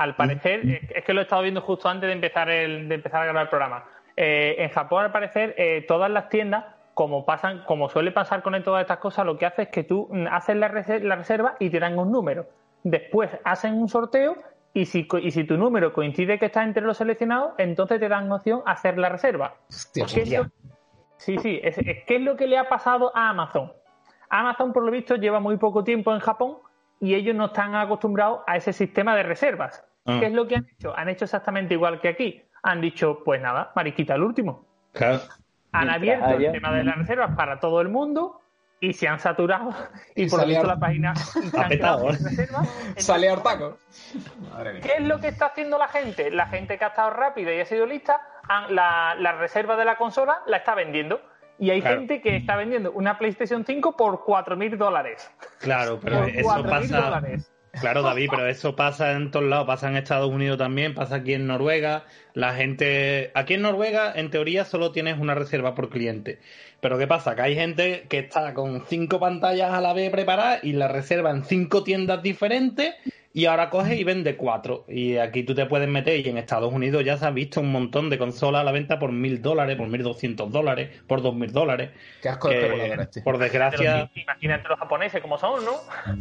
[0.00, 3.20] al parecer, es que lo he estado viendo justo antes de empezar, el, de empezar
[3.20, 3.84] a grabar el programa.
[4.16, 6.64] Eh, en Japón, al parecer, eh, todas las tiendas,
[6.94, 10.08] como pasan, como suele pasar con todas estas cosas, lo que hace es que tú
[10.30, 12.46] haces la, reserva y te dan un número.
[12.82, 14.36] Después hacen un sorteo
[14.72, 18.32] y si, y si tu número coincide que está entre los seleccionados, entonces te dan
[18.32, 19.56] opción a hacer la reserva.
[19.68, 20.50] Hostia,
[21.18, 21.60] sí, sí.
[21.62, 23.70] Es, ¿Qué es lo que le ha pasado a Amazon?
[24.30, 26.56] Amazon, por lo visto, lleva muy poco tiempo en Japón
[27.00, 29.84] y ellos no están acostumbrados a ese sistema de reservas.
[30.06, 30.18] Ah.
[30.20, 30.96] ¿Qué es lo que han hecho?
[30.96, 32.42] Han hecho exactamente igual que aquí.
[32.62, 34.66] Han dicho, pues nada, mariquita el último.
[34.92, 35.20] Claro.
[35.72, 38.40] Han abierto el tema de las reservas para todo el mundo
[38.80, 39.74] y se han saturado
[40.16, 41.12] y, por lo visto la página
[41.58, 42.18] ha petado, ¿eh?
[42.96, 43.78] Sale taco.
[44.82, 46.30] ¿Qué es lo que está haciendo la gente?
[46.30, 48.20] La gente que ha estado rápida y ha sido lista,
[48.70, 51.20] la, la reserva de la consola la está vendiendo.
[51.58, 55.30] Y hay gente que está vendiendo una PlayStation 5 por 4.000 dólares.
[55.58, 57.20] Claro, pero eso pasa.
[57.78, 61.34] Claro, David, pero eso pasa en todos lados, pasa en Estados Unidos también, pasa aquí
[61.34, 62.04] en Noruega.
[62.34, 63.30] La gente.
[63.34, 66.40] Aquí en Noruega, en teoría, solo tienes una reserva por cliente.
[66.80, 67.36] Pero ¿qué pasa?
[67.36, 71.30] Que hay gente que está con cinco pantallas a la vez preparadas y la reserva
[71.30, 72.94] en cinco tiendas diferentes
[73.32, 74.84] y ahora coge y vende cuatro.
[74.88, 77.70] Y aquí tú te puedes meter y en Estados Unidos ya se ha visto un
[77.70, 81.34] montón de consolas a la venta por mil dólares, por mil doscientos dólares, por dos
[81.34, 81.90] mil dólares.
[82.22, 83.22] Qué asco de este.
[83.22, 84.10] Por desgracia.
[84.14, 85.72] Imagínate los japoneses como son, ¿no?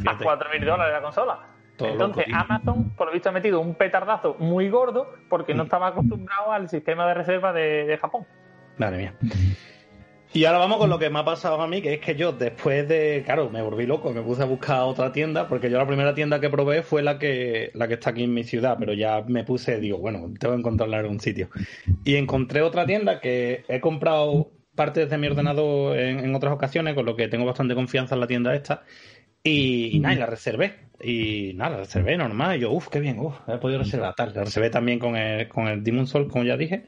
[0.09, 1.39] A cuatro mil dólares la consola.
[1.79, 5.67] Entonces Amazon, por lo visto, ha metido un petardazo muy gordo porque no mm.
[5.67, 8.27] estaba acostumbrado al sistema de reserva de, de Japón.
[8.77, 9.13] Madre mía.
[10.31, 12.31] Y ahora vamos con lo que me ha pasado a mí, que es que yo
[12.31, 15.87] después de, claro, me volví loco, me puse a buscar otra tienda, porque yo la
[15.87, 18.93] primera tienda que probé fue la que, la que está aquí en mi ciudad, pero
[18.93, 21.49] ya me puse, digo, bueno, tengo que encontrarla en un sitio.
[22.03, 27.07] Y encontré otra tienda que he comprado partes de mi ordenador en, otras ocasiones, con
[27.07, 28.83] lo que tengo bastante confianza en la tienda esta,
[29.43, 30.75] y, nada, y la reservé.
[31.01, 32.57] Y nada, la reservé normal.
[32.57, 34.33] Y yo, uff, qué bien, uff, he podido reservar tal.
[34.35, 36.85] La reservé también con el, con el Demon Soul, como ya dije.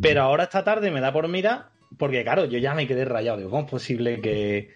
[0.00, 3.38] Pero ahora esta tarde me da por mirar porque claro, yo ya me quedé rayado.
[3.38, 4.70] Digo, ¿cómo es posible que,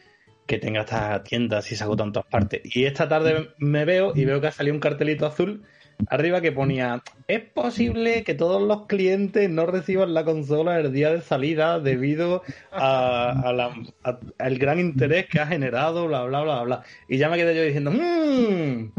[0.47, 2.61] que tenga esta tienda si se agota en todas partes?
[2.65, 5.65] Y esta tarde me veo y veo que ha salido un cartelito azul
[6.09, 11.11] arriba que ponía, es posible que todos los clientes no reciban la consola el día
[11.11, 12.43] de salida debido
[12.73, 13.53] a,
[14.39, 16.83] al gran interés que ha generado, bla, bla, bla, bla.
[17.09, 18.93] Y ya me quedé yo diciendo, mmm,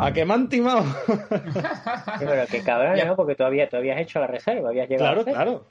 [0.00, 0.84] ¿a qué me han timado?
[2.18, 3.16] Pero qué cabrón, ¿no?
[3.16, 5.66] Porque todavía, todavía has hecho la reserva, habías llegado Claro, claro.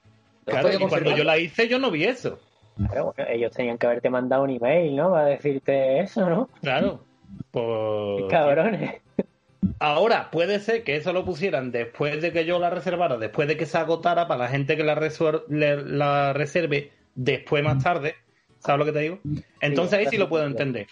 [0.45, 2.39] Claro, y cuando yo la hice yo no vi eso.
[2.77, 5.11] Claro, bueno, ellos tenían que haberte mandado un email, ¿no?
[5.11, 6.49] Para decirte eso, ¿no?
[6.61, 7.03] Claro.
[7.51, 8.26] Pues...
[8.30, 9.01] Cabrones.
[9.80, 13.57] Ahora, puede ser que eso lo pusieran después de que yo la reservara, después de
[13.57, 14.95] que se agotara para la gente que la,
[15.49, 18.15] la reserve después más tarde.
[18.59, 19.19] ¿Sabes lo que te digo?
[19.61, 20.88] Entonces ahí sí lo puedo entender.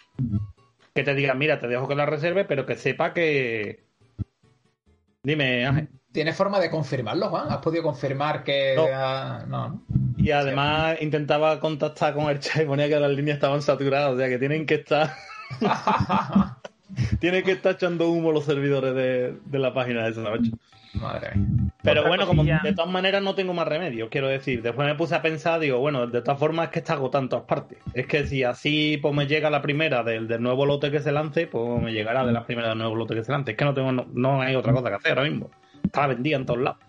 [0.93, 3.83] Que te digan, mira, te dejo que la reserve, pero que sepa que.
[5.23, 5.87] Dime, Ángel.
[6.13, 7.47] ¿Tienes forma de confirmarlo, Juan?
[7.49, 8.75] ¿Has podido confirmar que.?
[8.75, 9.47] No.
[9.47, 9.83] no,
[10.15, 14.17] Y además intentaba contactar con el chat y ponía que las líneas estaban saturadas, o
[14.17, 15.11] sea que tienen que estar.
[17.19, 20.51] Tiene que estar echando humo los servidores de, la página de esa noche.
[20.93, 21.31] Madre
[21.81, 24.61] Pero bueno, como de todas maneras no tengo más remedio, quiero decir.
[24.61, 27.29] Después me puse a pensar, digo, bueno, de todas formas es que está agotando en
[27.29, 27.79] todas partes.
[27.95, 31.47] Es que si así pues me llega la primera del, nuevo lote que se lance,
[31.47, 33.51] pues me llegará de la primera del nuevo lote que se lance.
[33.51, 35.49] Es que no tengo, no hay otra cosa que hacer ahora mismo.
[35.83, 36.79] Está vendida en todos lados.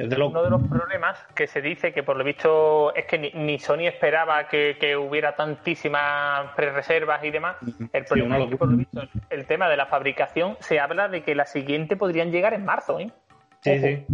[0.00, 3.88] Uno de los problemas que se dice que por lo visto es que ni, Sony
[3.88, 7.56] esperaba que, hubiera tantísimas pre-reservas y demás.
[7.92, 11.24] El problema es que por lo visto el tema de la fabricación se habla de
[11.24, 13.00] que la siguiente podrían llegar en marzo.
[13.00, 13.10] ¿eh?
[13.60, 14.06] Sí, sí.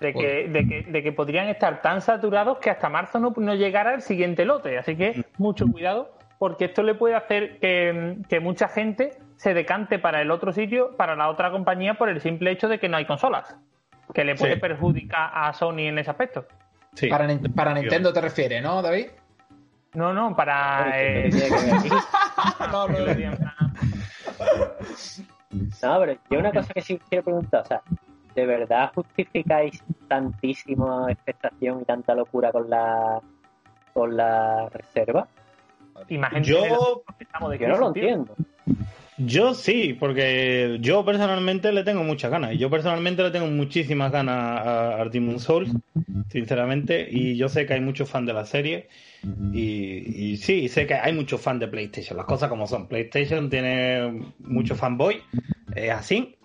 [0.00, 3.54] De que, de, que, de que, podrían estar tan saturados que hasta marzo no, no
[3.54, 4.76] llegara el siguiente lote.
[4.76, 9.98] Así que mucho cuidado porque esto le puede hacer que, que mucha gente se decante
[9.98, 12.96] para el otro sitio, para la otra compañía, por el simple hecho de que no
[12.96, 13.56] hay consolas
[14.14, 16.46] que le puede perjudicar a Sony en ese aspecto.
[16.94, 17.08] Sí.
[17.08, 19.08] Para, para Nintendo te refieres, ¿no, David?
[19.94, 20.92] No, no, para.
[20.94, 21.30] Eh...
[22.72, 22.98] no, no,
[25.82, 27.82] no, pero yo una cosa que sí quiero preguntar, o sea,
[28.34, 33.20] ¿de verdad justificáis tantísima expectación y tanta locura con la
[33.92, 35.26] con la reserva?
[36.08, 37.02] Imagínate yo,
[37.58, 38.34] yo no lo entiendo.
[39.18, 42.58] Yo sí, porque yo personalmente le tengo muchas ganas.
[42.58, 45.72] Yo personalmente le tengo muchísimas ganas a, a Souls,
[46.28, 47.08] sinceramente.
[47.10, 48.88] Y yo sé que hay muchos fans de la serie.
[49.52, 52.16] Y, sí, sé que hay muchos fans de PlayStation.
[52.16, 52.88] Las cosas como son.
[52.88, 55.22] PlayStation tiene muchos fanboy.
[55.74, 56.36] Es así.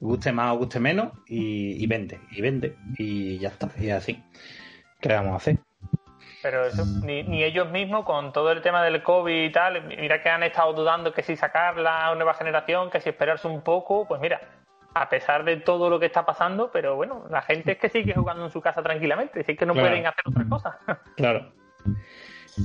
[0.00, 1.12] Guste más o guste menos.
[1.28, 2.18] Y, y vende.
[2.32, 2.74] Y vende.
[2.98, 3.70] Y ya está.
[3.80, 4.20] Y es así.
[5.00, 5.67] ¿Qué vamos a hacer?
[6.42, 10.22] Pero eso, ni, ni, ellos mismos, con todo el tema del COVID y tal, mira
[10.22, 14.06] que han estado dudando que si sacar la nueva generación, que si esperarse un poco,
[14.06, 14.40] pues mira,
[14.94, 18.14] a pesar de todo lo que está pasando, pero bueno, la gente es que sigue
[18.14, 20.74] jugando en su casa tranquilamente, es que no pueden hacer otras cosas.
[21.16, 21.52] Claro.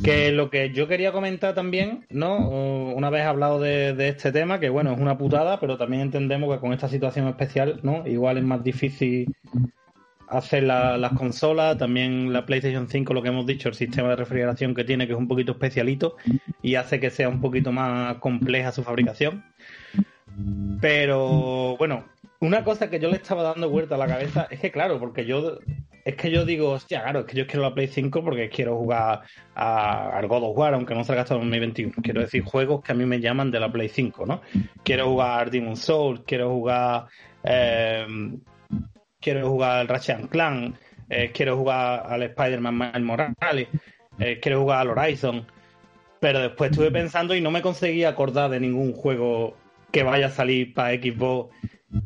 [0.04, 2.38] Que lo que yo quería comentar también, ¿no?
[2.50, 6.52] Una vez hablado de, de, este tema, que bueno, es una putada, pero también entendemos
[6.52, 8.06] que con esta situación especial, ¿no?
[8.08, 9.36] Igual es más difícil
[10.28, 14.74] hacer las consolas, también la PlayStation 5, lo que hemos dicho, el sistema de refrigeración
[14.74, 16.16] que tiene, que es un poquito especialito
[16.62, 19.44] y hace que sea un poquito más compleja su fabricación.
[20.82, 22.06] Pero bueno,
[22.40, 25.26] una cosa que yo le estaba dando vuelta a la cabeza es que, claro, porque
[25.26, 25.60] yo
[26.06, 28.78] es que yo digo, hostia, claro, es que yo quiero la Play 5 porque quiero
[28.78, 29.22] jugar
[29.56, 31.94] a, God of War, aunque no salga hasta 2021.
[32.02, 34.42] Quiero decir, juegos que a mí me llaman de la Play 5, ¿no?
[34.84, 37.06] Quiero jugar Demon Souls, quiero jugar
[37.44, 38.06] eh,
[39.24, 40.76] quiero jugar al Ratchet Clan,
[41.10, 43.68] eh, quiero jugar al Spider-Man Morales,
[44.20, 45.46] eh, quiero jugar al Horizon.
[46.20, 49.58] Pero después estuve pensando y no me conseguí acordar de ningún juego
[49.92, 51.54] que vaya a salir para Xbox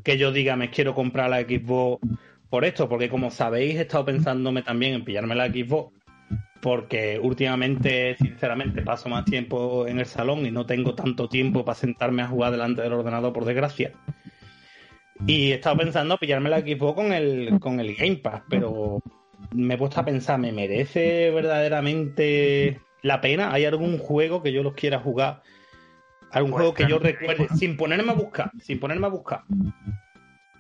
[0.04, 2.02] que yo diga me quiero comprar la Xbox
[2.50, 5.94] por esto, porque como sabéis he estado pensándome también en pillarme la Xbox
[6.62, 11.78] porque últimamente, sinceramente, paso más tiempo en el salón y no tengo tanto tiempo para
[11.78, 13.92] sentarme a jugar delante del ordenador, por desgracia.
[15.26, 19.02] Y he estado pensando pillarme la Xbox con el, con el Game Pass, pero
[19.52, 23.52] me he puesto a pensar, ¿me merece verdaderamente la pena?
[23.52, 25.42] ¿Hay algún juego que yo los quiera jugar?
[26.32, 27.48] ¿Algún pues juego que yo recuerde?
[27.56, 29.44] Sin ponerme a buscar, sin ponerme a buscar.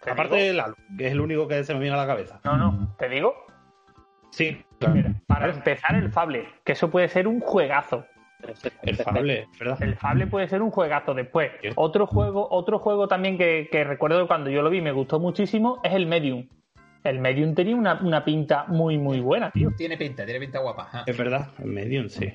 [0.09, 2.39] Aparte de Lalo, que es el único que se me viene a la cabeza.
[2.43, 3.35] No, no, ¿te digo?
[4.31, 4.63] Sí,
[5.27, 8.05] para empezar el Fable, que eso puede ser un juegazo.
[8.83, 9.81] El Fable, ¿verdad?
[9.81, 11.51] El Fable puede ser un juegazo después.
[11.75, 15.93] Otro juego, otro juego también que, recuerdo cuando yo lo vi me gustó muchísimo es
[15.93, 16.47] el Medium.
[17.03, 19.71] El Medium tenía una, pinta muy, muy buena, tío.
[19.77, 21.03] Tiene pinta, tiene pinta guapa.
[21.05, 22.33] Es verdad, el Medium, sí.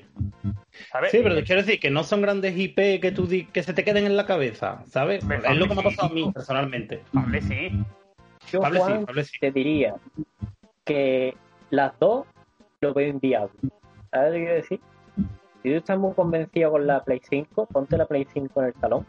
[1.11, 3.83] Sí, pero te quiero decir que no son grandes IP que tú que se te
[3.83, 5.23] queden en la cabeza, ¿sabes?
[5.23, 7.01] es lo que me ha pasado a mí personalmente.
[7.13, 7.71] Fable sí.
[8.51, 9.05] Yo, Juan,
[9.39, 9.95] te diría
[10.83, 11.35] que
[11.69, 12.25] las dos
[12.81, 13.53] lo veo inviable.
[14.11, 14.79] ¿Sabes lo que quiero decir?
[15.63, 18.73] Si tú estás muy convencido con la Play 5, ponte la Play 5 en el
[18.73, 19.05] salón.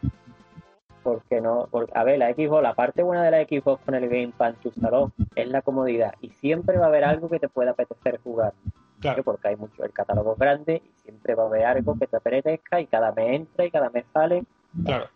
[1.03, 4.07] Porque no, porque, a ver, la Xbox, la parte buena de la Xbox con el
[4.07, 6.15] Gamepad en tu salón es la comodidad.
[6.21, 8.53] Y siempre va a haber algo que te pueda apetecer jugar.
[9.01, 9.21] Claro.
[9.23, 12.15] Porque hay mucho, el catálogo es grande y siempre va a haber algo que te
[12.15, 14.45] apetezca y cada mes entra y cada mes sale.
[14.83, 15.09] Claro.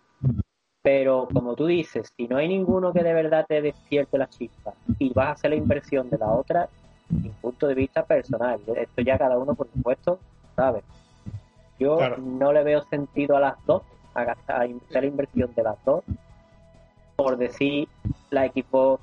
[0.81, 4.73] Pero como tú dices, si no hay ninguno que de verdad te despierte la chispa
[4.99, 6.69] y vas a hacer la inversión de la otra,
[7.09, 10.19] mi punto de vista personal, esto ya cada uno por supuesto
[10.55, 10.83] sabe.
[11.79, 12.17] Yo Claro.
[12.17, 13.83] no le veo sentido a las dos,
[14.13, 16.03] a gastar a hacer la inversión de las dos,
[17.15, 17.87] por decir
[18.31, 18.99] la equipo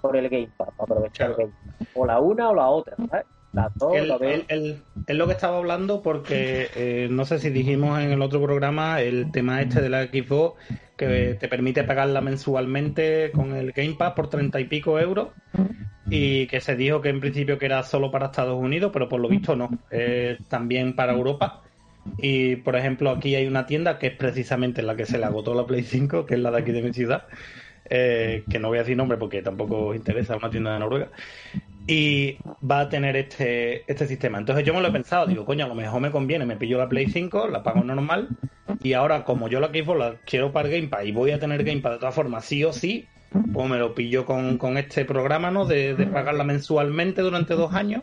[0.00, 1.42] por el Game Pass, para aprovechar Claro.
[1.42, 1.88] el Game Pass.
[1.94, 3.26] O la una o la otra, ¿sabes?
[3.52, 7.38] Las dos El- lo el- el- es lo que estaba hablando porque eh, no sé
[7.38, 10.60] si dijimos en el otro programa el tema este de la Xbox
[10.98, 15.28] que te permite pagarla mensualmente con el Game Pass por treinta y pico euros
[16.10, 19.18] y que se dijo que en principio que era solo para Estados Unidos pero por
[19.20, 21.62] lo visto no es también para Europa
[22.16, 25.54] y por ejemplo aquí hay una tienda que es precisamente la que se le agotó
[25.54, 27.24] la Play 5 que es la de aquí de mi ciudad
[27.90, 31.08] eh, que no voy a decir nombre porque tampoco os interesa una tienda de Noruega
[31.88, 32.36] y
[32.70, 34.36] va a tener este, este sistema.
[34.36, 36.76] Entonces yo me lo he pensado, digo, coño, a lo mejor me conviene, me pillo
[36.76, 38.28] la Play 5, la pago normal,
[38.82, 41.64] y ahora como yo la Xbox la quiero para Game Pass y voy a tener
[41.64, 43.06] Game de todas formas, sí o sí,
[43.54, 45.64] pues me lo pillo con, con este programa, ¿no?
[45.64, 48.02] De, de pagarla mensualmente durante dos años.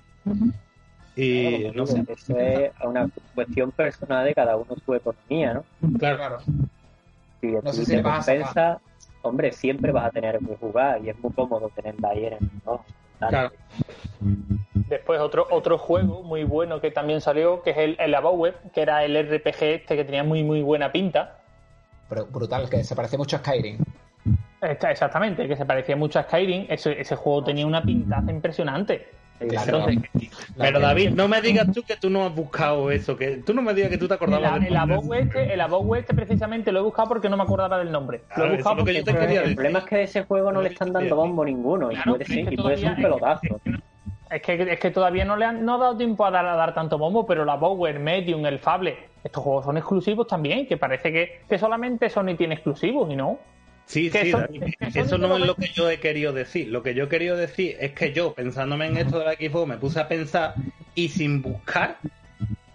[1.15, 5.63] Y Claro, no sé, Eso es una cuestión personal de cada uno su economía, ¿no?
[5.97, 6.39] claro, Claro.
[7.41, 8.79] Si No sé si te compensa,
[9.21, 12.39] hombre, siempre vas a tener que jugar y es muy cómodo tenerla ahí en el
[12.63, 12.81] reloj.
[13.19, 13.51] claro.
[14.89, 18.55] Después otro otro juego muy bueno que también salió, que es el, el Above Web,
[18.73, 21.39] que era el RPG este que tenía muy muy buena pinta.
[22.09, 23.79] Pero brutal, que se parece mucho a Skyrim.
[24.61, 26.65] Está- Exactamente, que se parecía mucho a Skyrim.
[26.69, 29.07] Ese, ese juego tenía una pintaza impresionante.
[29.39, 29.85] Claro.
[30.57, 33.61] Pero David, no me digas tú que tú no has buscado eso, que tú no
[33.61, 34.95] me digas que tú te el, acordabas del el nombre.
[34.95, 37.91] Above Web este, el Above este precisamente lo he buscado porque no me acordaba del
[37.91, 38.21] nombre.
[38.37, 39.55] Lo he buscado es lo que porque yo te el decir.
[39.55, 42.45] problema es que de ese juego no le están dando bombo ninguno y puede ser,
[42.47, 43.61] que y puede ser un pelotazo.
[44.29, 46.55] Es que, es que todavía no le han no ha dado tiempo a dar, a
[46.55, 50.77] dar tanto bombo, pero la Bower, Medium, el Fable, estos juegos son exclusivos también, que
[50.77, 53.37] parece que, que solamente Sony tiene exclusivos y no.
[53.87, 54.63] Sí, sí, son- David,
[54.95, 56.67] eso no es lo que yo he querido decir.
[56.69, 59.67] Lo que yo he querido decir es que yo, pensándome en esto de la Xbox,
[59.67, 60.55] me puse a pensar
[60.95, 61.97] y sin buscar,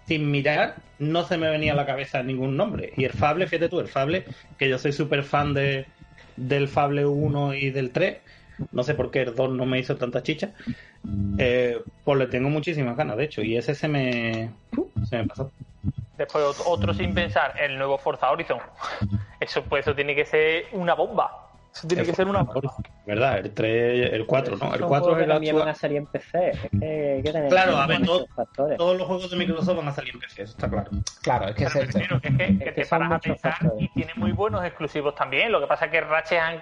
[0.07, 2.93] sin mirar, no se me venía a la cabeza ningún nombre.
[2.95, 4.25] Y el Fable, fíjate tú, el Fable,
[4.57, 5.85] que yo soy súper fan de,
[6.37, 8.17] del Fable 1 y del 3,
[8.71, 10.53] no sé por qué el 2 no me hizo tanta chicha,
[11.37, 14.49] eh, pues le tengo muchísimas ganas, de hecho, y ese se me,
[15.09, 15.51] se me pasó.
[16.17, 18.59] Después ot- otro sin pensar, el nuevo Forza Horizon.
[19.41, 21.47] Eso pues eso tiene que ser una bomba.
[21.73, 22.73] Eso tiene que ser una bomba.
[23.05, 23.39] ¿Verdad?
[23.39, 24.73] El 3, el 4, ¿no?
[24.73, 25.69] El Son 4 juegos es que el también van actual.
[25.69, 26.49] a salir en PC.
[26.49, 28.25] Es que hay que tener Claro, a ver, todo-.
[28.77, 30.91] Todos los juegos de Microsoft van a salir en PC, eso está claro.
[31.21, 33.51] Claro, es que es Pero el primero, que es que, que te paras a pensar
[33.53, 33.81] factores.
[33.83, 35.51] y tiene muy buenos exclusivos también.
[35.51, 36.61] Lo que pasa es que Ratchet and-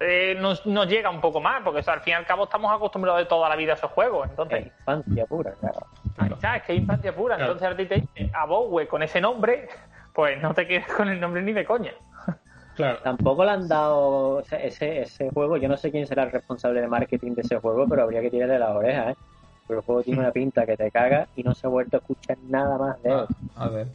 [0.00, 2.44] eh, nos, nos llega un poco más, porque o sea, al fin y al cabo
[2.44, 4.28] estamos acostumbrados de toda la vida a esos juegos.
[4.30, 5.78] Entonces, Es infancia pura, claro.
[6.18, 7.34] Ahí está, es que es infancia pura.
[7.36, 7.52] Claro.
[7.52, 9.68] Entonces ahora te dice a Bowie con ese nombre,
[10.14, 11.92] pues no te quedes con el nombre ni de coña.
[12.78, 13.00] Claro.
[13.02, 15.56] Tampoco le han dado ese, ese juego.
[15.56, 18.30] Yo no sé quién será el responsable de marketing de ese juego, pero habría que
[18.30, 19.14] tirarle las orejas, ¿eh?
[19.66, 21.98] Pero el juego tiene una pinta que te caga y no se ha vuelto a
[21.98, 23.16] escuchar nada más de él.
[23.56, 23.88] Ah, a ver.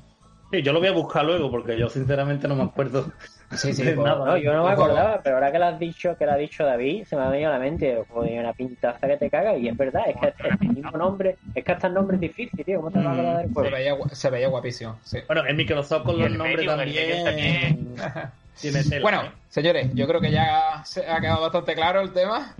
[0.51, 3.05] Sí, yo lo voy a buscar luego porque yo sinceramente no me acuerdo.
[3.51, 4.25] Sí, sí, de pues, nada.
[4.25, 6.37] No, yo no me juego- acordaba, pero ahora que lo has dicho, que lo ha
[6.37, 9.15] dicho David, se me ha venido a la mente, el juego tiene una pintaza que
[9.17, 11.93] te caga y es verdad, es que es el mismo nombre, es que hasta el
[11.93, 13.69] nombre es difícil, tío, ¿cómo te vas a acordar del Se juego?
[13.71, 15.19] veía, se veía guapísimo, sí.
[15.25, 17.85] Bueno, en Microsoft con Y los el nombres también, tiene
[18.61, 19.01] tela.
[19.01, 19.31] Bueno, ¿eh?
[19.49, 22.55] señores, yo creo que ya se ha quedado bastante claro el tema.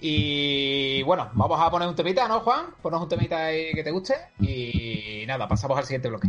[0.00, 2.66] Y bueno, vamos a poner un temita, ¿no, Juan?
[2.82, 4.14] Ponos un temita ahí que te guste.
[4.40, 6.28] Y nada, pasamos al siguiente bloque.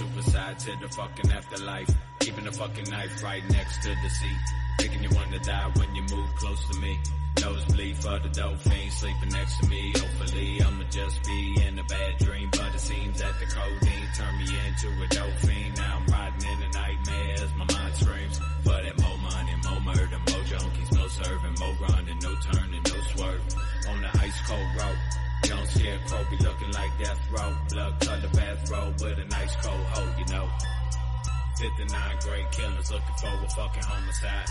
[0.00, 1.90] Suicide to the fucking afterlife.
[2.20, 4.44] Keeping the fucking knife right next to the seat.
[4.80, 6.98] Making you wanna die when you move close to me.
[7.40, 9.92] Nosebleed for the dope sleeping next to me.
[9.96, 14.38] Hopefully I'ma just be in a bad dream, but it seems that the codeine turned
[14.38, 15.76] me into a dope.
[15.76, 18.38] Now I'm riding in a nightmare as my mind screams.
[18.64, 23.00] For that more money, more murder, more junkies, more serving, more running, no turning, no
[23.12, 23.42] swerve.
[23.88, 24.98] On the ice cold road.
[25.48, 27.56] Young scarecrow be looking like death row.
[27.70, 28.29] Blood color
[28.60, 30.48] bathrobe with a nice cold hoe, you know.
[31.58, 34.46] 59 great killers looking for a fucking homicide.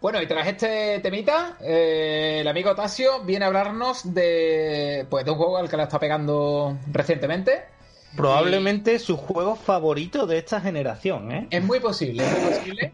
[0.00, 5.30] Bueno, y tras este temita, eh, el amigo Tasio viene a hablarnos de, pues, de
[5.30, 7.71] un juego al que le está pegando recientemente.
[8.16, 11.46] Probablemente su juego favorito de esta generación, ¿eh?
[11.50, 12.92] Es muy posible, es muy posible.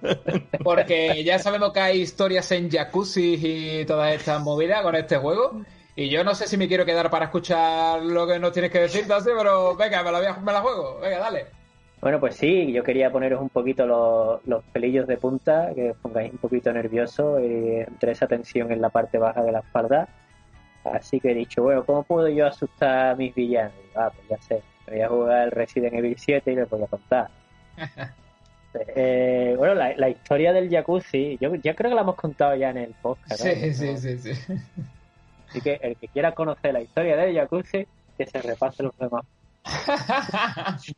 [0.63, 3.35] Porque ya sabemos que hay historias en jacuzzi
[3.81, 5.63] y todas estas movidas con este juego.
[5.97, 8.79] Y yo no sé si me quiero quedar para escuchar lo que nos tienes que
[8.81, 10.99] decir, Tasio, pero venga, me la, voy a- me la juego.
[11.01, 11.47] Venga, dale.
[12.01, 15.97] Bueno, pues sí, yo quería poneros un poquito los, los pelillos de punta, que os
[15.97, 20.09] pongáis un poquito nervioso y entre esa tensión en la parte baja de la espalda.
[20.85, 23.75] Así que he dicho, bueno, ¿cómo puedo yo asustar a mis villanos?
[23.97, 26.87] Ah, pues ya sé, voy a jugar el Resident Evil 7 y les voy a
[26.87, 27.29] contar.
[28.95, 32.69] Eh, bueno, la, la historia del jacuzzi, yo, yo creo que la hemos contado ya
[32.69, 33.45] en el podcast.
[33.45, 33.51] ¿no?
[33.51, 34.55] Sí, sí, sí, sí.
[35.49, 37.87] Así que el que quiera conocer la historia del jacuzzi,
[38.17, 39.25] que se repase los demás.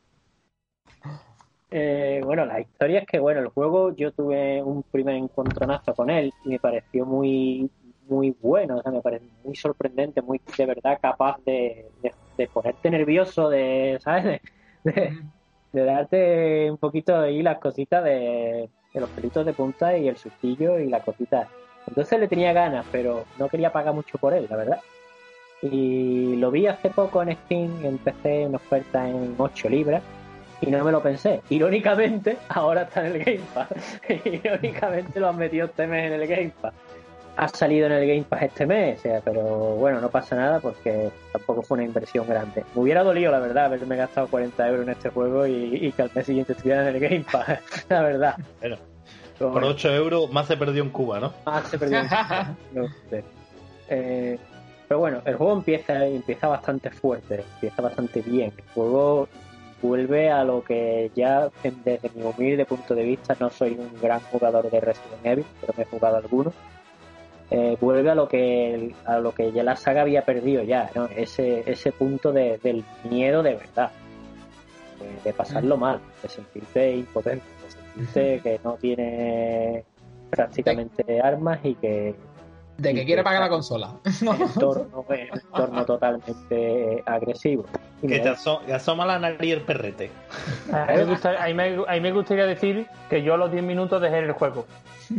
[1.73, 6.09] Eh, bueno, la historia es que, bueno, el juego yo tuve un primer encontronazo con
[6.09, 7.71] él y me pareció muy
[8.09, 12.47] muy bueno, o sea, me parece muy sorprendente, muy de verdad capaz de, de, de
[12.47, 14.23] ponerte nervioso, de, ¿sabes?
[14.23, 14.41] De,
[14.83, 15.21] de,
[15.71, 20.17] de darte un poquito ahí las cositas de, de los pelitos de punta y el
[20.17, 21.47] sustillo y la cosita.
[21.87, 24.79] Entonces le tenía ganas, pero no quería pagar mucho por él, la verdad.
[25.61, 30.01] Y lo vi hace poco en Steam, empecé en oferta en 8 libras
[30.61, 31.41] y no me lo pensé.
[31.49, 33.99] Irónicamente, ahora está en el Game Pass.
[34.25, 36.73] Irónicamente lo han metido este mes en el Game Pass.
[37.43, 39.41] Ha salido en el Game Pass este mes, o sea, pero
[39.75, 42.63] bueno, no pasa nada porque tampoco fue una inversión grande.
[42.75, 46.03] Me hubiera dolido, la verdad, haberme gastado 40 euros en este juego y, y que
[46.03, 47.59] al mes siguiente estuviera en el Game Pass,
[47.89, 48.35] la verdad.
[48.59, 48.77] Bueno,
[49.39, 49.67] Pero por bueno.
[49.69, 51.33] 8 euros más se perdió en Cuba, ¿no?
[51.47, 52.01] Ah, se perdió.
[52.73, 53.23] No sé.
[53.89, 54.37] Eh,
[54.87, 58.53] pero bueno, el juego empieza, empieza bastante fuerte, empieza bastante bien.
[58.55, 59.27] El juego
[59.81, 63.99] vuelve a lo que ya, en- desde mi humilde punto de vista, no soy un
[63.99, 66.53] gran jugador de Resident Evil, pero me he jugado algunos.
[67.53, 71.07] Eh, vuelve a lo que a lo que ya la saga había perdido ya, ¿no?
[71.15, 73.91] Ese, ese punto de- del miedo de verdad,
[74.99, 79.83] de, de pasarlo mal, de sentirte impotente, de sentirte que no tiene
[80.29, 82.15] prácticamente armas y que
[82.81, 83.91] De que quiere pagar la consola.
[84.05, 87.65] entorno entorno totalmente agresivo.
[88.01, 90.09] Y Que te aso- asoma la nariz el perrete.
[90.73, 93.37] A mí, me gusta- a mí me- a mí me gustaría decir que yo a
[93.37, 94.65] los 10 minutos dejé el juego.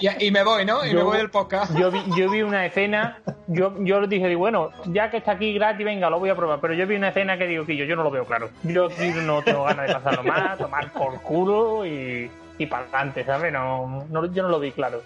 [0.00, 0.84] Y, y me voy, ¿no?
[0.84, 1.72] Y me voy del podcast.
[1.78, 5.32] Yo vi, yo vi una escena, yo, yo le dije, digo, bueno, ya que está
[5.32, 6.58] aquí gratis, venga, lo voy a probar.
[6.60, 8.50] Pero yo vi una escena que digo, que yo, yo no lo veo claro.
[8.64, 13.24] Yo aquí no tengo ganas de pasarlo más, tomar por culo y, y para adelante,
[13.24, 13.52] ¿sabes?
[13.52, 15.00] No, no, yo no lo vi claro.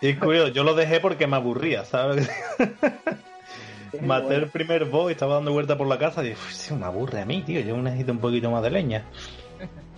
[0.00, 2.28] Y es curioso, yo lo dejé porque me aburría, ¿sabes?
[4.02, 6.74] Maté el primer boss y estaba dando vuelta por la casa y dije, "Uf, sí,
[6.74, 7.60] me aburre a mí, tío.
[7.60, 9.04] Yo necesito un poquito más de leña.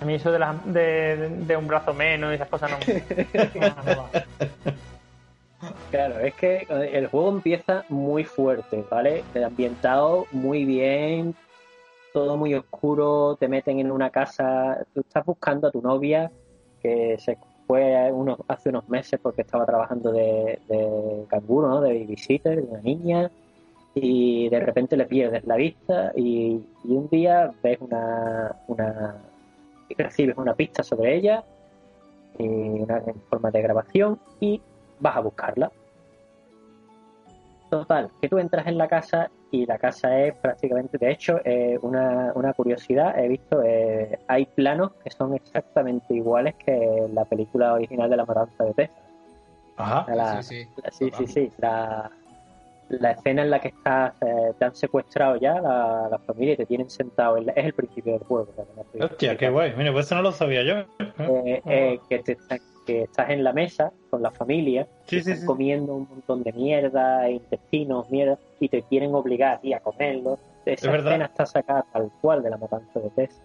[0.01, 2.79] A mí eso de, las- de, de un brazo menos y esas cosas no.
[5.91, 9.25] Claro, es que el juego empieza muy fuerte, ¿vale?
[9.45, 11.35] Ambientado muy bien,
[12.13, 16.31] todo muy oscuro, te meten en una casa, tú estás buscando a tu novia
[16.83, 21.81] que se, fue unos, hace unos meses porque estaba trabajando de, de canguro, ¿no?
[21.81, 23.31] De babysitter, de una niña,
[23.99, 29.17] y de repente le pierdes la vista y, un día ves una, una
[29.97, 31.43] recibes una pista sobre ella
[32.39, 34.61] y una, en forma de grabación y
[35.01, 35.73] vas a buscarla.
[37.71, 39.31] Total, que tú entras en la casa
[39.63, 44.47] y la casa es prácticamente, de hecho, eh, una, una curiosidad, he visto, eh, hay
[44.47, 49.05] planos que son exactamente iguales que la película original de La Matanza de Texas.
[49.77, 50.15] Ajá.
[50.15, 50.71] La- Sí, sí.
[50.83, 52.11] la- sí, sí, sí, la,
[52.89, 56.57] la escena en la que estás, eh, te han secuestrado ya la, la familia y
[56.59, 58.49] te tienen sentado, en la- es el principio del juego.
[59.01, 59.75] Hostia, qué guay.
[59.77, 60.75] Mira, pues eso no lo sabía yo.
[61.19, 62.37] eh, eh, que, te,
[62.87, 65.47] que estás en la mesa con la familia, Sí, y sí, están sí.
[65.47, 70.39] comiendo un montón de mierda, intestinos, mierda, y te quieren obligar a ti a comerlo.
[70.65, 71.13] Esa Es verdad.
[71.13, 73.43] escena está sacada tal cual de la matanza de Tess.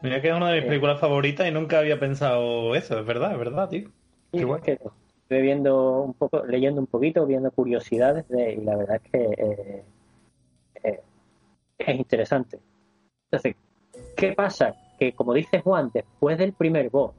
[0.00, 0.68] Mira que es una de mis Sí.
[0.68, 2.98] películas favoritas y nunca había pensado eso.
[2.98, 3.90] Es verdad, es verdad, tío.
[4.32, 4.58] Qué guay.
[4.58, 4.72] es que
[5.22, 9.24] estoy viendo un poco, leyendo un poquito, viendo curiosidades de- y la verdad es que
[9.38, 9.84] eh,
[10.82, 11.00] eh,
[11.78, 12.58] es interesante.
[13.30, 13.56] Entonces,
[14.16, 14.74] ¿qué pasa?
[14.98, 17.12] Que como dice Juan, después del primer boss,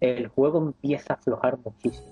[0.00, 2.08] el juego empieza a aflojar muchísimo,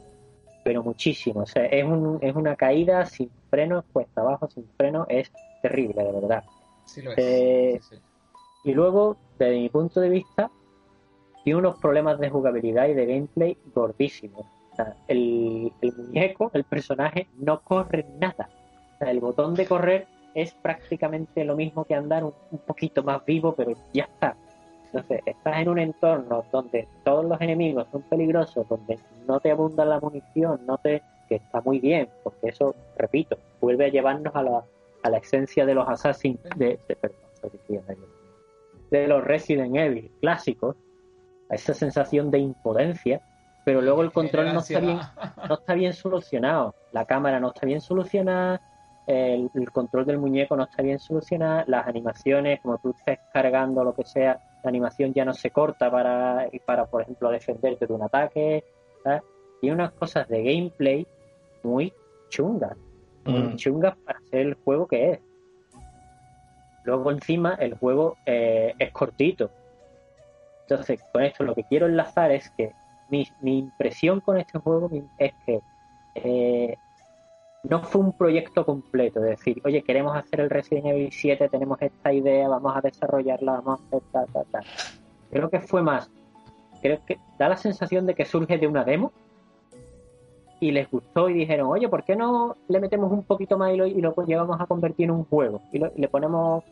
[0.64, 1.40] pero muchísimo.
[1.40, 5.32] O sea, es, un, es una caída sin frenos, cuesta abajo, sin freno, es
[5.62, 6.44] terrible, de verdad.
[6.84, 7.18] Sí lo es.
[7.18, 8.02] Eh, Sí, sí.
[8.64, 10.50] Y luego, desde mi punto de vista,
[11.44, 14.46] tiene unos problemas de jugabilidad y de gameplay gordísimos.
[14.72, 18.48] O sea, el, el muñeco, el personaje, no corre nada.
[18.94, 23.02] O sea, el botón de correr es prácticamente lo mismo que andar un, un poquito
[23.02, 24.36] más vivo, pero ya está.
[24.92, 29.86] Entonces, estás en un entorno donde todos los enemigos son peligrosos, donde no te abunda
[29.86, 34.42] la munición, no te que está muy bien, porque eso, repito, vuelve a llevarnos a
[34.42, 34.64] la,
[35.02, 37.16] a la esencia de los Assassin's, de, perdón,
[39.08, 40.76] los Resident Evil clásicos,
[41.48, 43.22] a esa sensación de impotencia,
[43.64, 44.98] pero luego el control no está bien,
[45.48, 48.60] no está bien solucionado, la cámara no está bien solucionada,
[49.06, 53.82] el, el control del muñeco no está bien solucionado, las animaciones, como tú estés cargando
[53.84, 57.92] lo que sea, la animación ya no se corta para, para por ejemplo, defenderte de
[57.92, 58.64] un ataque,
[59.02, 59.22] ¿sabes?
[59.60, 61.06] y unas cosas de gameplay
[61.62, 61.92] muy
[62.28, 62.76] chungas,
[63.24, 63.56] muy Mm.
[63.56, 65.20] chungas para ser el juego que es.
[66.84, 69.50] Luego encima el juego eh, es cortito.
[70.62, 72.72] Entonces, con esto lo que quiero enlazar es que
[73.08, 75.60] mi, mi impresión con este juego es que
[76.16, 76.76] eh,
[77.64, 81.80] no fue un proyecto completo, es decir, oye, queremos hacer el Resident Evil 7, tenemos
[81.80, 84.64] esta idea, vamos a desarrollarla, vamos a hacer tal, tal, tal.
[85.30, 86.10] Creo que fue más,
[86.80, 89.12] creo que da la sensación de que surge de una demo
[90.60, 93.76] y les gustó y dijeron, oye, ¿por qué no le metemos un poquito más y
[93.76, 95.60] lo, llevamos a convertir en un juego?
[95.72, 96.64] Y, lo- le ponemos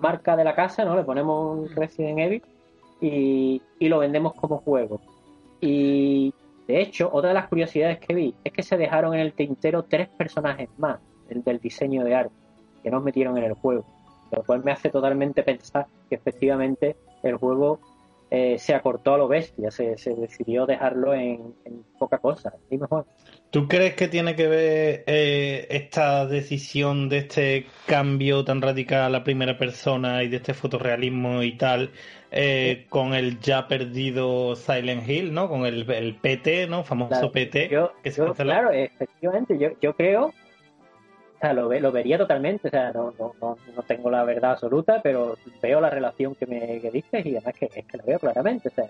[0.00, 0.96] marca de la casa, ¿no?
[0.96, 2.42] Le ponemos Resident Evil
[3.00, 5.00] y, y lo vendemos como juego.
[5.60, 6.32] Y
[6.72, 9.84] de hecho, otra de las curiosidades que vi es que se dejaron en el tintero
[9.84, 12.34] tres personajes más el del diseño de arte
[12.82, 13.84] que nos metieron en el juego.
[14.30, 17.78] Lo cual me hace totalmente pensar que efectivamente el juego
[18.30, 21.54] eh, se acortó a lo bestia, se, decidió dejarlo en,
[21.98, 22.54] poca cosa.
[23.50, 29.10] ¿Tú crees que tiene que ver eh, esta decisión de este cambio tan radical a
[29.10, 31.90] la primera persona y de este fotorrealismo y tal
[32.32, 35.48] eh, con el ya perdido Silent Hill, ¿no?
[35.48, 36.82] Con el, el PT, ¿no?
[36.82, 37.68] Famoso Claro, PT.
[37.68, 38.50] Yo, que se yo, canceló.
[38.52, 40.32] claro, efectivamente, yo, yo creo, o
[41.40, 44.52] sea, lo, ve- lo vería totalmente, o sea, no, no, no, no tengo la verdad
[44.52, 48.04] absoluta, pero veo la relación que me que dices y además que es que la
[48.04, 48.86] veo claramente, o sea,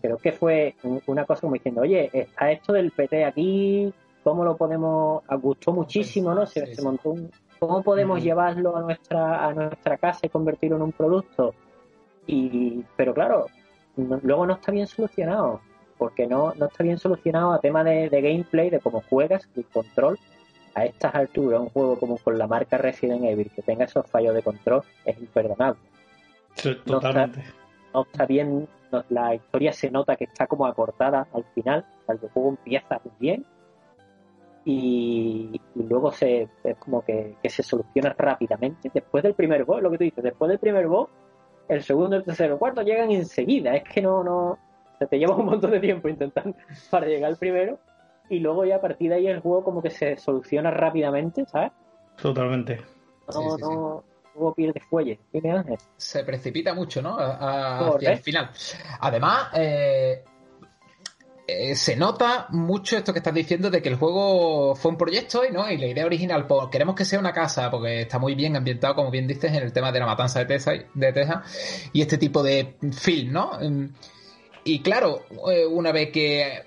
[0.00, 3.92] creo que fue un- una cosa como diciendo, oye, está esto del PT aquí,
[4.24, 5.22] ¿cómo lo podemos?
[5.28, 6.44] ah, Gustó muchísimo, ¿no?
[6.46, 6.82] Se, Sí, se sí.
[6.82, 11.54] montó un, ¿Cómo podemos llevarlo a nuestra a nuestra casa y convertirlo en un producto?
[12.26, 13.46] Y, pero claro,
[13.96, 15.60] no- luego no está bien solucionado,
[15.98, 19.62] porque no, no está bien solucionado a tema de, de gameplay, de cómo juegas, y
[19.64, 20.18] control.
[20.74, 24.34] A estas alturas, un juego como con la marca Resident Evil que tenga esos fallos
[24.34, 25.78] de control es imperdonable
[26.54, 27.44] Sí, Totalmente.
[27.92, 32.18] no está bien, no- la historia se nota que está como acortada al final, el
[32.30, 33.44] juego empieza muy bien
[34.64, 38.90] y, y luego se es como que, que se soluciona rápidamente.
[38.94, 41.08] Después del primer boss, lo que tú dices, después del primer boss,
[41.68, 44.58] el segundo, el tercero, el cuarto llegan enseguida, es que no, no,
[44.98, 46.56] se te lleva un montón de tiempo intentando
[46.90, 47.78] para llegar al primero
[48.28, 51.72] y luego ya a partir de ahí el juego como que se soluciona rápidamente, ¿sabes?
[52.20, 52.76] Totalmente.
[53.28, 53.62] No, Sí, sí, sí.
[53.62, 55.18] no, luego pierde fuelle.
[55.96, 57.18] Se precipita mucho, ¿no?
[57.18, 58.50] A- hacia el final.
[59.00, 60.24] Además, eh,
[61.52, 65.44] eh, se nota mucho esto que estás diciendo de que el juego fue un proyecto
[65.44, 68.34] y no y la idea original pues, queremos que sea una casa porque está muy
[68.34, 71.12] bien ambientado como bien dices en el tema de la matanza de Texas, de
[71.92, 73.88] y este tipo de film no Mm,
[74.64, 76.64] Y claro, eh, una vez que.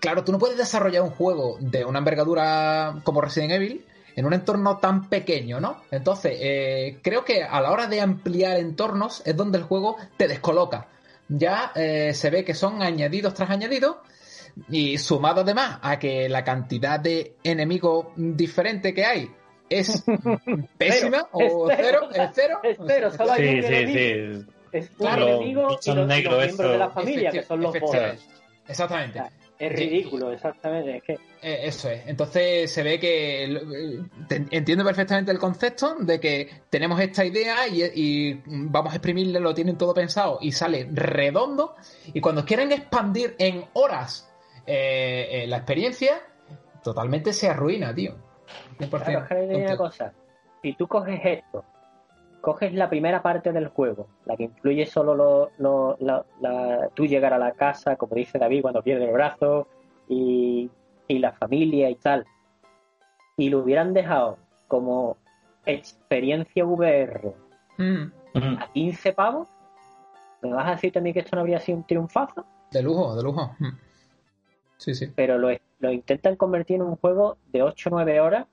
[0.00, 3.84] Claro, tú no puedes desarrollar un juego de una envergadura como Resident Evil
[4.16, 5.82] en un entorno tan pequeño, ¿no?
[5.90, 10.28] Entonces, eh, creo que a la hora de ampliar entornos es donde el juego te
[10.28, 10.88] descoloca.
[11.28, 13.96] Ya se ve que son añadidos tras añadidos
[14.68, 19.30] y sumado además a que la cantidad de enemigos diferentes que hay
[19.68, 20.04] es
[20.78, 22.60] pésima o Es cero, es cero.
[22.62, 24.40] Es cero, solo hay Sí, un sí, enemigo.
[24.44, 24.46] sí.
[24.72, 27.60] Es un Claro, enemigo y los, y los negros, miembros de la familia, que son
[27.60, 28.26] los bosses.
[28.68, 29.20] Exactamente.
[29.20, 30.96] O sea, Es ridículo, exactamente.
[30.96, 31.12] Es que
[31.42, 32.06] Eh, Eso es.
[32.06, 34.00] Entonces se ve que eh,
[34.50, 39.52] entiendo perfectamente el concepto de que tenemos esta idea y, y vamos a exprimirle, lo
[39.54, 41.74] tienen todo pensado y sale redondo.
[42.14, 44.31] Y cuando quieren expandir en horas
[44.66, 46.20] eh, eh, la experiencia,
[46.82, 48.14] totalmente se arruina, tío.
[48.78, 50.12] 100% Claro, es que hay una cosa.
[50.62, 51.64] Si tú coges esto,
[52.40, 57.06] coges la primera parte del juego, la que incluye solo lo, lo- la- la- tú
[57.06, 59.68] llegar a la casa, como dice David, cuando pierde el brazo,
[60.08, 60.70] y,
[61.08, 62.26] y la familia y tal,
[63.36, 65.16] y lo hubieran dejado como
[65.66, 67.32] experiencia VR
[67.78, 68.58] Mm, Mm.
[68.60, 69.48] a 15 pavos,
[70.42, 72.44] ¿me vas a decir también que esto no habría sido un triunfazo?
[72.70, 73.54] de lujo, de lujo.
[73.58, 73.68] Mm.
[74.82, 75.06] Sí, sí.
[75.14, 75.48] pero lo,
[75.78, 78.46] lo intentan convertir en un juego de 8 o 9 horas,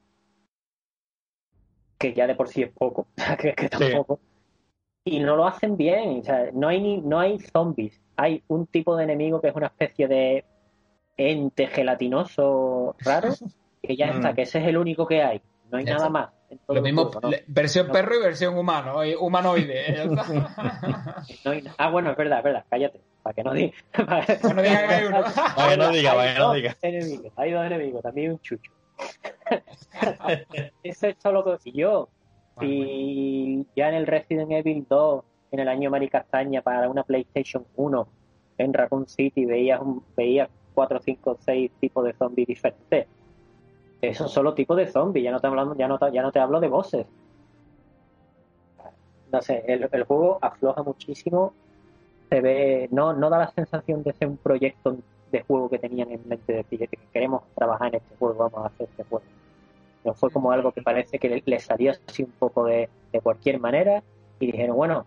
[1.98, 3.08] que ya de por sí es poco,
[3.42, 4.20] que, que tampoco.
[5.06, 8.68] Y no lo hacen bien, o sea, no hay, ni, no hay zombies, hay un
[8.68, 10.46] tipo de enemigo que es una especie de
[11.18, 13.30] ente gelatinoso raro,
[13.82, 14.16] que ya Mm.
[14.18, 15.42] está, que ese es el único que hay,
[15.72, 16.10] no hay Ya nada está.
[16.10, 16.30] más.
[16.68, 17.94] Lo mismo, le- versión No.
[17.94, 20.06] perro y versión humano, eh, humanoide.
[21.46, 23.74] No ah, bueno, es verdad, es verdad, cállate, para que no diga.
[23.94, 25.22] Que no diga que hay uno.
[25.56, 26.78] Para que no diga, Hay para que no dos diga.
[26.82, 28.72] Enemigos, hay dos enemigos, también un chucho.
[30.84, 31.70] Eso es todo lo que.
[31.70, 32.10] Y yo,
[32.60, 38.08] si ya en el Resident Evil 2, en el año Maricastaña, para una PlayStation 1,
[38.58, 43.08] en Raccoon City, veías, un, veías 4, 5, 6 tipos de zombies diferentes.
[44.02, 47.06] Esos son los tipos de zombies, ya no te, ya no hablo de bosses.
[49.32, 51.54] No sé, el, juego afloja muchísimo
[52.30, 54.98] se ve, no, no da la sensación de ser un proyecto
[55.32, 58.66] de juego que tenían en mente, de decir que queremos trabajar en este juego, vamos
[58.66, 59.26] a hacer este juego.
[60.06, 63.22] No fue como algo que parece que le, le salió así un poco de, de
[63.22, 64.02] cualquier manera
[64.40, 65.06] y dijeron, bueno,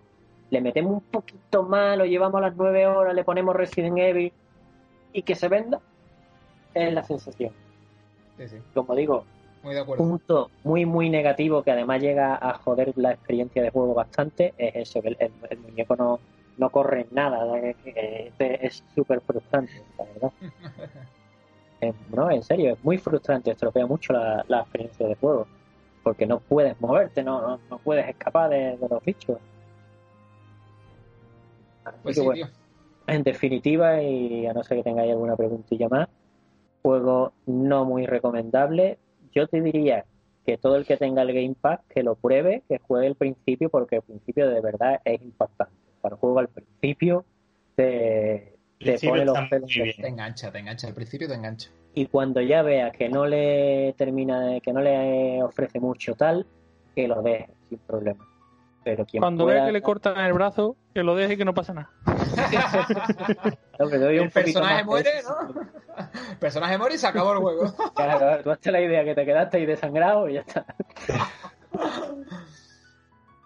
[0.50, 4.32] le metemos un poquito más, lo llevamos a las nueve horas, le ponemos Resident Evil
[5.12, 5.80] y que se venda.
[6.74, 7.52] Es la sensación.
[8.42, 9.24] Sí, sí, Como digo,
[9.62, 13.94] muy de punto muy muy negativo que además llega a joder la experiencia de juego
[13.94, 16.20] bastante es eso, que el, el- el muñeco no,
[16.56, 20.32] no corre en nada, eh, es súper frustrante, la verdad.
[22.14, 25.46] No, en serio, es muy frustrante, estropea mucho la, la experiencia de juego,
[26.04, 29.38] porque no puedes moverte, no, no, no puedes escapar de, de los bichos.
[31.84, 32.46] Así Pues que sí, bueno,
[33.08, 36.08] en definitiva, y a no ser que tengáis alguna preguntilla más,
[36.82, 38.98] juego no muy recomendable.
[39.34, 40.04] Yo te diría
[40.44, 43.68] que todo el que tenga el Game Pass, que lo pruebe, que juegue el principio,
[43.70, 45.74] porque el principio de verdad es impactante.
[46.00, 47.24] Para el juego al principio
[47.76, 49.70] te, te pone los pelos.
[49.70, 50.88] Te engancha, te engancha.
[50.88, 51.70] Al principio te engancha.
[51.94, 56.46] y cuando ya vea que no le termina que no le ofrece mucho tal,
[56.94, 58.26] que lo deje sin problema.
[58.84, 61.44] Pero quien Cuando pueda, vea que le cortan el brazo, que lo deje y que
[61.44, 61.90] no pasa nada.
[63.78, 65.10] Hombre, doy un El personaje muere.
[65.22, 65.60] ¿no?
[66.32, 67.72] El personaje muere y se acabó el juego.
[67.94, 70.66] Claro, tú hazte la idea que te quedaste ahí desangrado y ya está.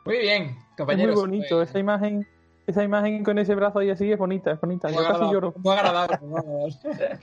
[0.04, 1.14] Muy bien, Es muy compañeros.
[1.16, 2.26] bonito, pues, esa imagen,
[2.66, 4.88] esa imagen con ese brazo ahí así es bonita, es bonita.
[4.88, 5.54] muy Yo casi lloro.
[5.56, 6.18] Muy agradable.
[6.22, 7.18] muy agradable.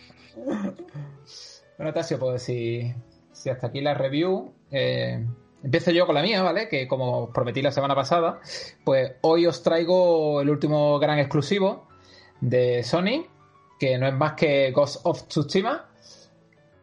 [1.77, 2.93] bueno, Tasio, pues si,
[3.31, 5.25] si hasta aquí la review, eh,
[5.63, 6.67] empiezo yo con la mía, ¿vale?
[6.67, 8.39] Que como prometí la semana pasada,
[8.83, 11.87] pues hoy os traigo el último gran exclusivo
[12.41, 13.25] de Sony,
[13.79, 15.89] que no es más que Ghost of Tsushima.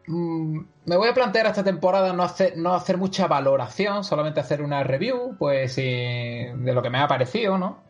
[0.07, 4.61] Mm, me voy a plantear esta temporada no hacer, no hacer mucha valoración, solamente hacer
[4.61, 7.83] una review, pues de lo que me ha parecido, ¿no?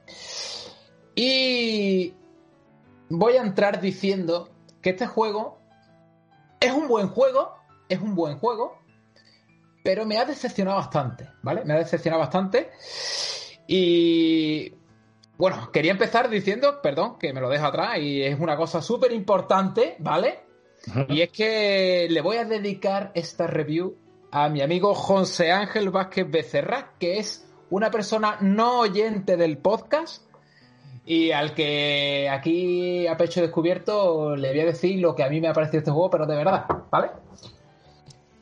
[1.15, 2.13] Y
[3.09, 4.49] voy a entrar diciendo
[4.81, 5.59] que este juego
[6.59, 7.55] es un buen juego,
[7.89, 8.81] es un buen juego,
[9.84, 11.64] pero me ha decepcionado bastante, ¿vale?
[11.66, 12.72] Me ha decepcionado bastante.
[13.68, 14.74] Y
[15.38, 19.12] bueno, quería empezar diciendo, perdón, que me lo dejo atrás y es una cosa súper
[19.12, 20.40] importante, ¿vale?
[21.10, 23.95] Y es que le voy a dedicar esta review
[24.32, 30.24] a mi amigo José Ángel Vázquez Becerra, que es una persona no oyente del podcast
[31.06, 35.41] y al que aquí a pecho descubierto le voy a decir lo que a mí
[35.41, 37.10] me ha parecido este juego, pero de verdad, ¿vale?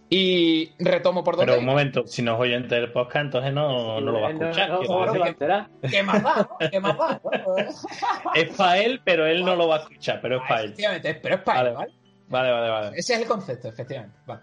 [0.09, 1.51] Y retomo por donde.
[1.51, 4.31] Pero un momento, si no es oyente del podcast, entonces no, no lo va a
[4.31, 4.69] escuchar.
[4.69, 5.69] No, no, que espera.
[5.89, 6.49] ¿Qué más da?
[6.59, 6.69] ¿no?
[6.69, 7.21] ¿Qué más da?
[7.23, 7.55] no?
[8.35, 10.65] es para él, pero él no lo va a escuchar, pero es para él.
[10.67, 11.77] Efectivamente, pero es para él, Vale.
[11.77, 11.93] ¿vale?
[12.27, 12.97] Vale, vale, vale.
[12.97, 14.17] Ese es el concepto, efectivamente.
[14.25, 14.41] Vale.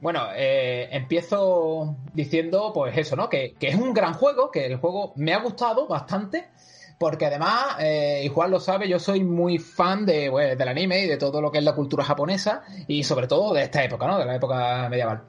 [0.00, 3.28] Bueno, eh, empiezo diciendo, pues eso, ¿no?
[3.28, 6.50] Que, que es un gran juego, que el juego me ha gustado bastante,
[6.98, 11.16] porque además, eh, lo sabe, yo soy muy fan de, pues, del anime y de
[11.16, 14.18] todo lo que es la cultura japonesa, y sobre todo de esta época, ¿no?
[14.18, 15.24] De la época medieval.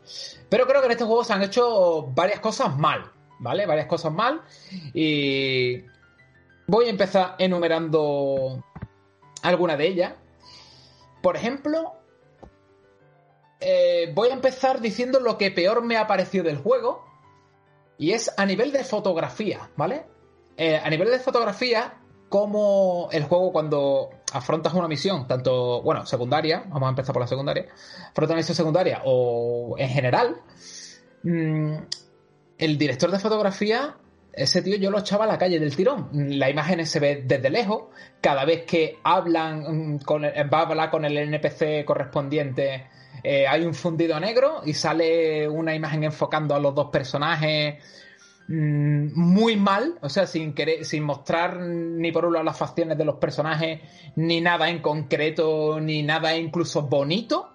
[0.49, 3.65] Pero creo que en este juego se han hecho varias cosas mal, ¿vale?
[3.65, 4.41] Varias cosas mal,
[4.93, 5.83] y
[6.67, 8.63] voy a empezar enumerando
[9.41, 10.13] alguna de ellas.
[11.21, 11.93] Por ejemplo,
[13.59, 17.03] eh, voy a empezar diciendo lo que peor me ha parecido del juego.
[17.97, 20.05] Y es a nivel de fotografía, ¿vale?
[20.57, 21.95] Eh, a nivel de fotografía,
[22.29, 27.27] como el juego cuando afrontas una misión, tanto, bueno, secundaria, vamos a empezar por la
[27.27, 27.65] secundaria,
[28.09, 30.37] afrontas una misión secundaria o en general,
[31.23, 31.75] mm,
[32.57, 33.97] el director de fotografía,
[34.31, 36.09] ese tío yo lo echaba a la calle del tirón.
[36.11, 37.85] La imagen se ve desde lejos,
[38.21, 39.99] cada vez que hablan, mm,
[40.53, 42.87] va a hablar con el NPC correspondiente,
[43.23, 47.83] eh, hay un fundido negro y sale una imagen enfocando a los dos personajes
[48.47, 53.05] muy mal, o sea, sin querer, sin mostrar ni por un lado las facciones de
[53.05, 53.81] los personajes,
[54.15, 57.51] ni nada en concreto, ni nada incluso bonito.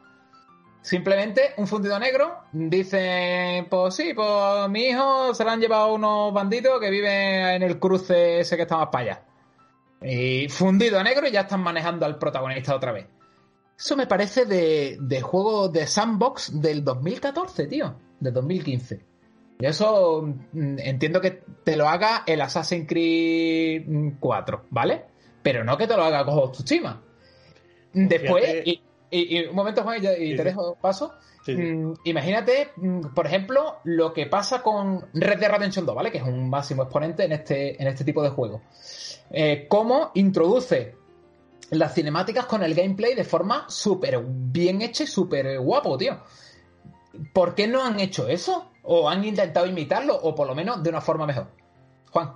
[0.83, 6.33] Simplemente un fundido negro dice, pues sí, pues mi hijo se lo han llevado unos
[6.33, 9.23] bandidos que viven en el cruce ese que está más para allá.
[10.03, 13.07] Y fundido negro y ya están manejando al protagonista otra vez.
[13.79, 17.95] Eso me parece de, de juego de sandbox del 2014, tío.
[18.19, 19.10] Del 2015.
[19.61, 20.23] Y eso
[20.53, 25.05] mm, entiendo que te lo haga el Assassin's Creed mm, 4, ¿vale?
[25.43, 27.03] Pero no que te lo haga Ghost of Tsushima.
[27.93, 31.13] Después, Fíjate- y, y- y un momento, Juan, y, Sí, te dejo paso.
[31.45, 31.63] Sí, sí.
[31.63, 36.11] Mm, imagínate, mm, por ejemplo, lo que pasa con Red Dead Redemption 2, ¿vale?
[36.13, 38.63] Que es un máximo exponente en este, en este tipo de juego.
[39.31, 40.95] Eh, cómo introduce
[41.71, 46.19] las cinemáticas con el gameplay de forma súper bien hecha y súper guapo, tío.
[47.33, 48.70] ¿Por qué no han hecho eso?
[48.93, 50.17] ¿O han intentado imitarlo?
[50.17, 51.47] O por lo menos de una forma mejor.
[52.11, 52.33] Juan.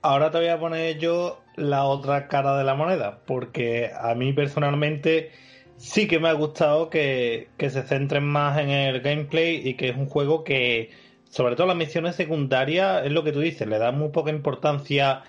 [0.00, 4.32] Ahora te voy a poner yo la otra cara de la moneda, porque a mí
[4.32, 5.30] personalmente
[5.76, 9.90] sí que me ha gustado que, que se centren más en el gameplay y que
[9.90, 10.88] es un juego que,
[11.28, 15.22] sobre todo las misiones secundarias, es lo que tú dices, le da muy poca importancia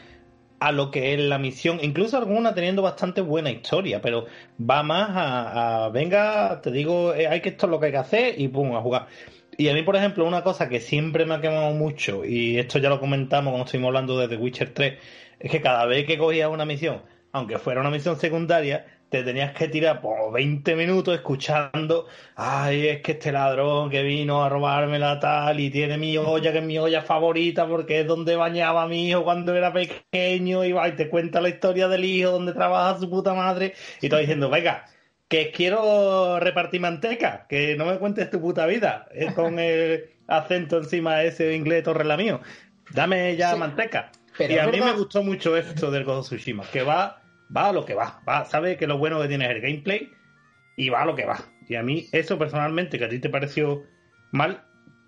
[0.61, 4.25] a lo que es la misión, incluso alguna teniendo bastante buena historia, pero
[4.57, 7.91] va más a, a, venga, te digo, eh, hay que esto es lo que hay
[7.91, 9.07] que hacer y pum, a jugar.
[9.57, 12.79] Y a mí, por ejemplo, una cosa que siempre me ha quemado mucho, y esto
[12.79, 14.93] ya lo comentamos cuando estuvimos hablando de The Witcher 3,
[15.39, 17.01] es que cada vez que cogías una misión,
[17.31, 22.07] aunque fuera una misión secundaria, te tenías que tirar por 20 minutos escuchando,
[22.37, 26.53] ay, es que este ladrón que vino a robarme la tal y tiene mi olla,
[26.53, 30.63] que es mi olla favorita porque es donde bañaba a mi hijo cuando era pequeño
[30.63, 34.07] y va y te cuenta la historia del hijo, donde trabaja su puta madre, y
[34.07, 34.85] todo diciendo, venga,
[35.31, 40.77] que quiero repartir manteca, que no me cuentes tu puta vida, es con el acento
[40.77, 42.41] encima ese inglés torre mío.
[42.93, 44.11] Dame ya Sí, manteca.
[44.37, 47.21] pero y a mí verdad- me gustó mucho esto del Ghost of Tsushima, que va,
[47.55, 50.11] va a lo que va, va, sabe que lo bueno que tiene es el gameplay
[50.75, 51.39] y va a lo que va.
[51.69, 53.83] Y a mí eso personalmente, que a ti te pareció
[54.33, 54.65] mal,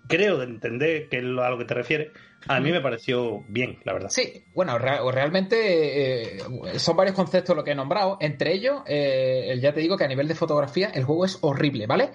[0.08, 2.12] creo de entender que es a lo que te refieres,
[2.48, 4.08] a mí me pareció bien, la verdad.
[4.10, 6.38] Sí, bueno, re- realmente eh,
[6.78, 8.16] son varios conceptos lo que he nombrado.
[8.20, 11.86] Entre ellos, eh, ya te digo que a nivel de fotografía el juego es horrible,
[11.86, 12.10] ¿vale?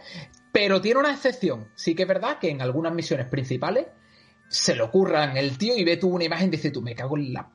[0.52, 1.70] Pero tiene una excepción.
[1.76, 3.88] Sí que es verdad que en algunas misiones principales
[4.48, 7.18] se le ocurran el tío y ve tú una imagen y dice tú, me cago
[7.18, 7.50] en la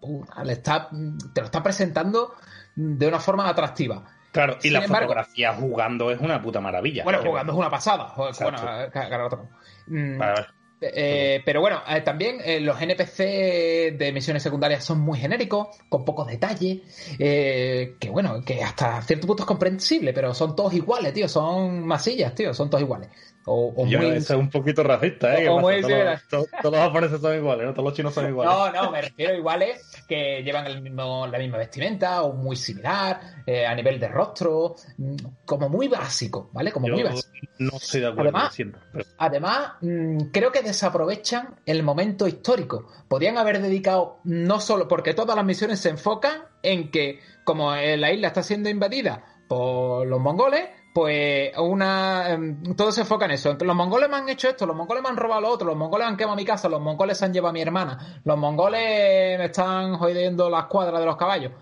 [0.00, 0.44] puta.
[0.44, 0.88] Le está,
[1.34, 2.34] te lo está presentando
[2.76, 4.04] de una forma atractiva.
[4.30, 7.02] Claro, y Sin la embargo- fotografía jugando es una puta maravilla.
[7.02, 8.12] Bueno, jugando es una pasada.
[8.16, 9.48] Bueno, eh, claro.
[9.86, 10.46] Mm, Vale, vale.
[10.80, 16.04] Eh, pero bueno, eh, también eh, los NPC de misiones secundarias son muy genéricos, con
[16.04, 16.80] pocos detalles,
[17.18, 21.84] eh, que bueno, que hasta cierto punto es comprensible, pero son todos iguales, tío, son
[21.84, 23.08] masillas, tío, son todos iguales.
[23.50, 23.94] O, muy...
[23.94, 25.44] eso es un poquito racista, ¿eh?
[25.44, 27.72] ¿Qué O muy todos, todos- todos los japoneses son iguales, ¿no?
[27.72, 28.54] Todos los chinos son iguales.
[28.54, 32.56] No, no, me refiero a iguales que llevan el mismo, la misma vestimenta o muy
[32.56, 36.70] similar, eh, a nivel de rostro, mm, como muy básico, ¿vale?
[36.72, 37.28] Como Yo muy básico.
[37.58, 38.56] no estoy de acuerdo, Además-.
[38.92, 42.86] Pero- Además, mm, creo que desaprovechan el momento histórico.
[43.08, 47.96] Podían haber dedicado no solo, porque todas las misiones se enfocan en que, como eh,
[47.96, 53.32] la isla está siendo invadida por los mongoles, pues una em, todo se enfoca en
[53.32, 53.56] eso.
[53.60, 56.06] Los mongoles me han hecho esto, los mongoles me han robado lo otro, los mongoles
[56.06, 59.44] han quemado mi casa, los mongoles se han llevado a mi hermana, los mongoles me
[59.44, 61.52] están jodiendo las cuadras de los caballos.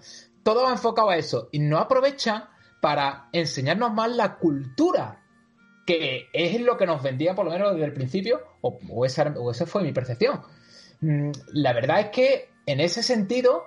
[0.43, 1.48] Todo va enfocado a eso.
[1.53, 2.44] Y no aprovechan
[2.81, 5.23] para enseñarnos más la cultura
[5.86, 9.32] que es lo que nos vendía por lo menos desde el principio, o, o esa,
[9.39, 10.43] o esa fue mi percepción.
[11.01, 13.65] Mm, La verdad es que en ese sentido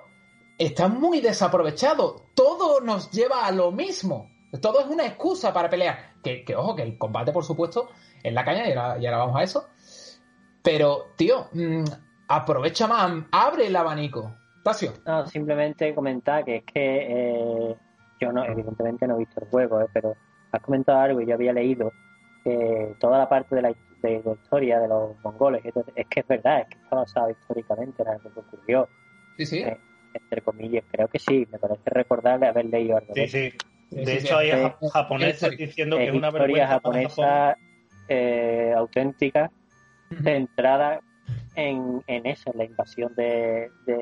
[0.58, 2.26] está muy desaprovechado.
[2.34, 4.28] Todo nos lleva a lo mismo.
[4.60, 6.14] Todo es una excusa para pelear.
[6.22, 7.90] Que, que, ojo, que el combate, por supuesto,
[8.22, 9.68] es la caña, y ahora, y ahora vamos a eso.
[10.62, 11.84] Pero, tío, mm,
[12.28, 14.34] aprovecha más, abre el abanico.
[14.62, 14.92] Tasio.
[15.06, 17.76] No, simplemente comentar que es que eh,
[18.20, 20.14] yo no, evidentemente no he visto el juego, eh, pero
[20.52, 21.92] has comentado algo y yo había leído
[22.44, 26.20] que toda la parte de la, de la historia de los mongoles, entonces, es que
[26.20, 28.88] es verdad, es que está basado históricamente en algo que ocurrió,
[29.36, 29.58] Sí, sí.
[29.60, 29.78] Eh,
[30.12, 33.52] entre comillas, creo que sí, me parece recordarle haber leído algo Sí, sí.
[33.90, 34.50] De sí, hecho, hay
[34.92, 37.56] japoneses Es- diciendo que Es una historia japonesa
[38.08, 39.50] eh, auténtica,
[40.22, 41.00] centrada
[41.56, 43.96] en, en eso, en la invasión de, de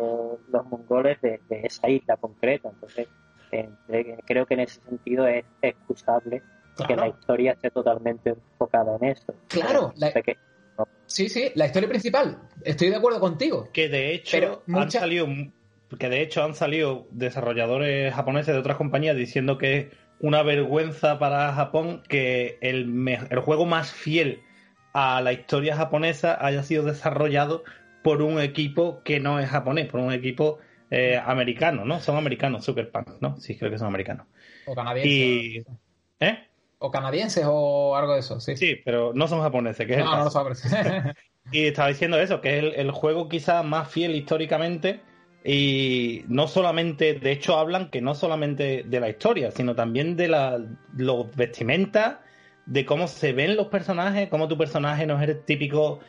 [0.51, 2.69] los mongoles de, de esa isla concreta.
[2.71, 3.09] Entonces,
[3.53, 3.69] eh,
[4.27, 6.43] creo que en ese sentido es excusable
[6.87, 9.35] que la historia esté totalmente enfocada en eso.
[9.49, 10.13] Claro, la-
[11.07, 12.39] Sí, sí, la historia principal.
[12.63, 13.69] Estoy de acuerdo contigo.
[13.73, 15.27] que de hecho Pero han mucha- salido
[15.97, 19.87] que de hecho han salido desarrolladores japoneses de otras compañías diciendo que es
[20.21, 24.43] una vergüenza para Japón que el, el juego más fiel
[24.93, 27.63] a la historia japonesa haya sido desarrollado
[28.03, 30.59] por un equipo que no es japonés, por un equipo
[30.91, 32.01] eh, americano, ¿no?
[32.01, 33.39] Son americanos, Superpunk, ¿no?
[33.39, 34.27] Sí, creo que son americanos.
[34.67, 35.13] O canadienses.
[35.13, 35.65] Y...
[36.21, 36.39] ¿Eh?
[36.79, 38.57] O canadienses o algo de eso, sí.
[38.57, 40.31] Sí, pero no son japoneses, que es el no, no caso.
[40.31, 40.63] sabes.
[41.51, 45.01] Y estaba diciendo eso, que es el, el juego quizás más fiel históricamente
[45.45, 50.29] y no solamente, de hecho hablan que no solamente de la historia, sino también de
[50.29, 50.61] la,
[50.97, 52.19] los vestimentas,
[52.67, 56.01] de cómo se ven los personajes, cómo tu personaje no es el típico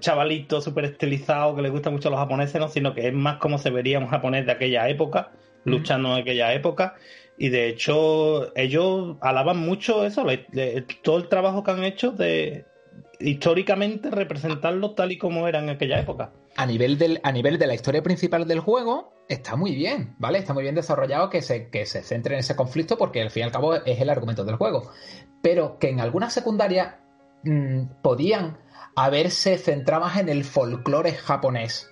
[0.00, 2.68] chavalito súper estilizado que le gusta mucho a los japoneses, ¿no?
[2.68, 5.30] sino que es más como se vería un japonés de aquella época,
[5.64, 6.94] luchando en aquella época.
[7.38, 12.10] Y de hecho, ellos alaban mucho eso, le- le- todo el trabajo que han hecho
[12.10, 12.64] de
[13.20, 16.32] históricamente representarlo tal y como era en aquella época.
[16.58, 20.38] A nivel, del, a nivel de la historia principal del juego, está muy bien, ¿vale?
[20.38, 23.42] Está muy bien desarrollado que se, que se centre en ese conflicto porque al fin
[23.42, 24.90] y al cabo es el argumento del juego.
[25.40, 26.96] Pero que en algunas secundarias
[27.44, 28.58] mm, podían
[28.96, 31.88] haberse centrado más en el folclore japonés.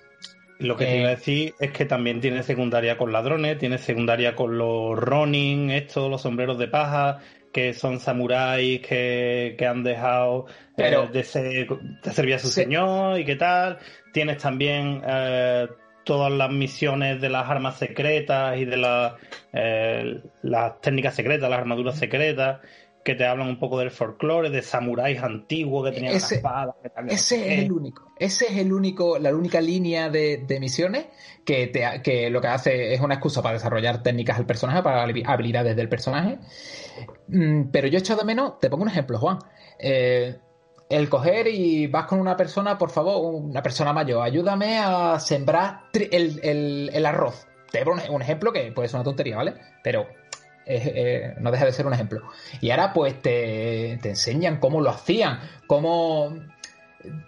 [0.59, 0.99] Lo que te Eh.
[0.99, 5.69] iba a decir es que también tiene secundaria con ladrones, tiene secundaria con los Ronin,
[5.71, 7.19] estos, los sombreros de paja,
[7.53, 11.67] que son samuráis que, que han dejado eh, Pero- de, ser-
[12.03, 13.77] de servir a su señor y qué tal.
[14.17, 15.67] Tienes también eh,
[16.03, 19.15] todas las misiones de las armas secretas y de la-
[19.53, 22.59] eh, las técnicas secretas, las armaduras secretas,
[23.05, 26.75] que te hablan un poco del folclore, de samuráis antiguos que tenían Ese- una espada.
[26.81, 28.11] que Ese es el único.
[28.17, 31.05] Ese es el único, la única línea de, de misiones
[31.45, 35.05] que, te, que lo que hace es una excusa para desarrollar técnicas del personaje, para
[35.05, 36.39] habi- habilidades del personaje.
[37.27, 39.37] Mm, Pero yo he echado de menos, te pongo un ejemplo, Juan.
[39.79, 40.37] Eh,
[40.89, 45.81] el coger y vas con una persona, por favor, una persona mayor, ayúdame a sembrar
[45.93, 47.45] el, el- el arroz.
[47.71, 49.53] Te pongo un, un ejemplo que puede ser una tontería, ¿vale?
[49.83, 50.07] Pero
[50.65, 52.21] es, eh, no deja de ser un ejemplo.
[52.61, 56.33] Y ahora pues te, te enseñan cómo lo hacían, cómo...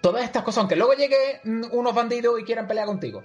[0.01, 3.23] Todas estas cosas, aunque luego llegue mm, unos bandidos y quieran pelear contigo,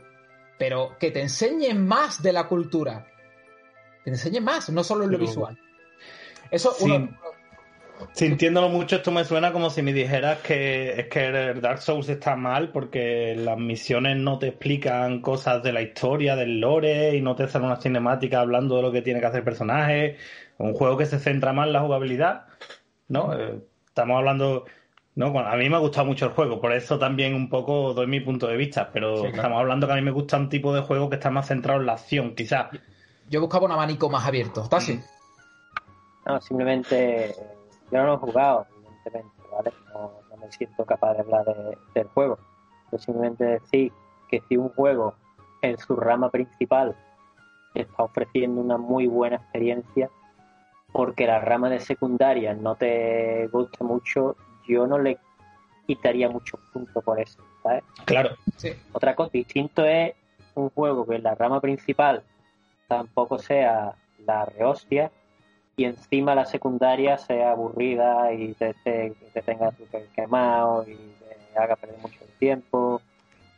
[0.59, 3.07] pero que te enseñen más de la cultura.
[4.05, 5.59] Que te enseñen más, no solo en lo Pero- visual.
[6.51, 6.85] Eso Sí.
[6.85, 7.09] uno...
[8.13, 12.09] Sintiéndolo mucho, esto me suena como si me dijeras que es que el Dark Souls
[12.09, 17.21] está mal porque las misiones no te explican cosas de la historia, del lore, y
[17.21, 20.17] no te hacen una cinemática hablando de lo que tiene que hacer el personaje.
[20.59, 22.47] Un juego que se centra más en la jugabilidad,
[23.09, 23.33] ¿no?
[23.33, 24.65] Eh, estamos hablando,
[25.17, 25.31] ¿no?
[25.33, 28.07] Bueno, a mí me ha gustado mucho el juego, por eso también un poco doy
[28.07, 29.37] mi punto de vista, pero Sí, claro.
[29.37, 31.81] estamos hablando que a mí me gusta un tipo de juego que está más centrado
[31.81, 32.67] en la acción, quizás.
[33.29, 34.63] Yo buscaba un abanico más abierto.
[34.63, 35.01] ¿Está así?
[36.27, 37.35] No, simplemente
[37.95, 39.73] yo no lo he jugado, evidentemente, ¿vale?
[39.93, 42.39] No, no me siento capaz de hablar de- del juego.
[42.91, 43.93] Pero simplemente decir
[44.29, 45.15] que si un juego
[45.63, 46.97] en su rama principal
[47.73, 50.11] te está ofreciendo una muy buena experiencia,
[50.93, 55.19] porque la rama de secundaria no te gusta mucho, yo no le
[55.87, 57.85] quitaría muchos puntos por eso, ¿sabes?
[58.05, 58.71] Claro, Sí.
[58.93, 60.15] Otra cosa distinto es
[60.55, 62.23] un juego que en la rama principal
[62.89, 63.95] tampoco sea
[64.25, 65.11] la rehostia
[65.77, 70.95] y encima la secundaria sea aburrida y te, te, te tenga súper quemado y
[71.53, 73.01] te haga perder mucho tiempo.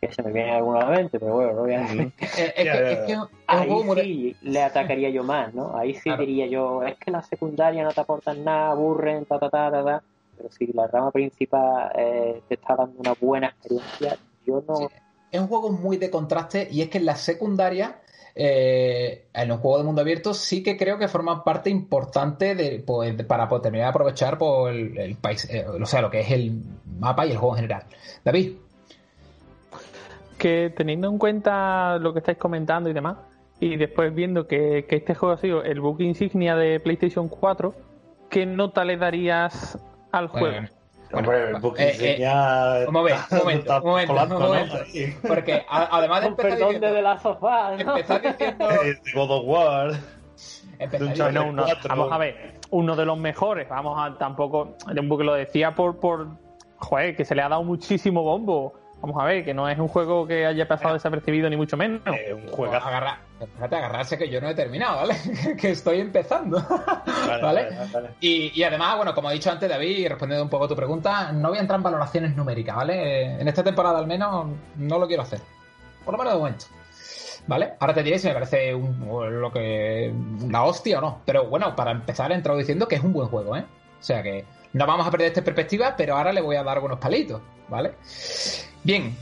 [0.01, 1.66] Que se me viene alguna mente, pero bueno.
[1.66, 3.16] Eh, Es, que, es que
[3.47, 5.74] Ahí sí le atacaría yo más, ¿no?
[5.76, 6.20] Ahí sí Claro.
[6.20, 9.84] diría yo, es que la secundaria no te aportan nada, aburren, ta, ta, ta, ta,
[9.84, 10.02] ta.
[10.36, 14.76] Pero si la rama principal eh, te está dando una buena experiencia, yo no...
[14.76, 14.86] Sí.
[15.32, 18.01] es un juego muy de contraste y es que en la secundaria
[18.38, 22.84] eh, en un juego de mundo abierto sí que creo que forman parte importante de,
[22.86, 26.20] pues, para poder terminar de aprovechar por el, el país, eh, o sea, lo que
[26.20, 26.60] es el
[26.98, 27.84] mapa y el juego en general.
[28.22, 28.52] David,
[30.36, 33.16] que teniendo en cuenta lo que estáis comentando y demás,
[33.58, 37.74] y después viendo que, que este juego ha sido el book insignia de PlayStation 4,
[38.28, 39.78] ¿qué nota le darías
[40.12, 40.46] al juego?
[40.46, 40.68] Bueno,
[41.12, 44.49] Hombre, el book eh, eh, insignia un momento, un momento, un momento, colapso, un ¿no?
[44.49, 44.78] momento.
[45.27, 47.97] porque a- además de Con empezar perdón de diciendo, The Last of Us, ¿no?
[47.97, 49.93] empezar diciendo, Eh, God of War.
[50.78, 51.89] empezar uno- cuatro.
[51.89, 54.77] vamos a ver, uno de los mejores, vamos a tampoco,
[55.09, 56.28] porque lo decía por, por,
[56.78, 58.74] joder, que se le ha dado muchísimo bombo.
[59.02, 62.01] Vamos a ver, que no es un juego que haya pasado desapercibido ni mucho menos.
[62.06, 62.89] Eh, un Pues juegazo.
[62.89, 63.18] agarra,
[63.55, 65.14] fíjate, agarrarse que yo no he terminado, ¿vale?
[65.60, 66.59] que estoy empezando.
[66.66, 67.62] Vale, ¿Vale?
[67.70, 68.10] vale, vale.
[68.20, 70.74] Y, y además, bueno, como ha dicho antes David, y respondiendo un poco a tu
[70.77, 73.23] pregunta, no voy a entrar en valoraciones numéricas, ¿vale?
[73.23, 74.47] Eh, En esta temporada al menos
[74.77, 75.40] no lo quiero hacer.
[76.05, 76.64] Por lo menos de momento.
[77.48, 77.74] ¿Vale?
[77.78, 79.06] Ahora te diré si me parece un-
[79.40, 80.12] lo que
[80.48, 81.20] la hostia o no.
[81.24, 83.64] Pero bueno, para empezar he entrado diciendo que es un buen juego, ¿eh?
[84.01, 86.77] O sea que no vamos a perder esta perspectiva, pero ahora le voy a dar
[86.78, 87.93] algunos palitos, ¿vale?
[88.86, 89.16] Bien.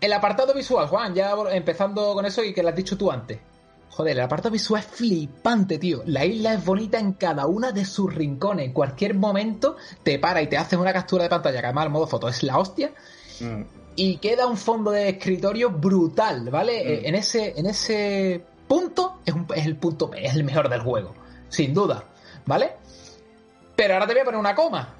[0.00, 3.38] El apartado visual, Juan, ya empezando con eso y que lo has dicho tú antes.
[3.88, 6.02] Joder, el apartado visual es flipante, tío.
[6.04, 8.66] La isla es bonita en cada una de sus rincones.
[8.66, 11.92] En cualquier momento te para y te haces una captura de pantalla, que además el
[11.92, 12.92] modo foto es la hostia.
[13.40, 13.62] Mm.
[13.96, 16.80] Y queda un fondo de escritorio brutal, ¿vale?
[16.82, 20.80] Eh, En, ese, en ese punto es, un- es el punto, es el mejor del
[20.80, 21.14] juego.
[21.48, 22.04] Sin duda,
[22.44, 22.72] ¿vale?
[23.76, 24.94] Pero ahora te voy a poner una coma.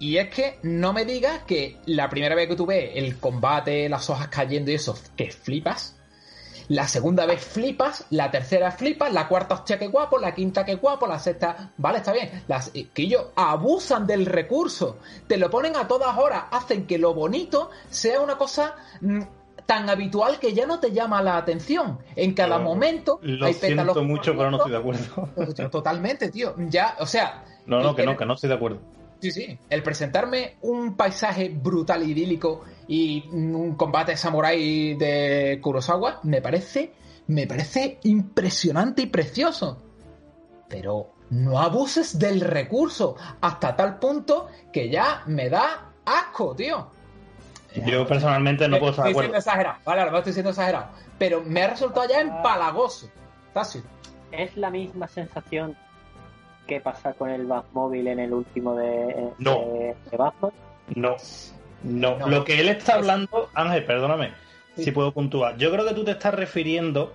[0.00, 3.88] Y es que no me digas que la primera vez que tú ves el combate,
[3.88, 5.96] las hojas cayendo y eso, que flipas.
[6.68, 10.76] La segunda vez flipas, la tercera flipas, la cuarta hostia que guapo, la quinta que
[10.76, 12.30] guapo, la sexta, vale, está bien.
[12.46, 16.96] Las eh, que ellos abusan del recurso, te lo ponen a todas horas, hacen que
[16.96, 19.20] lo bonito sea una cosa mm,
[19.66, 21.98] tan habitual que ya no te llama la atención.
[22.14, 25.28] En cada Lo- momento Lo hay siento pétalos mucho, pero no estoy de acuerdo.
[25.70, 26.54] Totalmente, tío.
[26.56, 28.78] Ya, o sea, No, no, que no, que no estoy de acuerdo.
[29.20, 29.58] Sí, sí.
[29.68, 36.92] El presentarme un paisaje brutal idílico y un combate samurái de Kurosawa me parece,
[37.26, 39.82] me parece impresionante y precioso.
[40.68, 46.88] Pero no abuses del recurso hasta tal punto que ya me da asco, tío.
[47.86, 49.38] Yo personalmente no puedo estar de Estoy siendo acuerdo.
[49.38, 50.86] exagerado, vale, ahora estoy siendo exagerado.
[51.18, 53.08] Pero me ha resultado ya empalagoso.
[53.52, 53.82] Tasio.
[54.32, 55.76] Es la misma sensación
[56.70, 59.58] que pasa con el Batmóvil en el último de, No.
[59.72, 60.52] de, de Batman.
[60.94, 61.16] No,
[61.82, 62.16] no.
[62.18, 62.28] No.
[62.28, 64.30] Lo que él está Es- hablando, Ángel, perdóname,
[64.76, 64.84] Sí.
[64.84, 65.56] si puedo puntuar.
[65.58, 67.12] Yo creo que tú te estás refiriendo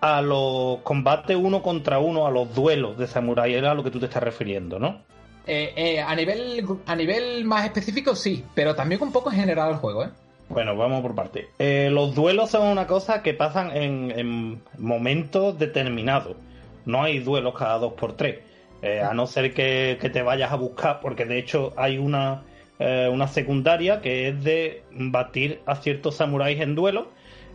[0.00, 3.90] a los combates uno contra uno, a los duelos de Samurai, era a lo que
[3.90, 5.02] tú te estás refiriendo, ¿no?
[5.46, 9.70] Eh, eh, a, nivel, a nivel más específico, sí, pero también un poco en general
[9.70, 10.10] el juego, ¿eh?
[10.48, 11.48] Bueno, vamos por parte.
[11.58, 16.36] Eh, los duelos son una cosa que pasan en, en momentos determinados.
[16.84, 18.40] No hay duelos cada dos por tres.
[18.82, 22.42] Eh, a no ser que, que te vayas a buscar, porque de hecho hay una,
[22.80, 27.08] eh, una secundaria que es de batir a ciertos samuráis en duelo.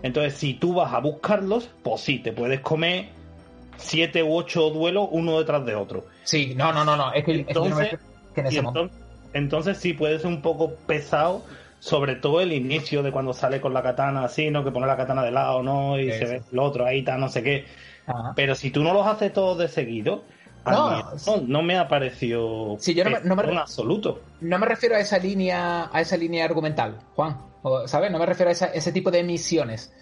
[0.04, 3.10] Entonces, si tú vas a buscarlos, pues sí, te puedes comer
[3.76, 6.06] siete u ocho duelos uno detrás de otro.
[6.24, 7.12] Sí, no, no, no, no.
[7.14, 8.00] Es que, es que yo no me- Entonces-
[8.36, 8.98] en entonces,
[9.34, 11.44] entonces sí puede ser un poco pesado,
[11.80, 14.64] sobre todo el inicio de cuando sale con la katana así, ¿no?
[14.64, 16.00] Que pone la katana de lado, ¿no?
[16.00, 17.66] Y se ve el otro ahí, tal, no sé qué.
[18.06, 18.34] Ajá.
[18.36, 20.24] Pero si tú no los haces todos de seguido,
[20.72, 24.22] No, no, no me ha parecido Sí, yo no me- no me- en absoluto.
[24.42, 27.38] No me refiero a esa línea, a esa línea argumental, Juan.
[27.64, 28.12] O, ¿Sabes?
[28.12, 29.94] No me refiero a esa- ese tipo de misiones.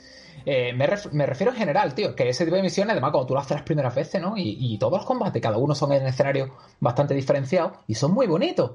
[0.45, 3.25] Eh, me, ref- me refiero en general, tío, que ese tipo de misiones, además, cuando
[3.27, 4.37] tú lo haces las primeras veces, ¿no?
[4.37, 8.27] Y, y todos los combates, cada uno son en escenarios bastante diferenciados y son muy
[8.27, 8.71] bonitos.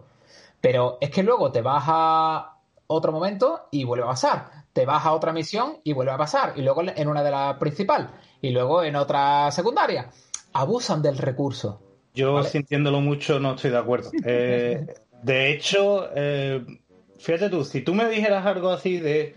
[0.60, 2.56] Pero es que luego te vas a
[2.88, 4.50] otro momento y vuelve a pasar.
[4.72, 6.54] Te vas a otra misión y vuelve a pasar.
[6.56, 8.10] Y luego en una de las principal.
[8.42, 10.10] Y luego en otra secundaria.
[10.52, 11.82] Abusan del recurso.
[12.14, 12.48] Yo Vale.
[12.48, 14.10] sintiéndolo mucho no estoy de acuerdo.
[14.24, 14.86] Eh,
[15.22, 16.64] de hecho, eh,
[17.18, 19.34] fíjate tú, si tú me dijeras algo así de,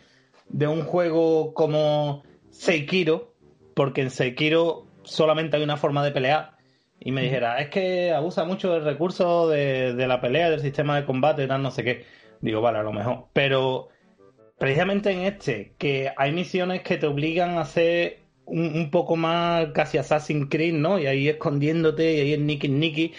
[0.48, 3.34] de un juego como Seikiro,
[3.76, 6.57] porque en Seikiro solamente hay una forma de pelear,
[6.99, 10.95] y me dijera, es que abusa mucho del recurso de, de la pelea, del sistema
[10.95, 12.06] de combate, tal, no sé qué.
[12.40, 13.26] Digo, vale, a lo mejor.
[13.34, 13.90] Pero
[14.57, 19.68] precisamente en este, que hay misiones que te obligan a hacer un, un poco más
[19.74, 20.99] casi Assassin's Creed, ¿no?
[20.99, 23.14] Y ahí escondiéndote, y ahí en Nicky Nicky.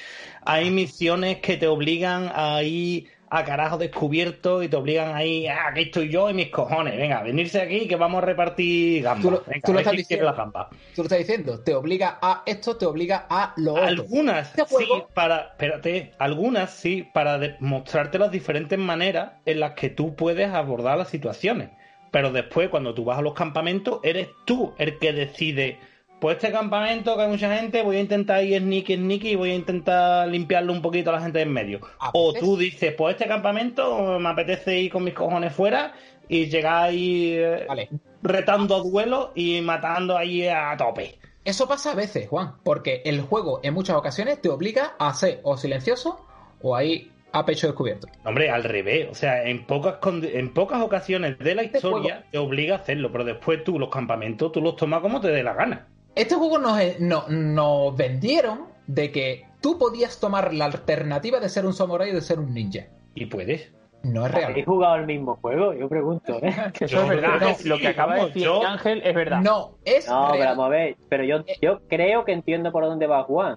[0.44, 5.68] Hay misiones que te obligan a ir a carajo descubierto y te obligan ahí, ah,
[5.70, 9.22] aquí estoy yo y mis cojones, venga, venirse aquí que vamos a repartir gambas.
[9.22, 10.26] Tú lo- Venga, tú lo estás diciendo.
[10.26, 10.68] las gambas.
[10.94, 13.86] Tú lo estás diciendo, te obliga a esto, te obliga a lo otro.
[13.86, 19.88] Algunas Este sí, para, espérate, algunas sí, para mostrarte las diferentes maneras en las que
[19.90, 21.70] tú puedes abordar las situaciones.
[22.14, 25.80] Pero después cuando tú vas a los campamentos, eres tú el que decide.
[26.20, 29.50] Pues este campamento que hay mucha gente, voy a intentar ir sneaky sneaky y voy
[29.50, 31.80] a intentar limpiarlo un poquito a la gente en medio.
[31.98, 35.92] A O veces- tú dices, pues este campamento me apetece ir con mis cojones fuera
[36.28, 37.88] y llegar ahí eh, Vale.
[38.22, 41.18] retando a duelo y matando ahí a tope.
[41.44, 45.40] Eso pasa a veces, Juan, porque el juego en muchas ocasiones te obliga a ser
[45.42, 46.24] o silencioso
[46.62, 48.06] o ahí a pecho descubierto.
[48.24, 49.08] Hombre, al revés.
[49.10, 52.78] O sea, en pocas, en pocas ocasiones de la Este historia juego- te obliga a
[52.78, 55.88] hacerlo, pero después tú los campamentos tú los tomas como te dé la gana.
[56.14, 61.66] Este juego nos, no- nos vendieron de que tú podías tomar la alternativa de ser
[61.66, 62.86] un samurai y de ser un ninja.
[63.14, 63.72] Y puedes.
[64.02, 64.50] No es real.
[64.50, 65.72] ¿Habéis jugado el mismo juego?
[65.72, 66.54] Yo pregunto, ¿eh?
[66.74, 67.42] Que eso Yo es verdad.
[67.48, 67.56] ¿eh?
[67.64, 69.40] Lo que acaba de decir yo- Ángel es verdad.
[69.40, 70.96] No, es No, pero vamos a ver.
[71.08, 73.56] Pero yo, yo creo que entiendo por dónde va Juan.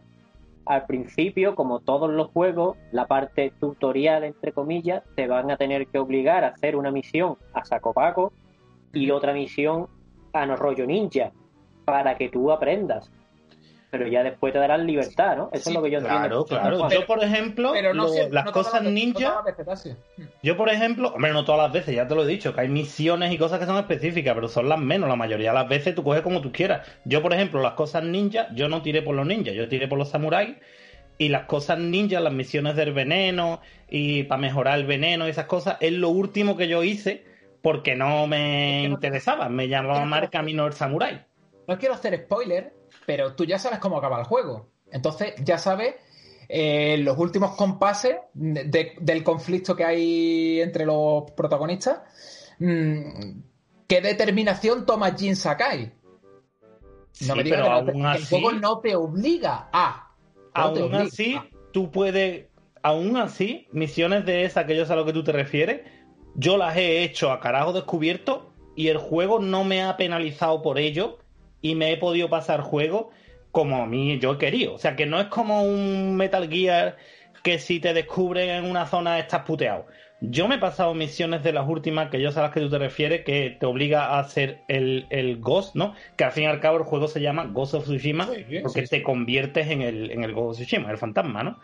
[0.68, 5.88] Al principio, como todos los juegos, la parte tutorial, entre comillas, te van a tener
[5.88, 8.34] que obligar a hacer una misión a saco paco
[8.92, 9.88] y otra misión
[10.34, 11.32] a no rollo ninja
[11.86, 13.10] para que tú aprendas.
[13.90, 15.50] Pero ya después te darán libertad, ¿no?
[15.54, 16.46] Eso Sí, es lo que yo Claro, entiendo.
[16.46, 16.78] claro.
[16.80, 16.92] Juan.
[16.92, 19.66] yo, por ejemplo, Pero no lo- siempre- las no cosas las ninja, todas las veces,
[19.66, 19.96] Tasio.
[20.44, 22.68] yo, por ejemplo, hombre, no todas las veces, ya te lo he dicho, que hay
[22.68, 25.08] misiones y cosas que son específicas, pero son las menos.
[25.08, 26.86] La mayoría de las veces tú coges como tú quieras.
[27.06, 29.98] Yo, por ejemplo, las cosas ninja, yo no tiré por los ninjas, yo tiré por
[29.98, 30.58] los samuráis.
[31.18, 35.46] Y las cosas ninja, las misiones del veneno y para mejorar el veneno y esas
[35.46, 37.24] cosas, es lo último que yo hice
[37.64, 39.48] porque no me interesaba.
[39.50, 41.22] Me llamaba más el camino del samurái.
[41.68, 42.72] No quiero hacer spoiler,
[43.08, 44.68] pero tú ya sabes cómo acaba el juego.
[44.92, 45.96] Entonces ya sabes
[46.50, 52.02] eh, los últimos compases de- del conflicto que hay entre los protagonistas.
[52.60, 53.40] mm,
[53.88, 55.94] ¿Qué determinación toma Jin Sakai?
[57.12, 58.96] Sí, No me digas pero que, no te- aún que así- el juego no te
[58.96, 60.12] obliga a.
[60.56, 61.46] No Aún obliga así, a.
[61.72, 62.48] tú puedes.
[62.84, 65.82] Aún así, misiones de esas que yo sé a lo que tú te refieres,
[66.36, 70.78] yo las he hecho a carajo descubierto y el juego no me ha penalizado por
[70.78, 71.18] ello
[71.62, 73.12] y me he podido pasar juego
[73.52, 74.76] como a mí yo he querido.
[74.76, 76.98] O sea, que no es como un Metal Gear
[77.44, 79.86] que si te descubren en una zona estás puteado.
[80.20, 82.70] Yo me he pasado misiones de las últimas que yo sé a las que tú
[82.72, 85.94] te refieres, que te obliga a hacer el, el Ghost, ¿no?
[86.16, 88.88] Que al fin y al cabo el juego se llama Ghost of Tsushima Sí, porque
[88.88, 91.60] sí, te conviertes en el, en el Ghost of Tsushima, el fantasma, ¿no?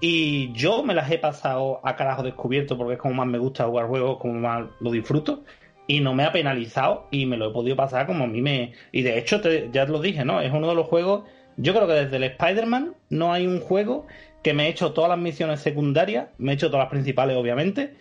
[0.00, 3.64] Y yo me las he pasado a carajo descubierto porque es como más me gusta
[3.64, 5.44] jugar juegos, como más lo disfruto.
[5.86, 8.72] Y no me ha penalizado y me lo he podido pasar como a mí me...
[8.92, 10.40] Y de hecho, te- ya te lo dije, ¿no?
[10.40, 11.24] Es uno de los juegos...
[11.56, 14.06] Yo creo que desde el Spider-Man no hay un juego
[14.42, 17.94] que me he hecho todas las misiones secundarias, me he hecho todas las principales, obviamente,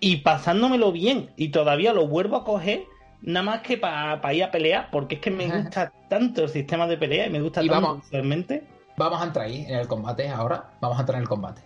[0.00, 1.30] y pasándomelo bien.
[1.36, 2.84] Y todavía lo vuelvo a coger
[3.22, 6.86] nada más que para ir a pelear, porque es que me gusta tanto el sistema
[6.86, 8.04] de pelea y me gusta Y tanto vamos.
[8.04, 8.64] visualmente.
[8.96, 10.70] Vamos a entrar ahí en el combate ahora.
[10.80, 11.62] Vamos a entrar en el combate.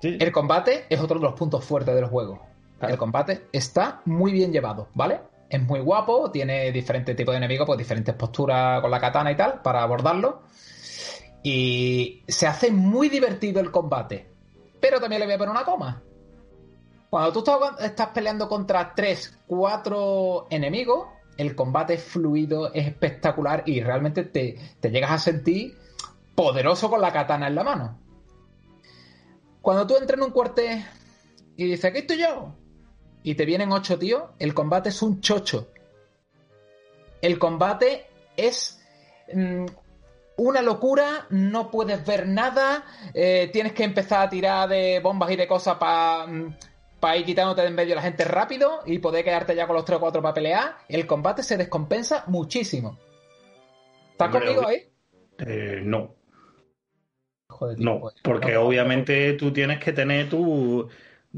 [0.00, 0.16] Sí.
[0.20, 2.42] El combate es otro de los puntos fuertes del juego.
[2.88, 5.20] El combate está muy bien llevado, ¿vale?
[5.48, 9.36] Es muy guapo, tiene diferentes tipos de enemigos, pues diferentes posturas con la katana y
[9.36, 10.42] tal, para abordarlo.
[11.42, 14.30] Y se hace muy divertido el combate.
[14.80, 16.02] Pero también le voy a poner una coma.
[17.10, 23.62] Cuando tú estás, estás peleando contra 3, 4 enemigos, el combate es fluido, es espectacular
[23.66, 25.76] y realmente te, te llegas a sentir
[26.34, 27.98] poderoso con la katana en la mano.
[29.60, 30.84] Cuando tú entras en un cuartel
[31.56, 32.54] y dices, aquí estoy yo,
[33.22, 35.68] y te vienen ocho tíos, el combate es un chocho.
[37.20, 38.80] El combate es
[39.32, 39.66] mm,
[40.36, 42.84] una locura, no puedes ver nada,
[43.14, 47.68] eh, tienes que empezar a tirar de bombas y de cosas para ir quitándote de
[47.68, 50.22] en medio a la gente rápido y poder quedarte ya con los 3 o 4
[50.22, 50.76] para pelear.
[50.88, 52.98] El combate se descompensa muchísimo.
[54.12, 54.88] ¿Estás conmigo ahí?
[55.38, 56.14] Eh, no,
[57.52, 60.88] Joder, tío, no, pues, porque obviamente tú tienes que tener tu,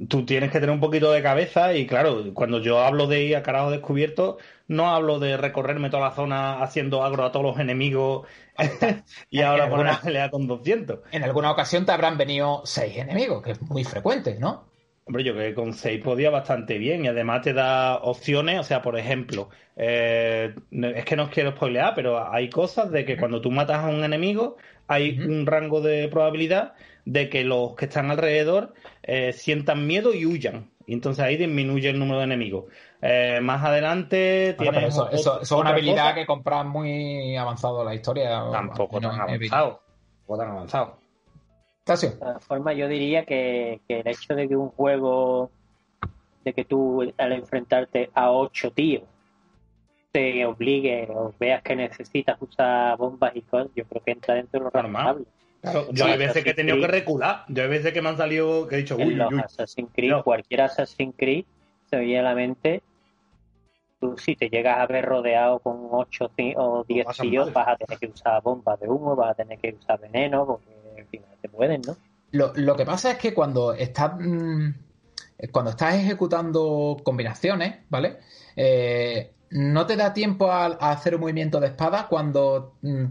[0.09, 3.37] tú tienes que tener un poquito de cabeza y claro, cuando yo hablo de ir
[3.37, 7.59] a carajo descubierto, no hablo de recorrerme toda la zona haciendo agro a todos los
[7.59, 8.27] enemigos
[9.31, 11.01] y En ahora poner a pelear con 200.
[11.13, 14.65] En alguna ocasión te habrán venido 6 enemigos, que es muy frecuente, ¿no?
[15.07, 18.63] Hombre, yo creo que con 6 podía bastante bien y además te da opciones, o
[18.63, 23.19] sea, por ejemplo, eh, es que no os quiero spoilear, pero hay cosas de que
[23.19, 24.57] cuando tú matas a un enemigo
[24.87, 30.27] hay un rango de probabilidad de que los que están alrededor eh, sientan miedo y
[30.27, 30.71] huyan.
[30.87, 32.65] Y entonces ahí disminuye el número de enemigos.
[33.01, 36.15] Eh, más adelante tienes eso, eso- eso es una habilidad cosa.
[36.15, 38.29] que compras muy avanzado en la historia.
[38.53, 39.83] Tampoco No, tan avanzado.
[40.27, 40.99] Tampoco tan avanzado.
[41.85, 45.51] Tasio, De todas formas, yo diría que, que el hecho de que un juego,
[46.45, 49.03] de que tú al enfrentarte a ocho tíos,
[50.13, 54.61] te obligue o veas que necesitas usar bombas y cosas, yo creo que entra dentro
[54.61, 54.93] de lo Normal.
[54.93, 55.27] razonable.
[55.65, 57.45] Claro, yo hay veces que he tenido que recular.
[57.49, 59.41] Yo hay veces que me han salido que he dicho, En uy, los uy.
[59.43, 60.23] Assassin's Creed, No.
[60.23, 61.45] cualquier Assassin's Creed,
[61.89, 62.83] se me viene a la mente
[64.01, 67.77] tú si te llegas a ver rodeado con 8 o 10 pasan tíos, vas a
[67.77, 71.29] tener que usar bombas de humo, vas a tener que usar veneno, porque al final
[71.41, 71.97] te pueden, ¿no?
[72.33, 74.69] Lo, lo que pasa es que cuando estás mm,
[75.51, 78.19] cuando estás ejecutando combinaciones, ¿vale?
[78.57, 83.05] Eh, no te da tiempo a, a hacer un movimiento de espada cuando mm,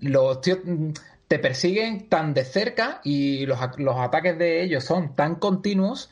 [0.00, 0.90] los tíos mm,
[1.28, 6.10] te persiguen tan de cerca y los, los ataques de ellos son tan continuos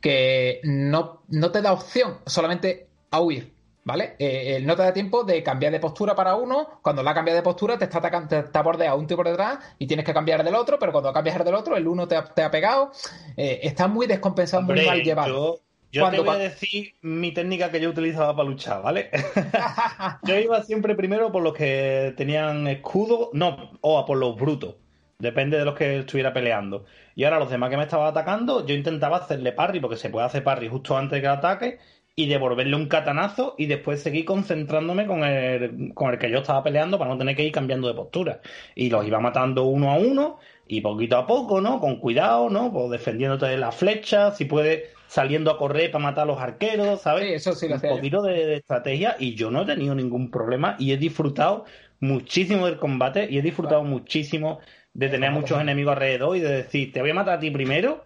[0.00, 3.52] que no, no te da opción solamente a huir,
[3.84, 4.14] ¿vale?
[4.18, 7.36] Eh, eh, no te da tiempo de cambiar de postura para uno, cuando la cambias
[7.36, 10.14] de postura te está, atacando, te está bordeado un tío por detrás y tienes que
[10.14, 12.90] cambiar del otro, pero cuando cambias del otro, el uno te ha, te ha pegado,
[13.36, 15.56] Eh, está muy descompensado, muy Hombre, mal llevado.
[15.56, 15.60] yo,
[15.92, 19.10] yo te voy a decir mi técnica que yo utilizaba para luchar, ¿vale?
[20.24, 24.76] yo iba siempre primero por los que tenían escudo, no, o a por los brutos.
[25.18, 26.84] Depende de los que estuviera peleando.
[27.14, 30.26] Y ahora los demás que me estaban atacando, yo intentaba hacerle parry, porque se puede
[30.26, 31.78] hacer parry justo antes que ataque,
[32.14, 36.62] y devolverle un catanazo y después seguir concentrándome con el, con el que yo estaba
[36.62, 38.40] peleando para no tener que ir cambiando de postura.
[38.74, 41.80] Y los iba matando uno a uno y poquito a poco, ¿no?
[41.80, 42.72] Con cuidado, ¿no?
[42.72, 47.02] Pues defendiéndote de las flechas, si puedes saliendo a correr para matar a los arqueros,
[47.02, 47.24] ¿sabes?
[47.24, 50.30] Sí, eso sí lo Un poquito de, de estrategia y yo no he tenido ningún
[50.30, 51.66] problema y he disfrutado
[52.00, 54.60] muchísimo del combate y he disfrutado muchísimo
[54.94, 57.50] de tener combate muchos enemigos alrededor y de decir, te voy a matar a ti
[57.50, 58.04] primero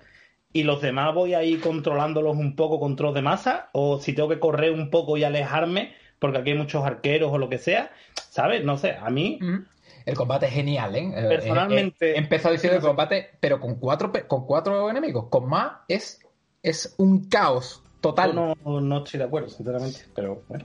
[0.52, 4.12] y los demás voy a ir controlándolos un poco con trozos de masa o si
[4.12, 7.58] tengo que correr un poco y alejarme porque aquí hay muchos arqueros o lo que
[7.58, 7.92] sea,
[8.30, 8.64] ¿sabes?
[8.64, 9.58] No sé, a mí Mm.
[10.06, 11.12] El combate es genial, ¿eh?
[11.16, 15.26] Eh, Personalmente- eh, he empezado diciendo el combate, pero con cuatro, con cuatro enemigos.
[15.30, 16.20] Con más es,
[16.66, 18.32] es un caos total.
[18.34, 20.64] yo no, no estoy de acuerdo, sinceramente, pero bueno,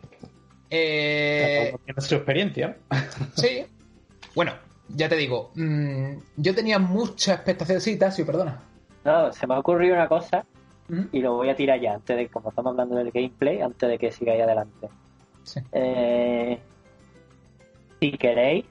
[0.72, 2.78] Eh, su experiencia.
[3.36, 3.66] sí.
[4.34, 4.54] Bueno,
[4.90, 7.82] ya te digo, mm, yo tenía mucha expectación.
[7.82, 8.64] Sí, Tasio, perdona.
[9.04, 10.46] No, se me ha ocurrido una cosa
[11.14, 13.98] y lo voy a tirar ya, antes de, como estamos hablando del gameplay, antes de
[13.98, 14.90] que sigáis adelante.
[15.44, 15.60] Sí.
[15.72, 16.60] Eh,
[18.00, 18.66] si queréis,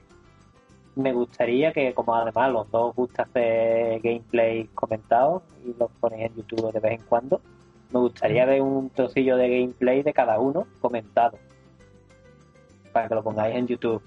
[0.95, 6.25] me gustaría que, como además los dos os gusta hacer gameplay comentados y los ponéis
[6.31, 7.41] en YouTube de vez en cuando,
[7.91, 11.37] me gustaría ver un trocillo de gameplay de cada uno comentado.
[12.93, 14.01] Para que lo pongáis en YouTube.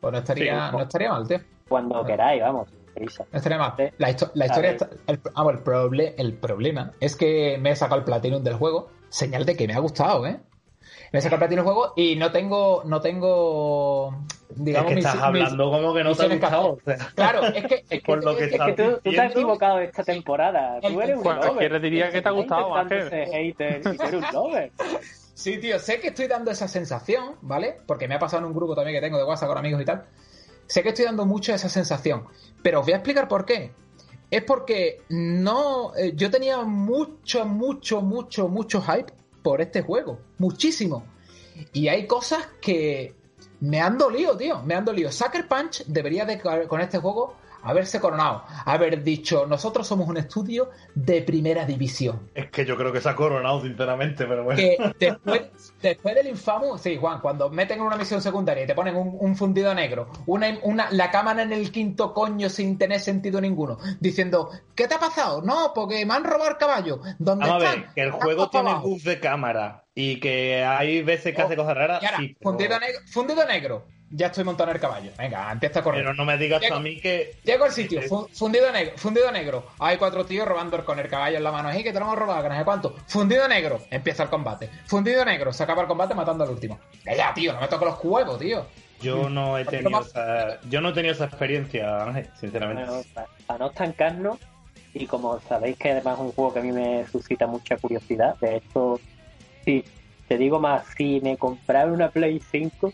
[0.00, 1.38] Pues no estaría, Sí, no estaría mal, tío.
[1.68, 3.24] Cuando queráis, vamos, prisa.
[3.32, 3.74] No estaría mal.
[3.98, 7.70] La, histo- la historia está- el, ah, bueno, el, proble- el problema es que me
[7.70, 8.88] he sacado el Platinum del juego.
[9.08, 10.38] Señal de que me ha gustado, ¿eh?
[11.12, 12.82] Me he sacado el Platinum del juego y no tengo.
[12.84, 14.14] No tengo.
[14.50, 16.68] Digamos, es que estás mis- hablando como que no te ha gustado.
[16.72, 16.96] o sea.
[17.14, 17.74] Claro, es que.
[17.76, 20.80] Es que Por lo que es Es que tú, tú te has equivocado esta temporada.
[20.80, 21.80] Tú El- eres un lover.
[21.80, 22.98] diría que te ha gustado, Ángel.
[23.04, 24.72] intentando ser hater y tú eres un lover.
[25.34, 27.76] Sí, tío, sé que estoy dando esa sensación, ¿vale?
[27.86, 29.84] Porque me ha pasado en un grupo también que tengo de WhatsApp con amigos y
[29.84, 30.04] tal.
[30.66, 32.26] Sé que estoy dando mucho esa sensación.
[32.62, 33.70] Pero os voy a explicar por qué.
[34.30, 35.94] Es porque no.
[35.96, 39.12] eh, yo tenía mucho, mucho, mucho, mucho hype
[39.42, 40.18] por este juego.
[40.38, 41.04] Muchísimo.
[41.72, 43.14] Y hay cosas que
[43.60, 44.62] me han dolido, tío.
[44.62, 45.10] Me han dolido.
[45.10, 48.44] Sucker Punch debería de con este juego haberse coronado.
[48.64, 53.08] Haber dicho, nosotros somos un estudio de primera división Es que yo creo que se
[53.08, 54.58] ha coronado, sinceramente, pero bueno.
[54.58, 58.74] que después, después del infamo, sí, Juan, cuando meten en una misión secundaria y te
[58.74, 63.00] ponen un, un fundido negro, una, una, la cámara en el quinto coño sin tener
[63.00, 65.42] sentido ninguno, diciendo, ¿qué te ha pasado?
[65.42, 67.00] No, porque me han robado el caballo.
[67.18, 71.34] ¿Dónde Vamos a ver, que el juego tiene buff de cámara y que hay veces
[71.34, 72.02] que Oh, hace cosas raras.
[72.02, 75.10] Y ahora, sí, pero, fundido, negro, fundido negro, ya estoy montando en el caballo.
[75.18, 76.00] Venga, empieza a correr.
[76.02, 77.36] pero no me digas Llego- a mí que.
[77.44, 79.66] Llego al sitio, fu- fundido negro, fundido negro.
[79.78, 81.68] Hay cuatro tíos robando con el caballo en la mano.
[81.68, 82.96] Ahí que te lo hemos robado, que no sé cuánto.
[83.06, 84.70] Fundido negro, empieza el combate.
[84.86, 86.78] Fundido negro, se acaba el combate matando al último.
[87.04, 88.66] Ya, ya, tío, no me toco los huevos, tío.
[89.00, 92.84] Yo no he tenido esa, yo no he tenido esa experiencia, Ángel, sinceramente.
[92.84, 94.38] Bueno, para, para no estancarnos,
[94.92, 98.34] y como sabéis que además es un juego que a mí me suscita mucha curiosidad,
[98.40, 98.98] de hecho,
[99.64, 99.84] si
[100.26, 102.92] te digo más, si me comprara una Play 5,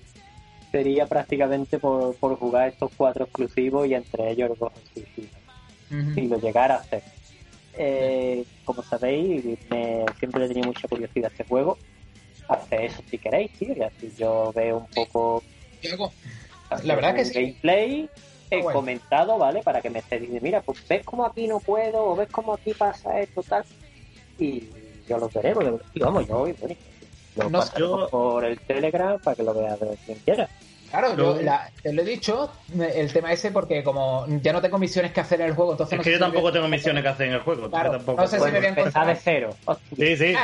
[0.74, 5.30] sería prácticamente por, por jugar estos cuatro exclusivos y entre ellos los dos exclusivos,
[6.16, 7.04] si lo llegara a hacer.
[7.74, 11.78] Eh, como sabéis, me, siempre le tenía mucha curiosidad este juego.
[12.48, 15.44] Hace eso si queréis, tío, y así yo veo un poco
[16.82, 17.34] La verdad que sí.
[17.34, 18.10] gameplay
[18.50, 18.80] he bueno.
[18.80, 19.62] comentado, ¿vale?
[19.62, 22.52] Para que me esté diciendo, mira, pues ves como aquí no puedo, o ves como
[22.52, 23.64] aquí pasa esto, tal.
[24.40, 24.64] Y
[25.08, 25.70] yo lo veré, porque,
[26.00, 26.74] vamos, yo, bueno,
[27.36, 30.48] lo No, yo- por el Telegram para que lo vea de quien quiera.
[30.90, 34.60] Claro, Lo- yo la- te lo he dicho, el tema ese, porque como ya no
[34.62, 36.46] tengo misiones que hacer en el juego, entonces Es no que sé yo si tampoco
[36.46, 37.68] me- tengo misiones que hacer en el juego.
[37.68, 38.20] Claro, tampoco.
[38.22, 39.50] no sé si Pues me voy a empezar de encontrar cero.
[39.64, 40.06] Hostia.
[40.06, 40.34] Sí, sí.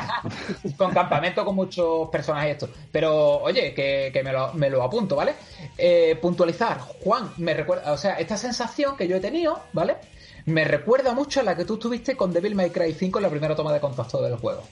[0.76, 2.68] con campamento con muchos personajes y esto.
[2.90, 5.34] Pero, oye, que, que me, lo, me lo apunto, ¿vale?
[5.78, 9.98] Eh, puntualizar, Juan, me recuerda, o sea, esta sensación que yo he tenido, ¿vale?
[10.46, 13.30] Me recuerda mucho a la que tú tuviste con Devil May Cry 5 en la
[13.30, 14.64] primera toma de contacto del juego.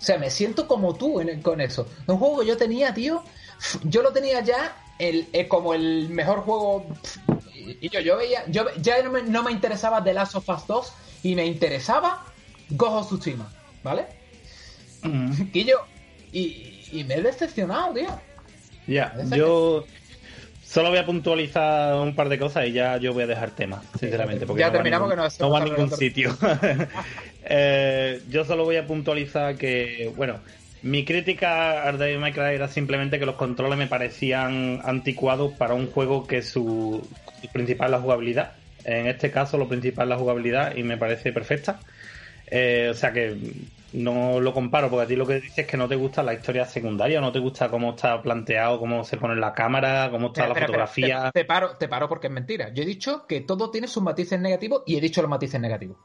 [0.00, 1.86] O sea, me siento como tú en- con eso.
[2.06, 3.22] Un juego que yo tenía, tío.
[3.84, 6.86] Yo lo tenía ya el, eh, como el mejor juego.
[7.80, 8.44] Y yo, yo veía.
[8.48, 12.24] Yo ya no me, no me interesaba The Last of Us 2 y me interesaba
[12.78, 13.52] of Tsushima,
[13.82, 14.06] ¿vale?
[15.52, 15.76] Y yo.
[16.32, 18.08] Y, y me he decepcionado, tío.
[18.86, 19.84] Ya, Parece yo
[20.70, 23.82] solo voy a puntualizar un par de cosas y ya yo voy a dejar tema,
[23.98, 24.46] sinceramente.
[24.46, 26.36] Porque Ya no va a terminamos, ningún- que no va a ningún sitio.
[27.42, 30.40] Eh, yo solo voy a puntualizar que, bueno,
[30.82, 35.74] mi crítica a Devil May Cry era simplemente que los controles me parecían anticuados para
[35.74, 37.02] un juego que su,
[37.40, 38.52] su principal es la jugabilidad.
[38.84, 41.80] En este caso, lo principal es la jugabilidad y me parece perfecta.
[42.50, 43.36] Eh, o sea que
[43.92, 46.34] no lo comparo, porque a ti lo que dices es que no te gusta la
[46.34, 50.42] historia secundaria, no te gusta cómo está planteado, cómo se pone la cámara, cómo está
[50.42, 51.06] Espera, la espera, fotografía.
[51.16, 52.72] espera, Te, te paro, te paro porque es mentira.
[52.72, 55.96] Yo he dicho que todo tiene sus matices negativos y he dicho los matices negativos.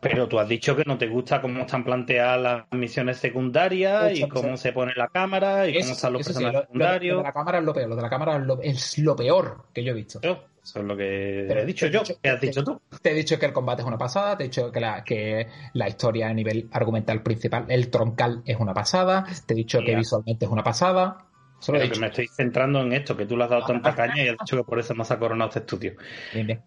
[0.00, 4.28] Pero tú has dicho que no te gusta cómo están planteadas las misiones secundarias y
[4.28, 7.12] cómo se pone la cámara y cómo están los sí, personajes lo- secundarios.
[7.14, 7.88] lo de la cámara es lo peor.
[7.88, 10.20] Lo de la cámara es lo, es lo peor que yo he visto.
[10.64, 12.00] Eso es lo que Pero he dicho yo.
[12.00, 12.80] dicho- ¿Qué has te- dicho tú?
[13.02, 15.46] Te he dicho que el combate es una pasada, te he dicho que la, que
[15.74, 19.94] la historia a nivel argumental principal, el troncal es una pasada, te he dicho que
[19.94, 21.18] visualmente es una pasada.
[21.58, 23.94] Solo he Pero que me estoy centrando en esto, que tú le has dado tanta
[23.94, 25.94] caña y has dicho que por eso no se ha coronado este estudio.
[26.32, 26.62] Bien, bien.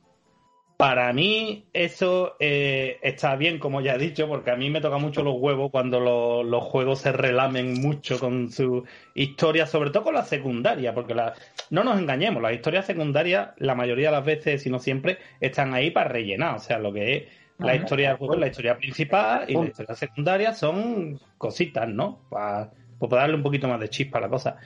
[0.78, 5.00] Para mí eso eh, está bien, como ya he dicho, porque a mí me toca
[5.00, 8.86] mucho los huevos cuando lo- los juegos se relamen mucho con su
[9.16, 11.34] historia, sobre todo con la secundaria, porque la,
[11.72, 15.74] no nos engañemos, las historias secundarias, la mayoría de las veces, si no siempre, están
[15.74, 16.56] ahí para rellenar.
[16.58, 17.76] O sea, lo que es la Ajá.
[17.76, 22.28] historia del juego, la historia principal y la historia secundaria son cositas, ¿no?
[22.30, 24.58] Para, para darle un poquito más de chispa a la cosa.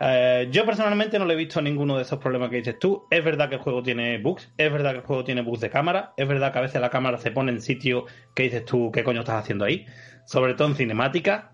[0.00, 3.06] Eh, yo personalmente no le he visto ninguno de esos problemas que dices tú.
[3.10, 5.70] Es verdad que el juego tiene bugs, es verdad que el juego tiene bugs de
[5.70, 8.90] cámara, es verdad que a veces la cámara se pone en sitio que dices tú,
[8.92, 9.86] ¿qué coño estás haciendo ahí?
[10.24, 11.52] Sobre todo en cinemática,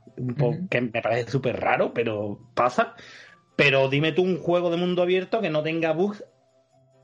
[0.71, 2.95] que me parece súper raro, pero pasa.
[3.57, 6.25] Pero dime tú un juego de mundo abierto que no tenga bugs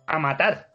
[0.07, 0.70] a matar.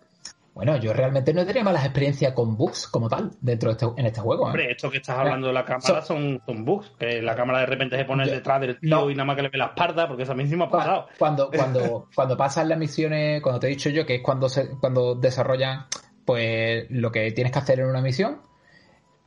[0.56, 4.06] Bueno, yo realmente no tenido malas experiencias con bugs como tal dentro de este, en
[4.06, 4.46] este juego.
[4.46, 4.52] ¿eh?
[4.52, 6.94] Hombre, esto que estás hablando de la cámara son, son bugs.
[6.98, 9.10] Que la cámara de repente se pone Yo- detrás del tío no.
[9.12, 10.70] y nada más que le ve la espalda, porque eso a mí sí me ha
[10.70, 11.08] pasado.
[11.20, 14.70] Cuando, cuando, cuando pasan las misiones, cuando te he dicho yo que es cuando se,
[14.80, 15.88] cuando desarrollan
[16.24, 18.40] pues lo que tienes que hacer en una misión,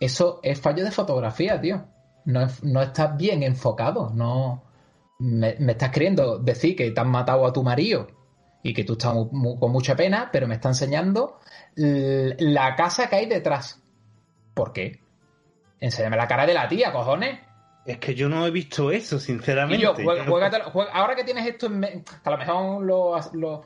[0.00, 1.84] eso es fallo de fotografía, tío.
[2.24, 4.64] No, no estás bien enfocado, no
[5.18, 8.06] me, me estás queriendo decir que te han matado a tu marido
[8.62, 11.38] y que tú estás con mucha pena, pero me está enseñando
[11.76, 13.80] la casa que hay detrás.
[14.54, 15.00] ¿Por qué?
[15.80, 17.38] Enséñame la cara de la tía, cojones.
[17.86, 19.82] Es que yo no he visto eso, Y sinceramente.
[19.82, 23.20] yo, juega- Yo- juégatelo- juega- ahora que tienes esto en mente, a lo mejor lo,
[23.32, 23.62] lo-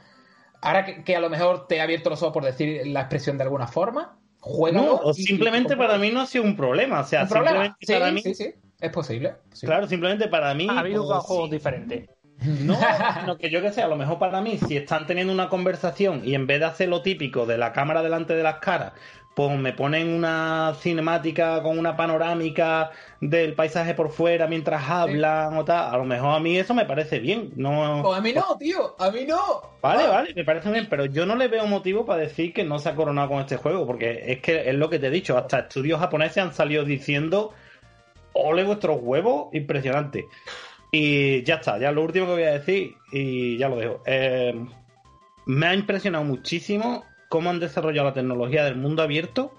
[0.60, 3.36] ahora que, que a lo mejor te he abierto los ojos por decir la expresión
[3.38, 4.80] de alguna forma, juega.
[4.80, 7.00] No, o simplemente para mí no ha sido un problema.
[7.00, 7.74] O sea, un problema.
[7.80, 8.20] simplemente Sí, para mí.
[8.22, 9.34] sí, sí, es posible.
[9.62, 10.68] Claro, simplemente para mí.
[10.70, 11.54] Ha habido pues, juegos sí.
[11.56, 12.08] diferentes.
[12.44, 12.78] No,
[13.20, 16.22] sino que yo que sé, a lo mejor para mí, si están teniendo una conversación
[16.24, 18.92] y en vez de hacer lo típico de la cámara delante de las caras,
[19.34, 22.90] pues me ponen una cinemática con una panorámica
[23.20, 26.84] del paisaje por fuera mientras hablan o tal, a lo mejor a mí eso me
[26.84, 27.50] parece bien.
[27.56, 29.72] No, Pues a mí no, tío, a mí no.
[29.80, 32.78] Vale, vale, me parece bien, pero yo no le veo motivo para decir que no
[32.78, 35.38] se ha coronado con este juego, porque es que es lo que te he dicho,
[35.38, 37.52] hasta estudios japoneses han salido diciendo,
[38.34, 40.26] ole vuestros huevos, impresionante.
[40.94, 44.02] Y ya está, ya lo último que voy a decir, y ya lo dejo.
[44.04, 44.54] Eh,
[45.46, 49.54] me ha impresionado muchísimo cómo han desarrollado la tecnología del mundo abierto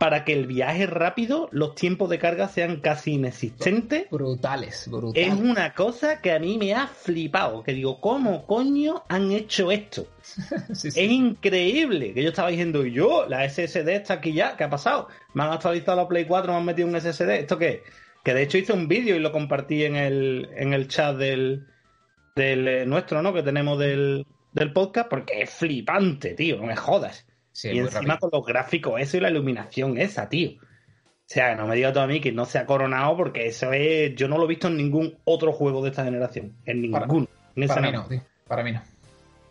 [0.00, 5.28] para que el viaje rápido, los tiempos de carga sean casi inexistentes Brutales, brutales.
[5.28, 7.62] es una cosa que a mí me ha flipado.
[7.62, 10.06] Que digo, ¿cómo coño han hecho esto?
[10.74, 11.00] Sí, sí.
[11.00, 12.14] Es increíble.
[12.14, 13.26] Que yo estaba diciendo, ¿y yo?
[13.28, 14.56] La SSD está aquí ya.
[14.56, 15.08] ¿Qué ha pasado?
[15.34, 17.28] Me han actualizado la Play 4, me han metido un SSD.
[17.40, 17.82] ¿Esto qué?
[18.24, 21.66] Que de hecho hice un vídeo y lo compartí en el, en el chat del,
[22.36, 23.32] del eh, nuestro, ¿no?
[23.32, 26.58] Que tenemos del, del podcast, porque es flipante, tío.
[26.58, 27.26] No me jodas.
[27.52, 28.30] Sí, y encima rápido.
[28.30, 30.50] con los gráficos, eso y la iluminación esa, tío.
[30.60, 33.72] O sea, no me digas tú a mí que no se ha coronado porque eso
[33.72, 34.14] es.
[34.16, 36.52] Yo no lo he visto en ningún otro juego de esta generación.
[36.66, 37.28] En Para- ninguno.
[37.56, 38.82] En Para mí no, tío, para mí no.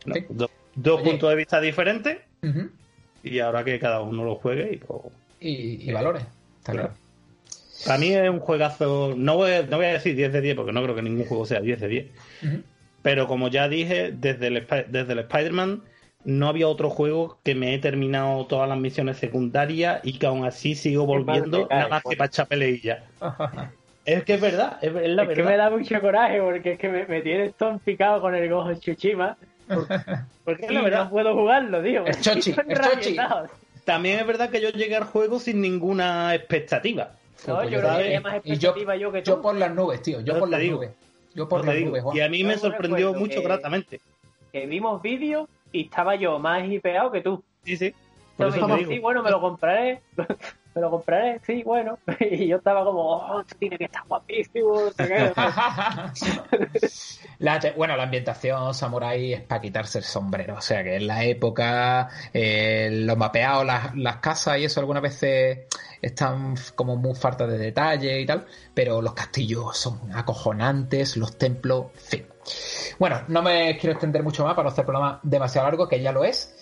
[0.05, 0.25] No, Sí.
[0.29, 2.17] do- dos puntos de vista diferentes
[3.23, 5.01] y ahora que cada uno lo juegue y pues,
[5.41, 6.23] Y, y valores,
[6.59, 6.93] está claro.
[7.85, 9.13] Para mí es un juegazo.
[9.15, 11.45] No voy, no voy a decir 10 de 10 porque no creo que ningún juego
[11.45, 12.05] sea 10 de 10.
[12.43, 12.61] Ujú.
[13.01, 15.81] Pero como ya dije, desde el, desde el Spider-Man
[16.25, 20.45] no había otro juego que me he terminado todas las misiones secundarias y que aún
[20.45, 23.03] así sigo volviendo nada más que para echar peleilla.
[24.05, 25.51] Es que es verdad, es, es la es que verdad.
[25.51, 28.73] me da mucho coraje porque es que me, me tienes todo picado con el Gojo
[28.75, 29.37] Tsushima
[30.43, 31.03] Porque es y la verdad.
[31.05, 32.05] no puedo jugarlo, tío.
[32.05, 32.57] Es chochi, es.
[33.85, 37.11] También es verdad que yo llegué al juego sin ninguna expectativa.
[37.47, 37.97] No, yo creo ¿sabes?
[37.97, 39.31] que tenía más Y yo, expectativa yo, que tú.
[39.31, 40.21] yo por las nubes, tío.
[40.21, 40.75] Yo por las digo.
[40.77, 40.91] nubes.
[41.35, 41.89] Yo por No las digo.
[41.89, 42.17] nubes, Juan.
[42.17, 44.01] Y a mí Yo me sorprendió mucho que- gratamente.
[44.51, 47.43] Que vimos vídeos y estaba yo más hipeado que tú.
[47.63, 47.93] Sí, sí.
[48.35, 50.01] Por eso me dije, sí, bueno, me lo compraré.
[50.75, 51.97] Me lo compraré, sí, bueno.
[52.19, 54.75] Y yo estaba como, oh, tiene que estar guapísimo.
[57.39, 60.55] La bueno, la ambientación samurai es para quitarse el sombrero.
[60.55, 65.01] O sea que en la época, eh, los mapeados, las, las casas y eso algunas
[65.01, 65.59] veces
[66.01, 68.45] están como muy faltas de detalle y tal.
[68.73, 72.25] Pero los castillos son acojonantes, los templos, fin.
[72.97, 76.01] Bueno, no me quiero extender mucho más para no hacer el programa demasiado largo, que
[76.01, 76.55] ya lo es.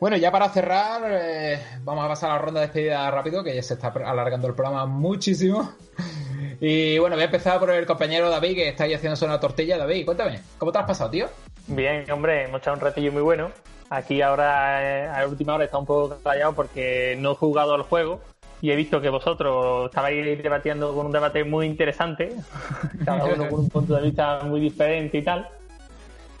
[0.00, 3.54] Bueno, ya para cerrar, eh, vamos a pasar a la ronda de despedida rápido, que
[3.54, 5.72] ya se está alargando el programa muchísimo.
[6.62, 9.78] Y bueno, voy a empezar por el compañero David, que está ahí haciéndose una tortilla.
[9.78, 11.26] David, cuéntame, ¿cómo te has pasado, tío?
[11.66, 13.50] Bien, hombre, hemos echado un ratillo muy bueno.
[13.88, 17.74] Aquí ahora, eh, a la última hora, está un poco callado porque no he jugado
[17.74, 18.20] al juego
[18.60, 22.36] y he visto que vosotros estabais debatiendo con un debate muy interesante,
[23.06, 25.48] cada uno con un punto de vista muy diferente y tal.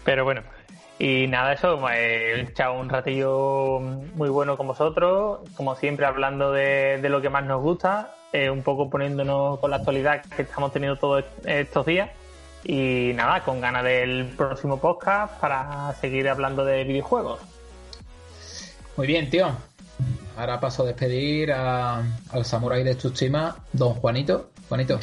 [0.04, 0.42] Pero bueno,
[1.00, 6.52] y nada, eso, pues, he echado un ratillo muy bueno con vosotros, como siempre hablando
[6.52, 10.42] de, de lo que más nos gusta, eh, un poco poniéndonos con la actualidad que
[10.42, 12.10] estamos teniendo todos estos días.
[12.64, 17.40] Y nada, con ganas del próximo podcast para seguir hablando de videojuegos.
[18.98, 19.48] Muy bien, tío.
[20.36, 24.50] Ahora paso a despedir al samurái de Tsushima, don Juanito.
[24.68, 25.00] Juanito.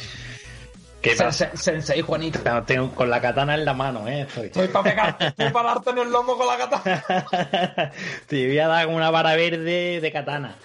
[1.00, 2.40] ¿Qué Sense- Sensei Juanito.
[2.40, 4.22] Tengo- tengo con la katana en la mano, ¿eh?
[4.22, 4.46] Estoy.
[4.46, 7.92] Estoy para pegarte, estoy para darte en el lomo con la gata.
[8.26, 10.56] Te voy a dar una vara verde de katana.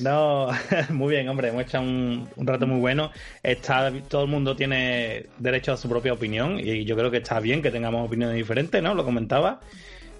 [0.00, 0.48] No,
[0.90, 3.10] muy bien, hombre, hemos hecho un, un rato muy bueno.
[3.42, 7.40] Está, todo el mundo tiene derecho a su propia opinión y yo creo que está
[7.40, 8.94] bien que tengamos opiniones diferentes, ¿no?
[8.94, 9.60] Lo comentaba.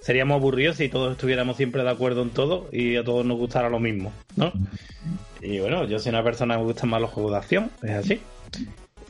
[0.01, 3.69] Seríamos aburridos si todos estuviéramos siempre de acuerdo en todo y a todos nos gustara
[3.71, 4.53] lo mismo, ¿no?
[5.41, 7.91] Y bueno, yo soy una persona que me gustan más los juegos de acción, es
[7.93, 8.21] así.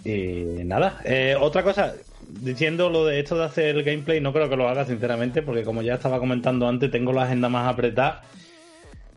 [0.06, 1.96] Y nada, eh, otra cosa,
[2.28, 5.64] diciendo lo de esto de hacer el gameplay, no creo que lo haga sinceramente, porque
[5.64, 8.22] como ya estaba comentando antes, tengo la agenda más apretada.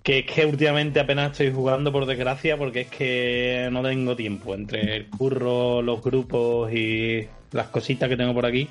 [0.02, 4.56] Que es que últimamente apenas estoy jugando, por desgracia, porque es que no tengo tiempo.
[4.56, 8.68] Entre el curro, los grupos y las cositas que tengo por aquí,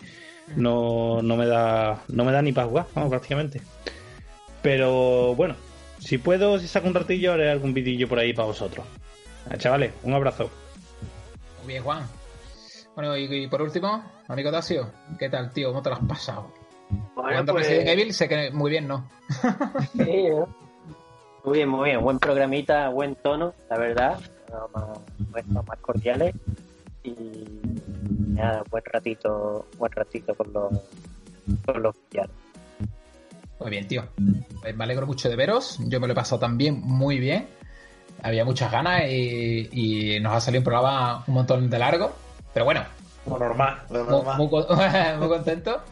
[0.57, 3.61] no, no me da no me da ni para jugar, vamos, prácticamente.
[4.61, 5.55] Pero bueno,
[6.01, 8.85] si puedo, si saco un ratillo, haré algún vidillo por ahí para vosotros.
[9.59, 10.51] Chavales, un abrazo.
[11.69, 12.03] Bien, Juan.
[12.95, 15.69] Bueno, y, y por último, amigo Tasio, ¿qué tal, tío?
[15.69, 16.51] ¿Cómo te lo has pasado?
[17.15, 19.07] Bueno, pues, Resident Evil, sé que muy bien, ¿no?
[19.93, 20.49] sí, ¿no?
[21.45, 22.01] Muy bien, muy bien.
[22.01, 24.19] Buen programita, buen tono, la verdad.
[24.73, 26.35] Más, cordiales.
[27.05, 27.12] Y
[28.31, 30.73] nada, buen ratito, buen ratito con los,
[31.67, 32.34] con los villanos.
[33.60, 34.05] Muy bien, tío.
[34.62, 35.78] Pues me alegro mucho de veros.
[35.86, 37.47] Yo me lo he pasado también muy bien.
[38.22, 39.68] Había muchas ganas y,
[40.16, 42.12] y nos ha salido un programa un montón de largo.
[42.52, 42.84] Pero bueno,
[43.26, 44.66] Lo normal, lo muy, muy con-
[45.18, 45.82] muy contento.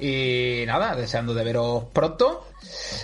[0.00, 2.46] Y nada, deseando de veros pronto.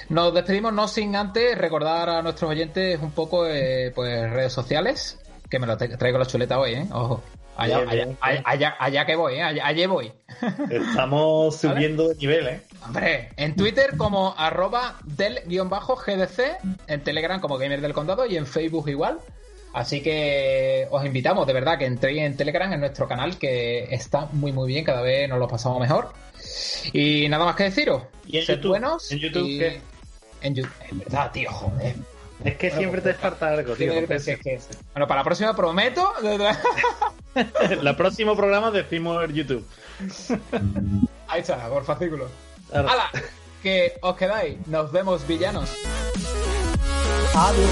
[0.09, 5.19] Nos despedimos no sin antes recordar a nuestros oyentes un poco eh, pues redes sociales.
[5.49, 6.87] Que me lo tra- traigo la chuleta hoy, ¿eh?
[6.93, 7.23] Ojo.
[7.61, 9.43] Allá, Bien, allá, bien, allá, que voy, ¿eh?
[9.43, 10.13] Allá, voy.
[10.71, 12.63] Estamos subiendo de nivel, ¿eh?
[12.85, 16.41] Hombre, en Twitter como arroba del guion bajo GDC,
[16.87, 19.19] en Telegram como Gamer del Condado y en Facebook igual.
[19.73, 24.27] Así que os invitamos, de verdad, que entréis en Telegram, en nuestro canal, que está
[24.33, 26.13] muy muy bien, cada vez nos lo pasamos mejor.
[26.93, 28.03] Y nada más que deciros.
[28.27, 28.69] ¿Y en Sed YouTube?
[28.71, 29.13] buenos.
[29.13, 29.81] ¿En YouTube y- qué?
[30.43, 30.55] En
[30.99, 31.95] verdad, tío, joder.
[32.45, 33.93] Es que siempre te falta algo, tío.
[34.07, 34.15] Que
[34.55, 34.69] es.
[34.93, 36.13] Bueno, para la próxima prometo.
[37.35, 39.67] el próximo programa decimos el YouTube.
[41.29, 42.29] Ahí está, por fascículo.
[42.73, 43.11] ¡Hala!
[43.63, 44.67] Que os quedáis.
[44.67, 45.71] Nos vemos, villanos.
[47.35, 47.71] Adiós.